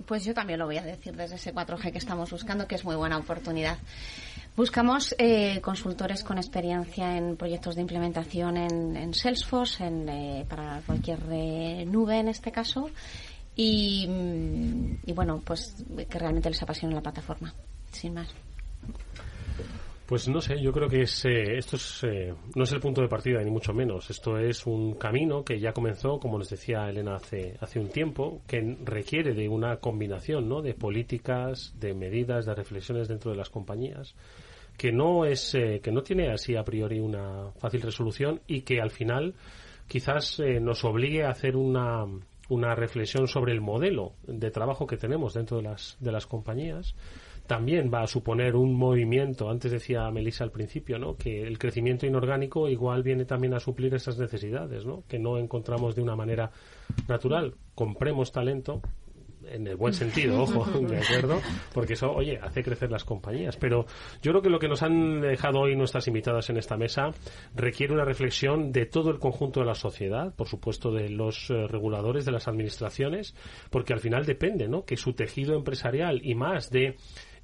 Pues 0.06 0.24
yo 0.24 0.34
también 0.34 0.58
lo 0.58 0.66
voy 0.66 0.78
a 0.78 0.84
decir 0.84 1.14
desde 1.14 1.36
ese 1.36 1.54
4G 1.54 1.92
que 1.92 1.98
estamos 1.98 2.32
buscando, 2.32 2.66
que 2.66 2.76
es 2.76 2.86
muy 2.86 2.96
buena 2.96 3.18
oportunidad. 3.18 3.78
Buscamos 4.58 5.14
eh, 5.20 5.62
consultores 5.62 6.24
con 6.24 6.40
experiencia 6.40 7.16
en 7.16 7.38
proyectos 7.38 7.76
de 7.76 7.82
implementación 7.82 8.58
en, 8.58 9.14
Salesforce, 9.14 9.86
en, 9.86 10.10
eh, 10.10 10.46
para 10.50 10.82
cualquier 10.84 11.20
eh, 11.30 11.86
nube 11.86 12.18
en 12.18 12.28
este 12.28 12.52
caso, 12.52 12.90
y, 13.56 14.10
y, 15.06 15.14
bueno, 15.14 15.44
pues 15.46 15.76
que 16.10 16.18
realmente 16.18 16.50
les 16.50 16.64
apasione 16.64 16.96
la 16.96 17.02
plataforma, 17.02 17.54
sin 17.92 18.16
más. 18.16 18.30
Pues 20.08 20.30
no 20.30 20.40
sé, 20.40 20.62
yo 20.62 20.72
creo 20.72 20.88
que 20.88 21.02
es, 21.02 21.26
esto 21.26 21.76
es, 21.76 22.02
no 22.56 22.64
es 22.64 22.72
el 22.72 22.80
punto 22.80 23.02
de 23.02 23.10
partida, 23.10 23.42
ni 23.44 23.52
mucho 23.52 23.74
menos. 23.74 24.10
Esto 24.10 24.38
es 24.38 24.66
un 24.66 24.94
camino 24.94 25.44
que 25.44 25.60
ya 25.60 25.74
comenzó, 25.74 26.18
como 26.18 26.38
nos 26.38 26.50
decía 26.50 26.88
Elena 26.88 27.16
hace, 27.16 27.58
hace 27.60 27.78
un 27.78 27.90
tiempo, 27.90 28.42
que 28.48 28.78
requiere 28.86 29.34
de 29.34 29.50
una 29.50 29.78
combinación 29.78 30.48
¿no? 30.48 30.62
de 30.62 30.74
políticas, 30.76 31.74
de 31.78 31.94
medidas, 31.94 32.46
de 32.46 32.56
reflexiones 32.56 33.10
dentro 33.10 33.32
de 33.32 33.38
las 33.38 33.50
compañías 33.50 34.16
que 34.78 34.92
no 34.92 35.26
es 35.26 35.56
eh, 35.56 35.82
que 35.84 35.92
no 35.92 36.04
tiene 36.04 36.32
así 36.32 36.56
a 36.56 36.64
priori 36.64 37.00
una 37.00 37.52
fácil 37.58 37.82
resolución 37.82 38.42
y 38.48 38.62
que 38.62 38.80
al 38.80 38.92
final 38.92 39.34
quizás 39.88 40.40
eh, 40.40 40.60
nos 40.60 40.86
obligue 40.86 41.26
a 41.26 41.32
hacer 41.32 41.58
una, 41.58 42.06
una 42.50 42.76
reflexión 42.76 43.28
sobre 43.28 43.54
el 43.54 43.62
modelo 43.62 44.14
de 44.28 44.52
trabajo 44.52 44.86
que 44.86 44.98
tenemos 44.98 45.34
dentro 45.34 45.58
de 45.58 45.64
las 45.64 45.98
de 46.00 46.12
las 46.12 46.28
compañías 46.28 46.96
también 47.48 47.90
va 47.92 48.04
a 48.04 48.08
suponer 48.08 48.56
un 48.56 48.76
movimiento. 48.76 49.50
Antes 49.50 49.72
decía 49.72 50.10
Melissa 50.12 50.44
al 50.44 50.52
principio, 50.52 51.00
¿no? 51.00 51.16
Que 51.16 51.44
el 51.44 51.58
crecimiento 51.58 52.06
inorgánico 52.06 52.70
igual 52.70 53.04
viene 53.04 53.26
también 53.26 53.54
a 53.54 53.60
suplir 53.60 53.94
esas 53.96 54.18
necesidades, 54.18 54.86
¿no? 54.86 55.04
Que 55.08 55.18
no 55.18 55.38
encontramos 55.38 55.96
de 55.96 56.02
una 56.02 56.16
manera 56.16 56.52
natural. 57.08 57.56
Compremos 57.74 58.32
talento, 58.32 58.82
en 59.50 59.68
el 59.68 59.76
buen 59.76 59.94
sentido, 59.94 60.42
ojo, 60.44 60.66
¿de 60.80 60.98
acuerdo? 60.98 61.40
Porque 61.74 61.94
eso, 61.94 62.12
oye, 62.12 62.40
hace 62.42 62.64
crecer 62.64 62.92
las 62.92 63.04
compañías. 63.04 63.58
Pero 63.58 63.86
yo 64.22 64.32
creo 64.32 64.42
que 64.42 64.50
lo 64.50 64.60
que 64.60 64.68
nos 64.68 64.84
han 64.84 65.22
dejado 65.22 65.60
hoy 65.62 65.76
nuestras 65.76 66.08
invitadas 66.08 66.50
en 66.50 66.58
esta 66.58 66.78
mesa 66.78 67.12
requiere 67.56 67.94
una 67.94 68.06
reflexión 68.06 68.72
de 68.72 68.86
todo 68.86 69.10
el 69.12 69.20
conjunto 69.20 69.60
de 69.60 69.66
la 69.66 69.76
sociedad, 69.76 70.34
por 70.36 70.48
supuesto 70.48 70.92
de 70.92 71.10
los 71.10 71.50
eh, 71.50 71.68
reguladores, 71.68 72.26
de 72.26 72.32
las 72.32 72.48
administraciones, 72.48 73.36
porque 73.70 73.94
al 73.94 74.00
final 74.00 74.26
depende, 74.26 74.68
¿no? 74.68 74.84
Que 74.84 74.98
su 74.98 75.14
tejido 75.14 75.56
empresarial 75.56 76.22
y 76.24 76.36
más 76.36 76.70
de 76.70 76.96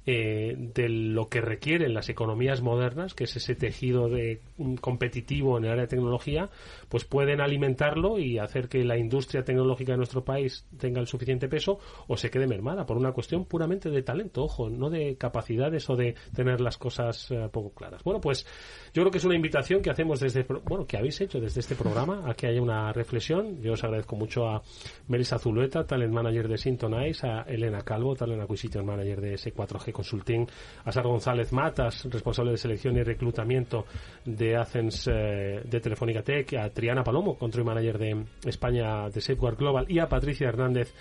eh, 0.06 0.54
de 0.74 0.88
lo 0.88 1.28
que 1.28 1.40
requieren 1.40 1.94
las 1.94 2.08
economías 2.08 2.60
modernas, 2.60 3.14
que 3.14 3.24
es 3.24 3.36
ese 3.36 3.54
tejido 3.54 4.08
de 4.08 4.40
competitivo 4.80 5.56
en 5.56 5.64
el 5.64 5.70
área 5.70 5.84
de 5.84 5.88
tecnología, 5.88 6.50
pues 6.88 7.04
pueden 7.04 7.40
alimentarlo 7.40 8.18
y 8.18 8.38
hacer 8.38 8.68
que 8.68 8.84
la 8.84 8.98
industria 8.98 9.44
tecnológica 9.44 9.92
de 9.92 9.98
nuestro 9.98 10.24
país 10.24 10.66
tenga 10.78 11.00
el 11.00 11.06
suficiente 11.06 11.48
peso 11.48 11.78
o 12.06 12.16
se 12.16 12.30
quede 12.30 12.46
mermada 12.46 12.84
por 12.84 12.96
una 12.96 13.12
cuestión 13.12 13.46
puramente 13.46 13.90
de 13.90 14.02
talento, 14.02 14.44
ojo, 14.44 14.68
no 14.68 14.90
de 14.90 15.16
capacidades 15.16 15.88
o 15.88 15.96
de 15.96 16.14
tener 16.34 16.60
las 16.60 16.76
cosas 16.76 17.30
eh, 17.30 17.48
poco 17.50 17.70
claras. 17.70 18.02
Bueno, 18.04 18.20
pues 18.20 18.46
yo 18.92 19.02
creo 19.02 19.10
que 19.10 19.18
es 19.18 19.24
una 19.24 19.36
invitación 19.36 19.80
que 19.80 19.90
hacemos 19.90 20.20
desde, 20.20 20.42
bueno, 20.42 20.86
que 20.86 20.98
habéis 20.98 21.20
hecho 21.20 21.40
desde 21.40 21.60
este 21.60 21.74
programa 21.74 22.28
a 22.28 22.34
que 22.34 22.46
haya 22.46 22.60
una 22.60 22.92
reflexión. 22.92 23.62
Yo 23.62 23.72
os 23.72 23.84
agradezco 23.84 24.16
mucho 24.16 24.46
a 24.46 24.62
Melissa 25.08 25.38
Zulueta, 25.38 25.86
talent 25.86 26.12
manager 26.12 26.46
de 26.46 26.58
Sintonize, 26.58 27.26
a 27.26 27.42
Elena 27.42 27.80
Calvo, 27.80 28.14
talent 28.14 28.42
acquisition 28.42 28.84
manager 28.84 29.20
de 29.20 29.34
S4G 29.34 29.93
Consulting, 29.94 30.46
a 30.84 30.92
Sar 30.92 31.06
González 31.06 31.50
Matas, 31.52 32.04
responsable 32.10 32.50
de 32.50 32.58
selección 32.58 32.96
y 32.98 33.02
reclutamiento 33.02 33.86
de 34.26 34.56
Athens 34.56 35.08
eh, 35.10 35.62
de 35.64 35.80
Telefónica 35.80 36.22
Tech, 36.22 36.52
a 36.54 36.68
Triana 36.68 37.02
Palomo, 37.02 37.38
control 37.38 37.64
manager 37.64 37.98
de 37.98 38.24
España 38.44 39.08
de 39.08 39.20
Safeguard 39.22 39.56
Global 39.56 39.86
y 39.88 39.98
a 39.98 40.08
Patricia 40.08 40.48
Hernández, 40.48 40.92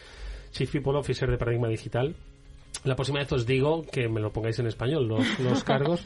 Chief 0.51 0.71
People 0.71 0.97
Officer 0.97 1.29
de 1.29 1.37
Paradigma 1.37 1.67
Digital. 1.67 2.15
La 2.83 2.95
próxima 2.95 3.19
vez 3.19 3.31
os 3.31 3.45
digo 3.45 3.83
que 3.83 4.09
me 4.09 4.19
lo 4.19 4.31
pongáis 4.31 4.59
en 4.59 4.67
español, 4.67 5.07
los, 5.07 5.39
los 5.39 5.63
cargos. 5.65 6.01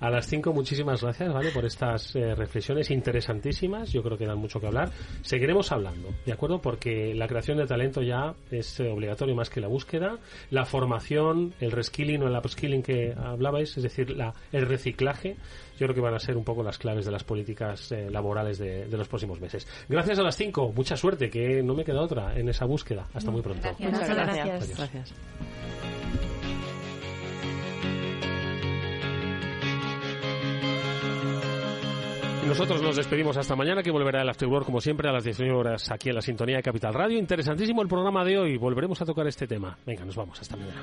A 0.00 0.10
las 0.10 0.26
5, 0.26 0.52
muchísimas 0.52 1.02
gracias, 1.02 1.32
¿vale? 1.32 1.50
Por 1.50 1.64
estas 1.64 2.14
eh, 2.14 2.34
reflexiones 2.34 2.90
interesantísimas. 2.90 3.90
Yo 3.90 4.02
creo 4.02 4.18
que 4.18 4.26
dan 4.26 4.38
mucho 4.38 4.60
que 4.60 4.66
hablar. 4.66 4.90
Seguiremos 5.22 5.72
hablando, 5.72 6.10
¿de 6.26 6.32
acuerdo? 6.32 6.60
Porque 6.60 7.14
la 7.14 7.26
creación 7.26 7.56
de 7.56 7.66
talento 7.66 8.02
ya 8.02 8.34
es 8.50 8.80
eh, 8.80 8.90
obligatorio 8.90 9.34
más 9.34 9.48
que 9.48 9.60
la 9.60 9.68
búsqueda. 9.68 10.18
La 10.50 10.66
formación, 10.66 11.54
el 11.60 11.72
reskilling 11.72 12.22
o 12.22 12.28
el 12.28 12.36
upskilling 12.36 12.82
que 12.82 13.14
hablabais, 13.16 13.76
es 13.76 13.82
decir, 13.82 14.10
la, 14.10 14.34
el 14.52 14.66
reciclaje, 14.66 15.36
yo 15.78 15.86
creo 15.86 15.94
que 15.94 16.00
van 16.00 16.14
a 16.14 16.18
ser 16.18 16.36
un 16.36 16.44
poco 16.44 16.62
las 16.62 16.78
claves 16.78 17.04
de 17.04 17.10
las 17.10 17.24
políticas 17.24 17.90
eh, 17.92 18.10
laborales 18.10 18.58
de, 18.58 18.86
de, 18.86 18.96
los 18.96 19.08
próximos 19.08 19.40
meses. 19.40 19.66
Gracias 19.88 20.18
a 20.18 20.22
las 20.22 20.36
5. 20.36 20.72
Mucha 20.74 20.96
suerte, 20.96 21.30
que 21.30 21.62
no 21.62 21.74
me 21.74 21.84
queda 21.84 22.00
otra 22.00 22.38
en 22.38 22.48
esa 22.48 22.66
búsqueda. 22.66 23.06
Hasta 23.14 23.30
muy 23.30 23.42
pronto. 23.42 23.68
Muchas 23.78 24.08
gracias. 24.08 24.76
gracias. 24.76 25.14
Nosotros 32.46 32.82
nos 32.82 32.96
despedimos 32.96 33.36
hasta 33.36 33.56
mañana, 33.56 33.82
que 33.82 33.90
volverá 33.90 34.22
el 34.22 34.28
Afterwork 34.28 34.66
como 34.66 34.80
siempre 34.80 35.08
a 35.08 35.12
las 35.12 35.24
19 35.24 35.56
horas 35.56 35.90
aquí 35.90 36.10
en 36.10 36.14
la 36.14 36.22
sintonía 36.22 36.56
de 36.56 36.62
Capital 36.62 36.94
Radio. 36.94 37.18
Interesantísimo 37.18 37.82
el 37.82 37.88
programa 37.88 38.24
de 38.24 38.38
hoy. 38.38 38.56
Volveremos 38.58 39.00
a 39.00 39.06
tocar 39.06 39.26
este 39.26 39.46
tema. 39.46 39.76
Venga, 39.86 40.04
nos 40.04 40.16
vamos. 40.16 40.40
Hasta 40.40 40.56
mañana. 40.56 40.82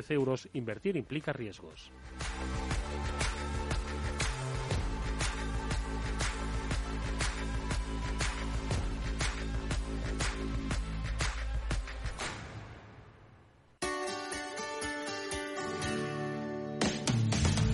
10 0.00 0.10
euros. 0.12 0.48
Invertir 0.54 0.96
implica 0.96 1.32
riesgos. 1.32 1.90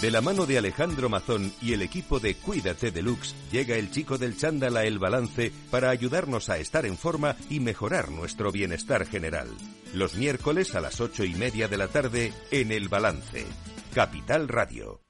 De 0.00 0.10
la 0.10 0.20
mano 0.20 0.44
de 0.44 0.58
Alejandro 0.58 1.08
Mazón 1.08 1.52
y 1.62 1.72
el 1.72 1.80
equipo 1.80 2.20
de 2.20 2.34
Cuídate 2.34 2.90
Deluxe, 2.90 3.34
llega 3.50 3.76
el 3.76 3.90
chico 3.90 4.18
del 4.18 4.36
chándal 4.36 4.76
a 4.76 4.84
El 4.84 4.98
Balance 4.98 5.50
para 5.70 5.88
ayudarnos 5.88 6.50
a 6.50 6.58
estar 6.58 6.84
en 6.84 6.98
forma 6.98 7.34
y 7.48 7.60
mejorar 7.60 8.10
nuestro 8.10 8.52
bienestar 8.52 9.06
general. 9.06 9.48
Los 9.94 10.14
miércoles 10.14 10.74
a 10.74 10.80
las 10.82 11.00
ocho 11.00 11.24
y 11.24 11.34
media 11.34 11.66
de 11.68 11.78
la 11.78 11.88
tarde 11.88 12.34
en 12.50 12.72
El 12.72 12.88
Balance. 12.88 13.46
Capital 13.94 14.48
Radio. 14.48 15.00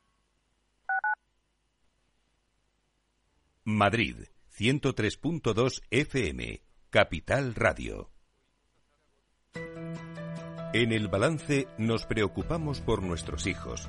Madrid, 3.64 4.16
103.2 4.56 5.82
FM. 5.90 6.62
Capital 6.90 7.56
Radio. 7.56 8.12
En 10.72 10.92
el 10.92 11.08
balance 11.08 11.66
nos 11.78 12.06
preocupamos 12.06 12.80
por 12.80 13.02
nuestros 13.02 13.46
hijos, 13.46 13.88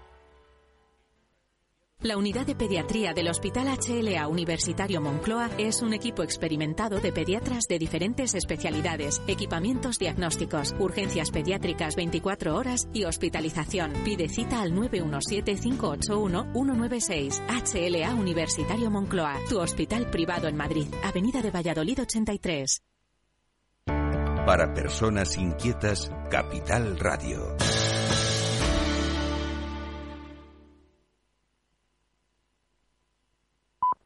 La 2.03 2.17
unidad 2.17 2.47
de 2.47 2.55
pediatría 2.55 3.13
del 3.13 3.27
Hospital 3.27 3.67
HLA 3.67 4.27
Universitario 4.27 5.01
Moncloa 5.01 5.51
es 5.59 5.83
un 5.83 5.93
equipo 5.93 6.23
experimentado 6.23 6.99
de 6.99 7.11
pediatras 7.11 7.65
de 7.69 7.77
diferentes 7.77 8.33
especialidades, 8.33 9.21
equipamientos 9.27 9.99
diagnósticos, 9.99 10.73
urgencias 10.79 11.29
pediátricas 11.29 11.95
24 11.95 12.55
horas 12.55 12.87
y 12.91 13.03
hospitalización. 13.03 13.93
Pide 14.03 14.29
cita 14.29 14.63
al 14.63 14.73
917-581-196. 14.73 17.39
HLA 17.47 18.15
Universitario 18.15 18.89
Moncloa, 18.89 19.35
tu 19.47 19.59
hospital 19.59 20.09
privado 20.09 20.47
en 20.47 20.57
Madrid, 20.57 20.87
Avenida 21.03 21.43
de 21.43 21.51
Valladolid 21.51 22.01
83. 22.01 22.81
Para 23.85 24.73
personas 24.73 25.37
inquietas, 25.37 26.09
Capital 26.31 26.97
Radio. 26.97 27.55